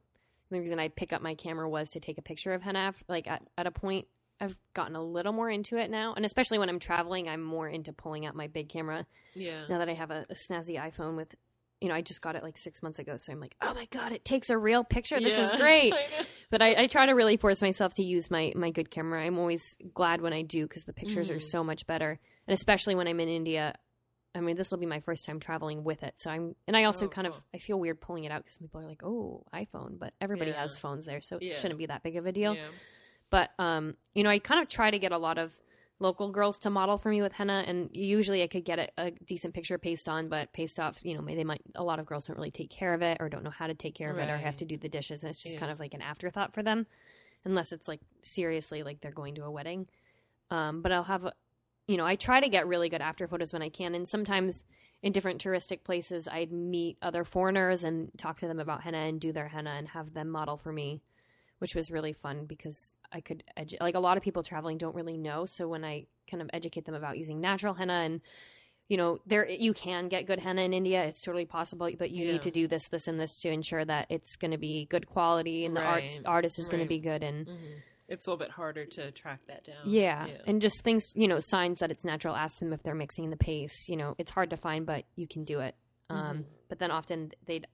the 0.50 0.60
reason 0.60 0.78
I'd 0.78 0.96
pick 0.96 1.12
up 1.12 1.22
my 1.22 1.34
camera 1.34 1.68
was 1.68 1.90
to 1.90 2.00
take 2.00 2.18
a 2.18 2.22
picture 2.22 2.52
of 2.54 2.62
henna. 2.62 2.88
af- 2.88 3.04
Like 3.08 3.26
at, 3.26 3.42
at 3.56 3.66
a 3.66 3.70
point, 3.70 4.06
I've 4.40 4.56
gotten 4.74 4.96
a 4.96 5.02
little 5.02 5.32
more 5.32 5.48
into 5.48 5.76
it 5.76 5.88
now, 5.90 6.14
and 6.14 6.24
especially 6.26 6.58
when 6.58 6.68
I'm 6.68 6.80
traveling, 6.80 7.28
I'm 7.28 7.42
more 7.42 7.68
into 7.68 7.92
pulling 7.92 8.26
out 8.26 8.34
my 8.34 8.48
big 8.48 8.68
camera 8.68 9.06
Yeah. 9.34 9.62
now 9.68 9.78
that 9.78 9.88
I 9.88 9.92
have 9.94 10.10
a, 10.10 10.26
a 10.30 10.34
snazzy 10.34 10.80
iPhone 10.80 11.16
with. 11.16 11.34
You 11.82 11.88
know, 11.88 11.94
I 11.94 12.00
just 12.00 12.22
got 12.22 12.36
it 12.36 12.42
like 12.44 12.56
six 12.56 12.82
months 12.82 12.98
ago, 13.00 13.16
so 13.16 13.32
I'm 13.32 13.40
like, 13.40 13.56
oh 13.60 13.74
my 13.74 13.86
god, 13.86 14.12
it 14.12 14.24
takes 14.24 14.50
a 14.50 14.56
real 14.56 14.84
picture. 14.84 15.20
This 15.20 15.36
is 15.38 15.50
great 15.56 15.92
I 15.94 16.26
but 16.50 16.62
I, 16.62 16.82
I 16.82 16.86
try 16.86 17.06
to 17.06 17.12
really 17.12 17.36
force 17.36 17.60
myself 17.60 17.94
to 17.94 18.04
use 18.04 18.30
my 18.30 18.52
my 18.54 18.70
good 18.70 18.90
camera. 18.90 19.22
I'm 19.24 19.38
always 19.38 19.76
glad 19.92 20.20
when 20.20 20.32
I 20.32 20.42
do 20.42 20.62
because 20.66 20.84
the 20.84 20.92
pictures 20.92 21.28
are 21.30 21.36
Mhm. 21.36 21.42
so 21.42 21.64
much 21.64 21.86
better, 21.86 22.20
and 22.46 22.54
especially 22.54 22.94
when 22.94 23.08
I'm 23.08 23.18
in 23.20 23.28
India. 23.28 23.74
I 24.34 24.40
mean, 24.40 24.56
this 24.56 24.70
will 24.70 24.78
be 24.78 24.86
my 24.86 25.00
first 25.00 25.26
time 25.26 25.40
traveling 25.40 25.84
with 25.84 26.02
it, 26.02 26.14
so 26.18 26.30
I'm 26.30 26.54
and 26.66 26.76
I 26.76 26.84
also 26.84 27.06
Oh, 27.06 27.08
kind 27.08 27.26
of. 27.26 27.42
I 27.52 27.58
feel 27.58 27.78
weird 27.80 28.00
pulling 28.00 28.24
it 28.24 28.32
out 28.32 28.42
because 28.44 28.56
people 28.58 28.80
are 28.80 28.86
like, 28.86 29.02
"Oh, 29.04 29.44
iPhone," 29.52 29.98
but 29.98 30.14
everybody 30.20 30.52
Yeah. 30.52 30.60
has 30.60 30.78
phones 30.78 31.04
there, 31.04 31.20
so 31.20 31.36
it 31.38 31.42
Yeah. 31.48 31.54
shouldn't 31.54 31.78
be 31.78 31.86
that 31.86 32.02
big 32.02 32.16
of 32.16 32.26
a 32.26 32.32
deal. 32.32 32.54
Yeah. 32.54 32.68
But 33.28 33.50
um, 33.58 33.96
you 34.14 34.22
know, 34.22 34.30
I 34.30 34.38
kind 34.38 34.62
of 34.62 34.68
try 34.68 34.90
to 34.90 34.98
get 34.98 35.12
a 35.12 35.18
lot 35.18 35.36
of 35.38 35.58
local 36.02 36.30
girls 36.30 36.58
to 36.58 36.70
model 36.70 36.98
for 36.98 37.08
me 37.08 37.22
with 37.22 37.32
henna, 37.32 37.64
and 37.66 37.88
usually 37.92 38.42
I 38.42 38.46
could 38.48 38.64
get 38.64 38.78
a, 38.78 38.88
a 38.98 39.10
decent 39.12 39.54
picture 39.54 39.78
paste 39.78 40.08
on, 40.08 40.28
but 40.28 40.52
paste 40.52 40.78
off, 40.80 40.98
you 41.02 41.14
know, 41.16 41.22
they 41.24 41.44
might 41.44 41.62
a 41.76 41.82
lot 41.84 41.98
of 42.00 42.06
girls 42.06 42.26
don't 42.26 42.36
really 42.36 42.50
take 42.50 42.70
care 42.70 42.92
of 42.92 43.00
it 43.02 43.18
or 43.20 43.28
don't 43.28 43.44
know 43.44 43.50
how 43.50 43.66
to 43.68 43.74
take 43.74 43.94
care 43.94 44.10
of 44.10 44.18
it 44.18 44.28
or 44.28 44.36
have 44.36 44.56
to 44.58 44.64
do 44.66 44.76
the 44.76 44.88
dishes, 44.88 45.22
and 45.22 45.30
it's 45.30 45.42
just 45.42 45.54
Yeah. 45.54 45.60
kind 45.60 45.72
of 45.72 45.80
like 45.80 45.94
an 45.94 46.02
afterthought 46.02 46.52
for 46.52 46.62
them. 46.62 46.86
unless 47.44 47.72
it's 47.72 47.88
like 47.88 47.98
seriously 48.22 48.84
like 48.84 49.00
they're 49.00 49.10
going 49.10 49.34
to 49.34 49.42
a 49.44 49.50
wedding. 49.50 49.88
Um, 50.50 50.80
but 50.80 50.92
I'll 50.92 51.02
have, 51.02 51.24
a- 51.26 51.32
you 51.88 51.96
know, 51.96 52.06
I 52.06 52.14
try 52.14 52.38
to 52.40 52.48
get 52.48 52.68
really 52.68 52.88
good 52.88 53.00
after 53.02 53.26
photos 53.26 53.52
when 53.52 53.62
I 53.62 53.68
can, 53.68 53.96
and 53.96 54.08
sometimes 54.08 54.64
in 55.02 55.12
different 55.12 55.42
touristic 55.42 55.82
places, 55.82 56.28
I'd 56.28 56.52
meet 56.52 56.98
other 57.02 57.24
foreigners 57.24 57.82
and 57.82 58.12
talk 58.16 58.38
to 58.38 58.46
them 58.46 58.60
about 58.60 58.82
henna 58.82 58.98
and 58.98 59.20
do 59.20 59.32
their 59.32 59.48
henna 59.48 59.70
and 59.70 59.88
have 59.88 60.14
them 60.14 60.28
model 60.30 60.56
for 60.56 60.72
me, 60.72 61.02
which 61.62 61.74
was 61.76 61.90
really 61.90 62.12
fun 62.12 62.44
because 62.46 62.94
I 63.12 63.20
could 63.20 63.44
edu- 63.56 63.80
like 63.80 63.94
a 63.94 64.00
lot 64.00 64.16
of 64.16 64.22
people 64.22 64.42
traveling 64.42 64.78
don't 64.78 64.94
really 64.96 65.16
know. 65.16 65.46
So 65.46 65.68
when 65.68 65.84
I 65.84 66.06
kind 66.28 66.42
of 66.42 66.50
educate 66.52 66.84
them 66.86 66.94
about 66.96 67.16
using 67.18 67.40
natural 67.40 67.74
henna 67.74 67.92
and 67.92 68.20
you 68.88 68.96
know 68.96 69.20
there 69.26 69.48
you 69.48 69.72
can 69.72 70.08
get 70.08 70.26
good 70.26 70.40
henna 70.40 70.62
in 70.62 70.72
India, 70.74 71.04
it's 71.04 71.22
totally 71.22 71.44
possible, 71.46 71.88
but 71.96 72.10
you 72.10 72.24
Yeah. 72.26 72.32
need 72.32 72.42
to 72.42 72.50
do 72.50 72.66
this, 72.66 72.88
this, 72.88 73.06
and 73.06 73.18
this 73.20 73.40
to 73.42 73.48
ensure 73.48 73.84
that 73.84 74.06
it's 74.10 74.34
going 74.36 74.50
to 74.50 74.58
be 74.58 74.86
good 74.90 75.06
quality 75.06 75.64
and 75.64 75.76
the 75.76 75.82
art 75.82 76.20
artist 76.26 76.58
is 76.58 76.68
going 76.68 76.82
to 76.82 76.88
be 76.88 76.98
good 76.98 77.22
and. 77.22 77.46
Mm-hmm. 77.46 77.72
It's 78.08 78.26
a 78.26 78.30
little 78.30 78.44
bit 78.44 78.50
harder 78.50 78.84
to 78.84 79.10
track 79.12 79.40
that 79.46 79.64
down. 79.64 79.76
Yeah. 79.84 80.26
and 80.46 80.60
just 80.60 80.82
things, 80.82 81.12
you 81.14 81.26
know, 81.28 81.38
signs 81.40 81.78
that 81.78 81.90
it's 81.90 82.04
natural. 82.04 82.36
Ask 82.36 82.58
them 82.58 82.72
if 82.74 82.82
they're 82.82 82.94
mixing 82.96 83.30
the 83.30 83.38
paste. 83.38 83.88
You 83.88 83.96
know, 83.96 84.14
it's 84.18 84.30
hard 84.32 84.50
to 84.50 84.56
find, 84.58 84.84
but 84.84 85.04
you 85.16 85.26
can 85.26 85.44
do 85.44 85.60
it. 85.60 85.74
Um, 86.10 86.38
Mhm. 86.40 86.44
But 86.68 86.78
then 86.78 86.90
often 86.90 87.30
they'd 87.46 87.66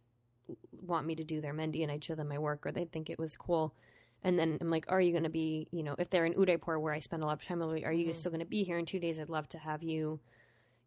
want 0.82 1.06
me 1.06 1.14
to 1.16 1.24
do 1.24 1.40
their 1.40 1.54
Mehndi, 1.54 1.82
and 1.82 1.90
I'd 1.92 2.04
show 2.04 2.14
them 2.14 2.28
my 2.28 2.38
work, 2.38 2.66
or 2.66 2.72
they'd 2.72 2.90
think 2.92 3.10
it 3.10 3.18
was 3.18 3.36
cool. 3.36 3.74
And 4.24 4.38
then 4.38 4.58
I'm 4.60 4.70
like, 4.70 4.86
"Are 4.88 5.00
you 5.00 5.12
going 5.12 5.24
to 5.24 5.30
be, 5.30 5.68
you 5.70 5.82
know, 5.82 5.94
if 5.98 6.10
they're 6.10 6.24
in 6.24 6.34
Udaipur 6.34 6.78
where 6.78 6.92
I 6.92 6.98
spend 6.98 7.22
a 7.22 7.26
lot 7.26 7.34
of 7.40 7.44
time, 7.44 7.60
like, 7.60 7.84
are 7.84 7.92
you 7.92 8.10
Mhm. 8.10 8.16
still 8.16 8.30
going 8.32 8.40
to 8.40 8.46
be 8.46 8.64
here 8.64 8.78
in 8.78 8.84
two 8.86 8.98
days? 8.98 9.20
I'd 9.20 9.28
love 9.28 9.48
to 9.50 9.58
have 9.58 9.82
you, 9.82 10.18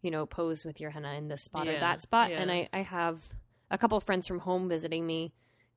you 0.02 0.12
know, 0.12 0.26
pose 0.26 0.66
with 0.66 0.82
your 0.82 0.90
henna 0.92 1.14
in 1.14 1.28
this 1.30 1.44
spot 1.44 1.68
or 1.68 1.80
that 1.80 2.02
spot. 2.02 2.32
And. 2.32 2.52
I, 2.52 2.68
I 2.74 2.82
have 2.82 3.34
a 3.70 3.78
couple 3.78 3.98
of 3.98 4.04
friends 4.04 4.28
from 4.28 4.40
home 4.40 4.68
visiting 4.68 5.06
me, 5.08 5.32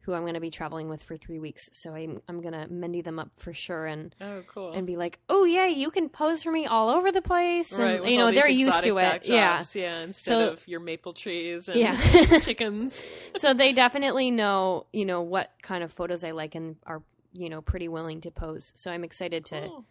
who 0.05 0.12
I'm 0.12 0.22
going 0.22 0.34
to 0.34 0.40
be 0.40 0.50
traveling 0.50 0.88
with 0.88 1.02
for 1.02 1.16
three 1.16 1.38
weeks. 1.38 1.70
So 1.72 1.94
I'm 1.94 2.20
I'm 2.28 2.40
going 2.42 2.52
to 2.52 2.66
Mehndi 2.68 3.02
them 3.02 3.18
up 3.18 3.30
for 3.36 3.52
sure, 3.55 3.86
and 3.86 4.14
Oh, 4.20 4.42
cool. 4.46 4.72
and 4.72 4.86
be 4.86 4.96
like, 4.96 5.18
"Oh 5.28 5.44
yeah, 5.44 5.66
you 5.66 5.90
can 5.90 6.09
pose 6.09 6.42
for 6.42 6.52
me 6.52 6.66
all 6.66 6.90
over 6.90 7.11
the 7.11 7.22
place," 7.22 7.72
and 7.72 8.00
right, 8.00 8.11
you 8.11 8.18
know 8.18 8.30
they're 8.30 8.48
used 8.48 8.82
to 8.84 8.98
it. 8.98 9.24
Yeah, 9.24 9.62
yeah. 9.74 10.00
Instead 10.02 10.32
So- 10.32 10.48
of 10.52 10.68
your 10.68 10.80
maple 10.80 11.12
trees 11.14 11.68
and 11.68 11.78
Yeah. 11.80 12.38
chickens. 12.40 13.02
so 13.36 13.55
they 13.55 13.72
definitely 13.72 14.30
know 14.30 14.86
you 14.92 15.05
know 15.07 15.22
what 15.22 15.50
kind 15.62 15.82
of 15.82 15.92
photos 15.92 16.22
I 16.24 16.32
like 16.32 16.55
and 16.55 16.76
are 16.86 17.02
you 17.32 17.48
know 17.48 17.62
pretty 17.62 17.88
willing 17.88 18.20
to 18.22 18.30
pose. 18.30 18.72
So 18.76 18.90
I'm 18.90 19.05
excited 19.05 19.44
to 19.46 19.61
Cool. 19.68 19.84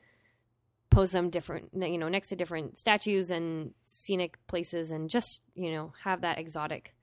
pose 0.89 1.11
them 1.11 1.29
different, 1.31 1.69
you 1.73 1.97
know, 1.97 2.07
next 2.07 2.29
to 2.29 2.35
different 2.35 2.77
statues 2.77 3.31
and 3.31 3.73
scenic 3.83 4.37
places, 4.47 4.91
and 4.91 5.09
just 5.09 5.41
you 5.55 5.71
know 5.71 5.91
have 6.03 6.21
that 6.21 6.37
exotic 6.37 6.93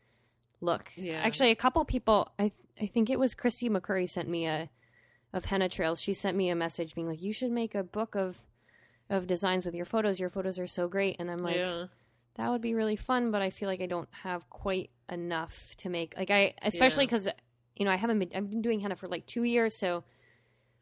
look. 0.60 0.92
Yeah. 0.96 1.20
Actually, 1.22 1.50
a 1.50 1.56
couple 1.56 1.84
people, 1.84 2.30
I 2.38 2.52
I 2.80 2.86
think 2.86 3.10
it 3.10 3.18
was 3.18 3.34
Christy 3.34 3.68
McCurry 3.68 4.08
sent 4.08 4.28
me 4.28 4.46
a 4.46 4.68
of 5.32 5.44
henna 5.46 5.68
trails. 5.68 6.00
She 6.00 6.14
sent 6.14 6.36
me 6.36 6.50
a 6.50 6.56
message 6.56 6.94
being 6.94 7.08
like, 7.08 7.22
"You 7.22 7.32
should 7.32 7.50
make 7.52 7.74
a 7.74 7.82
book 7.84 8.14
of." 8.14 8.42
Of 9.08 9.26
designs 9.26 9.66
with 9.66 9.74
your 9.74 9.86
photos, 9.86 10.20
your 10.20 10.28
photos 10.28 10.56
are 10.60 10.68
so 10.68 10.86
great, 10.86 11.16
and 11.18 11.28
I'm 11.28 11.42
like, 11.42 11.56
yeah. 11.56 11.86
that 12.36 12.48
would 12.48 12.60
be 12.60 12.74
really 12.74 12.94
fun 12.94 13.32
but 13.32 13.42
i 13.42 13.50
feel 13.50 13.68
like 13.68 13.82
i 13.82 13.86
don't 13.86 14.08
have 14.22 14.48
quite 14.48 14.90
enough 15.10 15.74
to 15.78 15.88
make 15.88 16.14
like 16.16 16.30
i 16.30 16.54
especially 16.62 17.04
Yeah. 17.06 17.08
because 17.08 17.28
you 17.74 17.84
know 17.84 17.90
i 17.90 17.96
haven't 17.96 18.20
been 18.20 18.30
i've 18.36 18.48
been 18.48 18.62
doing 18.62 18.78
henna 18.78 18.94
for 18.94 19.08
like 19.08 19.26
two 19.26 19.42
years 19.42 19.74
so 19.74 20.04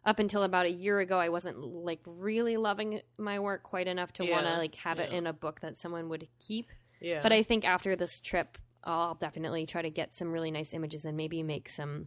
up 0.04 0.18
until 0.18 0.42
about 0.42 0.66
a 0.66 0.70
year 0.70 1.00
ago 1.00 1.18
i 1.18 1.30
wasn't 1.30 1.58
like 1.58 2.00
really 2.04 2.58
loving 2.58 3.00
my 3.16 3.38
work 3.38 3.62
quite 3.62 3.88
enough 3.88 4.12
to 4.12 4.24
want 4.30 4.44
to 4.46 4.58
like 4.58 4.74
have 4.74 4.98
it 4.98 5.10
in 5.10 5.26
a 5.26 5.32
book 5.32 5.60
that 5.60 5.78
someone 5.78 6.10
would 6.10 6.28
keep 6.38 6.70
Yeah. 7.00 7.22
but 7.22 7.32
i 7.32 7.42
think 7.42 7.66
after 7.66 7.96
this 7.96 8.20
trip 8.20 8.58
i'll 8.84 9.14
definitely 9.14 9.66
try 9.66 9.82
to 9.82 9.90
get 9.90 10.12
some 10.14 10.30
really 10.32 10.50
nice 10.50 10.72
images 10.72 11.04
and 11.04 11.16
maybe 11.16 11.42
make 11.42 11.68
some 11.68 12.06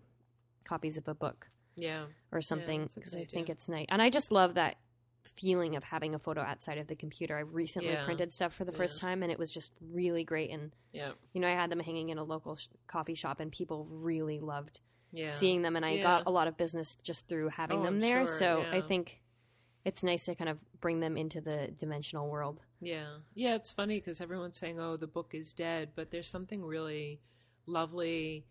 copies 0.64 0.98
of 0.98 1.08
a 1.08 1.14
book 1.14 1.48
yeah. 1.76 2.06
or 2.32 2.42
something 2.42 2.88
because 2.96 3.14
good 3.14 3.22
I 3.22 3.26
think 3.26 3.50
it's 3.50 3.68
nice. 3.68 3.88
And 3.90 4.02
I 4.02 4.10
just 4.10 4.32
love 4.32 4.54
that 4.56 4.76
feeling 5.24 5.76
of 5.76 5.84
having 5.84 6.16
a 6.16 6.20
photo 6.20 6.42
outside 6.42 6.78
of 6.78 6.88
the 6.88 6.96
computer. 6.96 7.38
I've 7.38 7.54
recently 7.54 7.92
Yeah. 7.92 8.06
printed 8.06 8.32
stuff 8.34 8.54
for 8.54 8.66
the 8.66 8.72
first 8.72 9.00
time 9.00 9.22
and 9.24 9.32
it 9.32 9.38
was 9.40 9.52
just 9.52 9.74
really 9.82 10.24
great. 10.24 10.50
And, 10.50 10.72
Yeah. 10.94 11.12
you 11.34 11.42
know, 11.42 11.48
I 11.48 11.52
had 11.52 11.70
them 11.70 11.80
hanging 11.80 12.10
in 12.10 12.18
a 12.18 12.24
local 12.24 12.56
sh- 12.56 12.68
coffee 12.88 13.16
shop 13.16 13.40
and 13.40 13.52
people 13.52 13.86
really 13.90 14.40
loved 14.40 14.80
Yeah. 15.12 15.30
seeing 15.32 15.62
them. 15.62 15.76
And 15.76 15.86
I 15.86 15.92
Yeah. 15.96 16.04
got 16.04 16.24
a 16.26 16.32
lot 16.32 16.48
of 16.48 16.58
business 16.58 16.96
just 17.04 17.28
through 17.28 17.50
having 17.50 17.80
Oh, 17.80 17.84
them 17.84 17.96
I'm 17.96 18.00
there. 18.00 18.26
sure, 18.26 18.36
So 18.36 18.62
I 18.72 18.82
think 18.82 19.22
it's 19.86 20.04
nice 20.04 20.26
to 20.26 20.36
kind 20.36 20.50
of 20.50 20.58
bring 20.80 21.00
them 21.00 21.18
into 21.18 21.42
the 21.42 21.70
dimensional 21.80 22.30
world. 22.30 22.60
Yeah. 22.80 23.18
Yeah, 23.36 23.56
it's 23.56 23.72
funny 23.72 24.00
because 24.00 24.22
everyone's 24.22 24.58
saying, 24.58 24.80
oh, 24.80 24.98
the 24.98 25.08
book 25.08 25.34
is 25.34 25.54
dead, 25.54 25.90
but 25.96 26.12
there's 26.12 26.28
something 26.28 26.64
really 26.64 27.20
lovely 27.66 28.46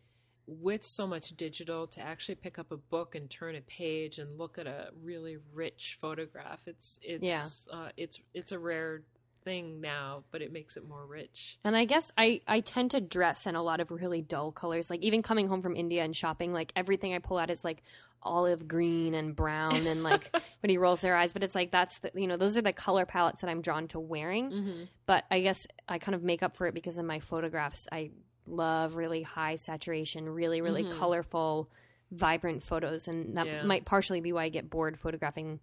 with 0.47 0.83
so 0.83 1.07
much 1.07 1.37
digital 1.37 1.87
to 1.87 2.01
actually 2.01 2.35
pick 2.35 2.59
up 2.59 2.73
a 2.73 2.77
book 2.77 3.15
and 3.15 3.31
turn 3.31 3.55
a 3.55 3.61
page 3.61 4.19
and 4.19 4.39
look 4.39 4.59
at 4.59 4.67
a 4.67 4.89
really 5.03 5.39
rich 5.53 5.97
photograph. 6.01 6.67
It's 6.67 6.99
it's 7.03 7.23
Yeah. 7.23 7.47
uh, 7.73 7.91
it's 7.97 8.21
it's 8.35 8.51
a 8.51 8.59
rare 8.59 9.03
thing 9.45 9.81
now, 9.81 10.25
but 10.31 10.43
it 10.43 10.53
makes 10.53 10.77
it 10.77 10.87
more 10.89 11.05
rich. 11.07 11.59
And 11.65 11.77
I 11.77 11.85
guess 11.85 12.11
I, 12.17 12.41
I 12.47 12.61
tend 12.61 12.91
to 12.93 13.01
dress 13.01 13.47
in 13.47 13.55
a 13.55 13.63
lot 13.63 13.81
of 13.81 13.91
really 13.91 14.23
dull 14.23 14.53
colors. 14.53 14.91
Like 14.91 15.03
even 15.03 15.23
coming 15.23 15.49
home 15.49 15.63
from 15.63 15.77
India 15.77 16.05
and 16.05 16.15
shopping, 16.17 16.53
like 16.53 16.73
everything 16.77 17.15
I 17.15 17.19
pull 17.19 17.39
out 17.39 17.51
is 17.51 17.65
like 17.65 17.83
olive 18.23 18.69
green 18.69 19.15
and 19.15 19.35
brown 19.35 19.87
and 19.87 20.03
like 20.03 20.31
when 20.63 20.69
he 20.71 20.77
rolls 20.79 21.01
their 21.01 21.17
eyes. 21.17 21.33
But 21.33 21.43
it's 21.43 21.55
like 21.55 21.71
that's 21.71 21.99
the 21.99 22.11
you 22.15 22.27
know, 22.27 22.37
those 22.37 22.59
are 22.59 22.63
the 22.63 22.73
color 22.73 23.07
palettes 23.07 23.41
that 23.41 23.51
I'm 23.51 23.63
drawn 23.63 23.89
to 23.89 24.01
wearing. 24.01 24.51
Mm-hmm. 24.51 24.83
But 25.07 25.25
I 25.31 25.41
guess 25.41 25.67
I 25.89 25.99
kind 25.99 26.15
of 26.15 26.23
make 26.23 26.43
up 26.43 26.57
for 26.57 26.67
it 26.67 26.75
because 26.75 26.99
in 26.99 27.07
my 27.07 27.21
photographs 27.21 27.89
I 27.91 28.11
love 28.47 28.97
really 28.97 29.23
high 29.23 29.57
saturation, 29.57 30.29
really, 30.29 30.61
really 30.61 30.85
Mhm. 30.85 30.99
colorful, 30.99 31.71
vibrant 32.11 32.63
photos. 32.63 33.07
And 33.09 33.37
that 33.37 33.47
Yeah. 33.47 33.63
might 33.63 33.85
partially 33.85 34.21
be 34.21 34.33
why 34.33 34.45
I 34.45 34.49
get 34.49 34.69
bored 34.69 34.99
photographing 34.99 35.61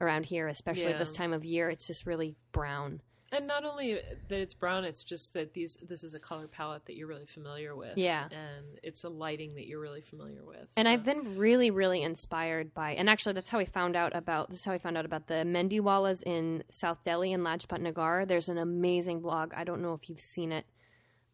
around 0.00 0.26
here, 0.26 0.46
especially 0.46 0.90
Yeah. 0.90 0.98
this 0.98 1.12
time 1.12 1.32
of 1.32 1.44
year. 1.44 1.68
It's 1.68 1.86
just 1.88 2.06
really 2.06 2.36
brown. 2.52 3.00
And 3.30 3.46
not 3.46 3.64
only 3.64 3.94
that 4.28 4.40
it's 4.40 4.54
brown, 4.54 4.84
it's 4.84 5.04
just 5.04 5.34
that 5.34 5.52
these 5.52 5.76
this 5.86 6.02
is 6.02 6.14
a 6.14 6.18
color 6.18 6.46
palette 6.48 6.86
that 6.86 6.96
you're 6.96 7.06
really 7.08 7.26
familiar 7.26 7.76
with. 7.76 7.98
Yeah. 7.98 8.24
And 8.24 8.78
it's 8.82 9.04
a 9.04 9.10
lighting 9.10 9.54
that 9.56 9.66
you're 9.66 9.80
really 9.80 10.00
familiar 10.00 10.42
with. 10.46 10.72
And 10.76 10.86
so- 10.86 10.90
I've 10.90 11.04
been 11.04 11.36
really, 11.36 11.70
really 11.70 12.02
inspired 12.02 12.72
by, 12.72 12.92
and 12.92 13.10
actually, 13.10 13.34
that's 13.34 13.50
how 13.50 13.58
I 13.58 13.66
found 13.66 13.96
out 13.96 14.16
about. 14.16 14.48
This 14.48 14.60
is 14.60 14.64
how 14.64 14.72
I 14.72 14.78
found 14.78 14.96
out 14.96 15.04
about 15.04 15.26
the 15.26 15.44
Mehndiwalas 15.44 16.22
in 16.24 16.64
South 16.70 17.02
Delhi 17.02 17.32
in 17.32 17.42
Lajpat 17.42 17.80
Nagar. 17.82 18.24
There's 18.24 18.48
an 18.48 18.56
amazing 18.58 19.20
blog. 19.20 19.52
I 19.54 19.64
don't 19.64 19.82
know 19.82 19.92
if 19.92 20.08
you've 20.08 20.20
seen 20.20 20.50
it. 20.50 20.64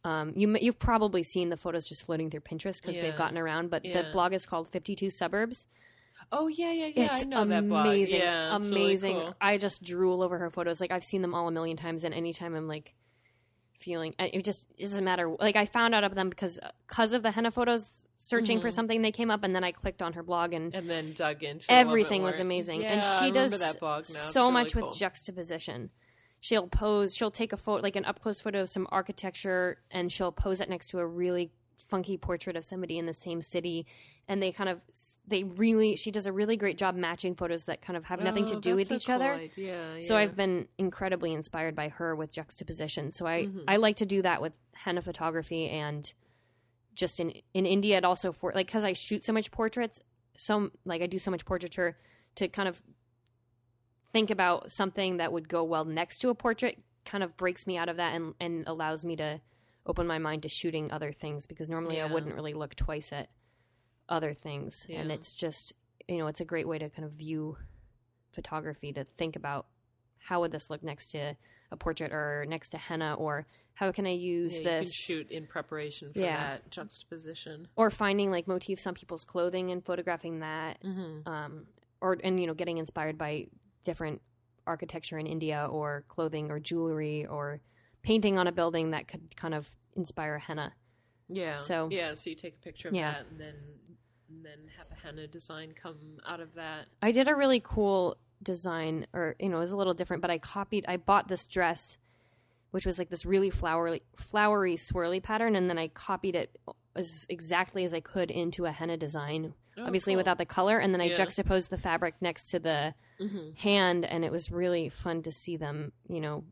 Um, 0.04 0.32
you 0.34 0.54
you've 0.60 0.78
probably 0.78 1.22
seen 1.22 1.48
the 1.48 1.56
photos 1.56 1.88
just 1.88 2.02
floating 2.02 2.28
through 2.28 2.40
Pinterest 2.40 2.80
because 2.82 2.96
Yeah. 2.96 3.02
they've 3.02 3.16
gotten 3.16 3.38
around. 3.38 3.70
But 3.70 3.84
the 3.84 4.08
blog 4.12 4.34
is 4.34 4.46
called 4.46 4.68
Fifty 4.68 4.96
Two 4.96 5.10
Suburbs. 5.10 5.66
Oh 6.36 6.48
yeah, 6.48 6.72
yeah, 6.72 6.90
yeah. 6.94 7.04
it's 7.14 7.22
I 7.24 7.26
know 7.26 7.44
that 7.44 7.68
blog. 7.68 7.86
amazing, 7.86 8.18
Yeah, 8.20 8.56
it's 8.56 8.68
really 8.68 8.82
amazing. 8.86 9.14
cool. 9.20 9.34
I 9.40 9.56
just 9.56 9.82
drool 9.84 10.22
over 10.22 10.36
her 10.38 10.50
photos. 10.50 10.80
Like 10.80 10.90
I've 10.90 11.04
seen 11.04 11.22
them 11.22 11.32
all 11.34 11.46
a 11.46 11.52
million 11.52 11.76
times, 11.76 12.02
and 12.04 12.12
anytime 12.12 12.54
I'm 12.56 12.66
like 12.66 12.94
feeling, 13.78 14.14
it 14.18 14.44
just 14.44 14.68
it 14.78 14.82
doesn't 14.82 15.04
matter. 15.04 15.28
Like 15.38 15.56
I 15.56 15.66
found 15.66 15.94
out 15.94 16.04
of 16.04 16.14
them 16.14 16.30
because 16.30 16.58
because 16.88 17.14
of 17.14 17.22
the 17.22 17.30
henna 17.30 17.50
photos, 17.50 18.04
searching 18.18 18.60
for 18.60 18.68
Mhm. 18.68 18.72
something, 18.72 19.02
they 19.02 19.12
came 19.12 19.30
up, 19.30 19.44
and 19.44 19.54
then 19.54 19.62
I 19.64 19.72
clicked 19.72 20.02
on 20.02 20.12
her 20.14 20.22
blog, 20.22 20.52
and 20.52 20.74
and 20.74 20.88
then 20.90 21.12
dug 21.12 21.42
into 21.44 21.70
everything 21.70 22.22
was 22.22 22.40
amazing. 22.40 22.82
Yeah, 22.82 22.92
and 22.94 23.04
she 23.04 23.30
does 23.30 23.56
that 23.58 23.78
blog 23.78 24.04
now. 24.10 24.18
So 24.18 24.40
really 24.42 24.52
much 24.52 24.72
cool. 24.74 24.88
with 24.90 24.98
juxtaposition. 24.98 25.90
She'll 26.40 26.68
pose. 26.68 27.14
She'll 27.16 27.30
take 27.30 27.52
a 27.52 27.56
photo, 27.56 27.82
like 27.82 27.96
an 27.96 28.04
up 28.04 28.20
close 28.20 28.40
photo 28.40 28.60
of 28.62 28.68
some 28.68 28.86
architecture, 28.90 29.78
and 29.90 30.10
she'll 30.12 30.32
pose 30.32 30.60
it 30.60 30.68
next 30.68 30.88
to 30.90 30.98
a 30.98 31.06
really 31.06 31.52
funky 31.88 32.16
portrait 32.16 32.56
of 32.56 32.64
somebody 32.64 32.98
in 32.98 33.06
the 33.06 33.12
same 33.12 33.42
city. 33.42 33.86
And 34.28 34.42
they 34.42 34.52
kind 34.52 34.70
of, 34.70 34.80
they 35.26 35.44
really, 35.44 35.96
she 35.96 36.10
does 36.10 36.26
a 36.26 36.32
really 36.32 36.56
great 36.56 36.78
job 36.78 36.94
matching 36.96 37.34
photos 37.34 37.64
that 37.64 37.82
kind 37.82 37.96
of 37.96 38.04
have 38.06 38.20
nothing 38.20 38.46
to 38.46 38.56
Oh, 38.56 38.60
do 38.60 38.74
with 38.76 38.90
each 38.90 39.06
cool 39.06 39.16
other. 39.16 39.34
idea, 39.34 40.00
So. 40.00 40.16
I've 40.16 40.34
been 40.36 40.68
incredibly 40.78 41.32
inspired 41.34 41.74
by 41.74 41.88
her 41.88 42.14
with 42.16 42.32
juxtaposition. 42.32 43.10
So 43.10 43.26
I 43.26 43.46
Mhm. 43.46 43.64
I 43.68 43.76
like 43.76 43.96
to 43.96 44.06
do 44.06 44.22
that 44.22 44.40
with 44.40 44.52
henna 44.72 45.02
photography 45.02 45.68
and 45.68 46.12
just 46.94 47.20
in 47.20 47.30
in 47.54 47.66
India 47.66 47.96
it 47.98 48.04
also 48.04 48.32
for 48.32 48.52
like 48.54 48.68
cuz 48.70 48.84
I 48.84 48.92
shoot 48.92 49.24
so 49.24 49.32
much 49.32 49.50
portraits 49.50 50.00
so 50.36 50.70
like 50.84 51.02
I 51.02 51.06
do 51.06 51.18
so 51.18 51.30
much 51.30 51.44
portraiture 51.44 51.96
to 52.36 52.48
kind 52.48 52.68
of 52.68 52.82
think 54.12 54.30
about 54.30 54.70
something 54.72 55.16
that 55.18 55.32
would 55.32 55.48
go 55.48 55.64
well 55.64 55.84
next 55.84 56.18
to 56.20 56.28
a 56.28 56.34
portrait 56.34 56.78
kind 57.04 57.22
of 57.24 57.36
breaks 57.36 57.66
me 57.66 57.76
out 57.76 57.88
of 57.88 57.96
that 57.96 58.14
and 58.14 58.34
and 58.40 58.64
allows 58.66 59.04
me 59.04 59.16
to 59.16 59.40
open 59.86 60.06
my 60.06 60.18
mind 60.18 60.42
to 60.42 60.48
shooting 60.48 60.90
other 60.90 61.12
things 61.12 61.46
because 61.46 61.68
normally 61.68 62.00
I 62.00 62.06
wouldn't 62.06 62.34
really 62.34 62.54
look 62.54 62.74
twice 62.74 63.12
at 63.12 63.28
other 64.08 64.34
things 64.34 64.86
and 64.90 65.10
it's 65.12 65.32
just 65.34 65.72
you 66.08 66.18
know 66.18 66.26
it's 66.26 66.40
a 66.40 66.44
great 66.44 66.68
way 66.68 66.78
to 66.78 66.88
kind 66.90 67.04
of 67.04 67.12
view 67.12 67.56
photography 68.32 68.92
to 68.92 69.04
think 69.18 69.36
about 69.36 69.66
how 70.18 70.40
would 70.40 70.52
this 70.52 70.70
look 70.70 70.82
next 70.82 71.10
to 71.12 71.36
a 71.70 71.76
portrait 71.76 72.12
or 72.12 72.44
next 72.48 72.70
to 72.70 72.78
henna 72.78 73.14
or 73.14 73.46
how 73.74 73.90
can 73.90 74.06
I 74.06 74.10
use 74.10 74.52
Yeah, 74.52 74.58
you 74.58 74.64
this 74.64 74.82
can 74.82 74.92
shoot 74.92 75.30
in 75.30 75.46
preparation 75.46 76.12
for 76.12 76.20
Yeah. 76.20 76.36
that 76.36 76.70
juxtaposition. 76.70 77.66
or 77.76 77.90
finding 77.90 78.30
like 78.30 78.46
motifs 78.46 78.86
on 78.86 78.94
people's 78.94 79.24
clothing 79.24 79.70
and 79.70 79.84
photographing 79.84 80.40
that 80.40 80.82
Mm-hmm. 80.82 81.28
um, 81.28 81.66
or 82.00 82.18
and 82.22 82.38
you 82.38 82.46
know 82.46 82.54
getting 82.54 82.78
inspired 82.78 83.18
by 83.18 83.46
different 83.84 84.20
architecture 84.66 85.18
in 85.18 85.26
India 85.26 85.66
or 85.70 86.04
clothing 86.08 86.50
or 86.50 86.58
jewelry 86.60 87.26
or 87.26 87.60
painting 88.04 88.38
on 88.38 88.46
a 88.46 88.52
building 88.52 88.90
that 88.92 89.08
could 89.08 89.34
kind 89.36 89.54
of 89.54 89.68
inspire 89.96 90.38
henna. 90.38 90.72
Yeah. 91.28 91.56
So- 91.56 91.88
yeah, 91.90 92.14
so 92.14 92.30
you 92.30 92.36
take 92.36 92.54
a 92.54 92.58
picture 92.64 92.88
of 92.88 92.94
Yeah. 92.94 93.12
that 93.14 93.26
and 93.30 93.40
then 93.40 93.54
and 94.30 94.44
then 94.44 94.58
have 94.76 94.86
a 94.90 94.94
henna 94.94 95.26
design 95.26 95.72
come 95.74 95.96
out 96.26 96.40
of 96.40 96.54
that. 96.54 96.86
I 97.02 97.12
did 97.12 97.28
a 97.28 97.34
really 97.36 97.60
cool 97.60 98.16
design, 98.42 99.06
or 99.12 99.36
you 99.38 99.48
know, 99.48 99.58
it 99.58 99.60
was 99.60 99.72
a 99.72 99.76
little 99.76 99.94
different, 99.94 100.22
but 100.22 100.30
I 100.30 100.38
copied. 100.38 100.84
I 100.88 100.96
bought 100.96 101.28
this 101.28 101.46
dress, 101.46 101.98
which 102.72 102.84
was 102.84 102.98
like 102.98 103.10
this 103.10 103.24
really 103.24 103.50
flowery, 103.50 104.02
flowery, 104.16 104.76
swirly 104.76 105.22
pattern, 105.22 105.54
and 105.56 105.68
then 105.70 105.78
I 105.78 105.88
copied 105.88 106.34
it 106.34 106.58
as 106.96 107.26
exactly 107.28 107.84
as 107.84 107.94
I 107.94 108.00
could 108.00 108.30
into 108.30 108.64
a 108.66 108.72
henna 108.72 108.96
design. 108.96 109.54
Oh, 109.76 109.84
obviously 109.84 110.12
cool. 110.14 110.18
without 110.18 110.38
the 110.38 110.46
color, 110.46 110.78
and 110.78 110.92
then 110.92 111.00
I 111.00 111.06
Yeah. 111.06 111.14
juxtaposed 111.14 111.70
the 111.70 111.78
fabric 111.78 112.14
next 112.20 112.50
to 112.50 112.58
the 112.58 112.94
Mhm. 113.20 113.56
hand, 113.58 114.04
and 114.04 114.24
it 114.24 114.32
was 114.32 114.50
really 114.50 114.88
fun 114.88 115.22
to 115.22 115.30
see 115.32 115.56
them, 115.56 115.92
you 116.08 116.20
know, 116.20 116.44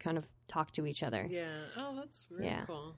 kind 0.00 0.18
of 0.18 0.26
talk 0.48 0.72
to 0.72 0.86
each 0.86 1.02
other. 1.04 1.26
Yeah. 1.30 1.46
Oh, 1.76 1.94
that's 1.96 2.26
really 2.30 2.46
Yeah. 2.46 2.64
cool. 2.66 2.96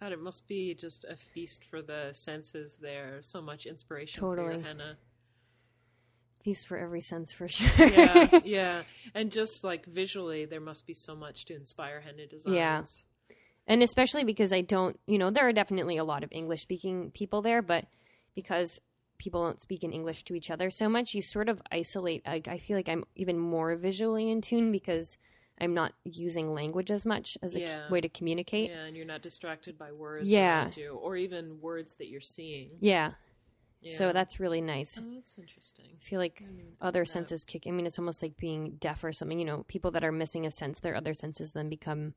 God, 0.00 0.12
it 0.12 0.18
must 0.20 0.48
be 0.48 0.74
just 0.74 1.04
a 1.04 1.14
feast 1.16 1.62
for 1.64 1.82
the 1.82 2.12
senses 2.14 2.78
there. 2.80 3.18
So 3.20 3.42
much 3.42 3.66
inspiration 3.66 4.20
for 4.20 4.34
Totally. 4.36 4.54
your 4.56 4.64
henna. 4.64 4.96
Feast 6.42 6.66
for 6.68 6.78
every 6.78 7.02
sense, 7.02 7.32
for 7.32 7.48
sure. 7.48 7.86
Yeah, 7.86 8.40
yeah. 8.44 8.82
And 9.14 9.30
just 9.30 9.62
like 9.62 9.84
visually, 9.84 10.46
there 10.46 10.60
must 10.60 10.86
be 10.86 10.94
so 10.94 11.14
much 11.14 11.44
to 11.46 11.54
inspire 11.54 12.00
henna 12.00 12.26
designs. 12.26 12.54
Yeah. 12.56 12.82
and 13.66 13.82
especially 13.82 14.24
because 14.24 14.50
I 14.52 14.62
don't, 14.62 14.98
you 15.06 15.18
know, 15.18 15.30
there 15.30 15.46
are 15.46 15.52
definitely 15.52 15.98
a 15.98 16.04
lot 16.04 16.24
of 16.24 16.32
English 16.32 16.62
speaking 16.62 17.10
people 17.10 17.42
there, 17.42 17.60
but 17.60 17.84
because 18.34 18.80
people 19.18 19.44
don't 19.44 19.60
speak 19.60 19.84
in 19.84 19.92
English 19.92 20.24
to 20.24 20.34
each 20.34 20.50
other 20.50 20.70
so 20.70 20.88
much, 20.88 21.12
you 21.12 21.20
sort 21.20 21.50
of 21.50 21.60
isolate. 21.70 22.22
I, 22.24 22.40
I 22.46 22.56
feel 22.56 22.76
like 22.78 22.88
I'm 22.88 23.04
even 23.16 23.38
more 23.38 23.76
visually 23.76 24.30
in 24.30 24.40
tune 24.40 24.72
because 24.72 25.18
I'm 25.60 25.74
not 25.74 25.92
using 26.04 26.54
language 26.54 26.90
as 26.90 27.04
much 27.04 27.36
as 27.42 27.54
a 27.56 27.60
Yeah. 27.60 27.90
way 27.90 28.00
to 28.00 28.08
communicate. 28.08 28.70
Yeah, 28.70 28.84
and 28.84 28.96
you're 28.96 29.04
not 29.06 29.22
distracted 29.22 29.76
by 29.76 29.92
words 29.92 30.28
Yeah. 30.28 30.62
around 30.62 30.76
you, 30.76 30.90
or 30.94 31.16
even 31.16 31.60
words 31.60 31.96
that 31.96 32.08
you're 32.08 32.20
seeing. 32.20 32.70
Yeah. 32.80 33.12
Yeah. 33.82 33.94
So 33.96 34.12
that's 34.12 34.38
really 34.40 34.60
nice. 34.60 34.98
oh, 34.98 35.14
that's 35.14 35.38
interesting. 35.38 35.86
I 35.98 36.04
feel 36.04 36.18
like 36.20 36.38
I 36.40 36.44
didn't 36.44 36.54
even 36.58 36.66
think 36.72 36.78
other 36.82 37.04
senses 37.06 37.44
kick. 37.44 37.66
I 37.66 37.70
mean, 37.70 37.86
it's 37.86 37.98
almost 37.98 38.22
like 38.22 38.36
being 38.36 38.72
deaf 38.76 39.02
or 39.04 39.12
something. 39.12 39.38
You 39.38 39.44
know, 39.46 39.64
people 39.68 39.90
that 39.92 40.04
are 40.04 40.12
missing 40.12 40.44
a 40.46 40.50
sense, 40.50 40.80
their 40.80 40.94
other 40.96 41.14
senses 41.14 41.52
then 41.52 41.68
become 41.70 42.14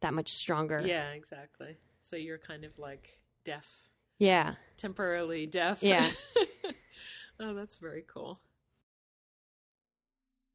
that 0.00 0.14
much 0.14 0.30
stronger. 0.32 0.80
Yeah, 0.86 1.10
exactly. 1.10 1.76
So 2.00 2.16
you're 2.16 2.38
kind 2.38 2.64
of 2.64 2.78
like 2.78 3.20
deaf, 3.44 3.88
Yeah. 4.18 4.54
temporarily 4.76 5.46
deaf. 5.46 5.82
Yeah. 5.82 6.12
oh, 7.40 7.54
that's 7.54 7.76
very 7.78 8.04
cool. 8.06 8.40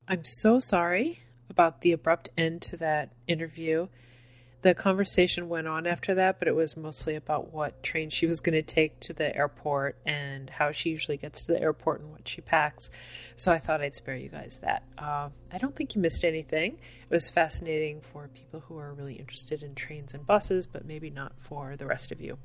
I'm 0.07 0.23
so 0.23 0.59
sorry 0.59 1.19
about 1.49 1.81
the 1.81 1.91
abrupt 1.91 2.29
end 2.37 2.61
to 2.63 2.77
that 2.77 3.11
interview. 3.27 3.87
The 4.61 4.73
conversation 4.73 5.47
went 5.47 5.67
on 5.67 5.85
after 5.85 6.15
that, 6.15 6.39
but 6.39 6.47
it 6.47 6.55
was 6.55 6.75
mostly 6.75 7.15
about 7.15 7.53
what 7.53 7.83
train 7.83 8.09
she 8.09 8.25
was 8.25 8.39
going 8.39 8.55
to 8.55 8.63
take 8.63 8.99
to 9.01 9.13
the 9.13 9.35
airport 9.35 9.95
and 10.07 10.49
how 10.49 10.71
she 10.71 10.89
usually 10.89 11.17
gets 11.17 11.45
to 11.45 11.51
the 11.51 11.61
airport 11.61 12.01
and 12.01 12.11
what 12.11 12.27
she 12.27 12.41
packs. 12.41 12.89
So 13.35 13.51
I 13.51 13.59
thought 13.59 13.81
I'd 13.81 13.95
spare 13.95 14.15
you 14.15 14.29
guys 14.29 14.59
that. 14.63 14.81
Uh, 14.97 15.29
I 15.51 15.59
don't 15.59 15.75
think 15.75 15.93
you 15.93 16.01
missed 16.01 16.25
anything. 16.25 16.79
It 17.07 17.13
was 17.13 17.29
fascinating 17.29 18.01
for 18.01 18.27
people 18.29 18.61
who 18.61 18.79
are 18.79 18.91
really 18.91 19.13
interested 19.13 19.61
in 19.61 19.75
trains 19.75 20.15
and 20.15 20.25
buses, 20.25 20.65
but 20.65 20.83
maybe 20.83 21.11
not 21.11 21.33
for 21.37 21.75
the 21.75 21.85
rest 21.85 22.11
of 22.11 22.19
you. 22.19 22.39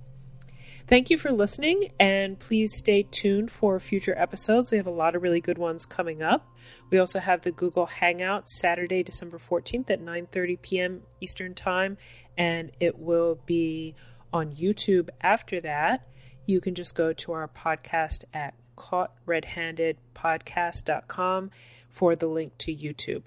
Thank 0.86 1.08
you 1.08 1.16
for 1.16 1.32
listening, 1.32 1.92
and 1.98 2.38
please 2.38 2.76
stay 2.76 3.04
tuned 3.04 3.50
for 3.50 3.78
future 3.80 4.14
episodes. 4.18 4.72
We 4.72 4.76
have 4.76 4.86
a 4.86 4.90
lot 4.90 5.14
of 5.14 5.22
really 5.22 5.40
good 5.40 5.56
ones 5.56 5.86
coming 5.86 6.22
up. 6.22 6.46
We 6.90 6.98
also 6.98 7.18
have 7.18 7.40
the 7.42 7.50
Google 7.50 7.86
Hangout 7.86 8.50
Saturday, 8.50 9.02
December 9.02 9.38
14th 9.38 9.90
at 9.90 10.00
9:30 10.00 10.62
p.m. 10.62 11.02
Eastern 11.20 11.54
Time, 11.54 11.98
and 12.36 12.70
it 12.80 12.98
will 12.98 13.38
be 13.46 13.94
on 14.32 14.52
YouTube 14.52 15.08
after 15.20 15.60
that. 15.60 16.06
You 16.46 16.60
can 16.60 16.74
just 16.74 16.94
go 16.94 17.12
to 17.12 17.32
our 17.32 17.48
podcast 17.48 18.24
at 18.32 18.54
caughtredhandedpodcast.com 18.76 21.50
for 21.88 22.14
the 22.16 22.26
link 22.26 22.58
to 22.58 22.74
YouTube. 22.74 23.22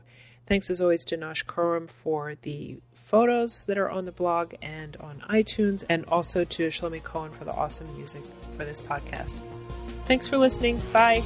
Thanks 0.46 0.70
as 0.70 0.82
always 0.82 1.06
to 1.06 1.18
Nosh 1.18 1.46
Kurum 1.46 1.90
for 1.90 2.36
the 2.42 2.82
photos 2.94 3.64
that 3.66 3.78
are 3.78 3.90
on 3.90 4.04
the 4.04 4.12
blog 4.12 4.56
and 4.62 4.98
on 4.98 5.24
iTunes, 5.30 5.86
and 5.88 6.04
also 6.06 6.44
to 6.44 6.68
Shlomi 6.68 7.02
Cohen 7.02 7.32
for 7.32 7.46
the 7.46 7.54
awesome 7.54 7.96
music 7.96 8.24
for 8.58 8.66
this 8.66 8.82
podcast. 8.82 9.38
Thanks 10.06 10.28
for 10.28 10.38
listening. 10.38 10.82
Bye. 10.92 11.24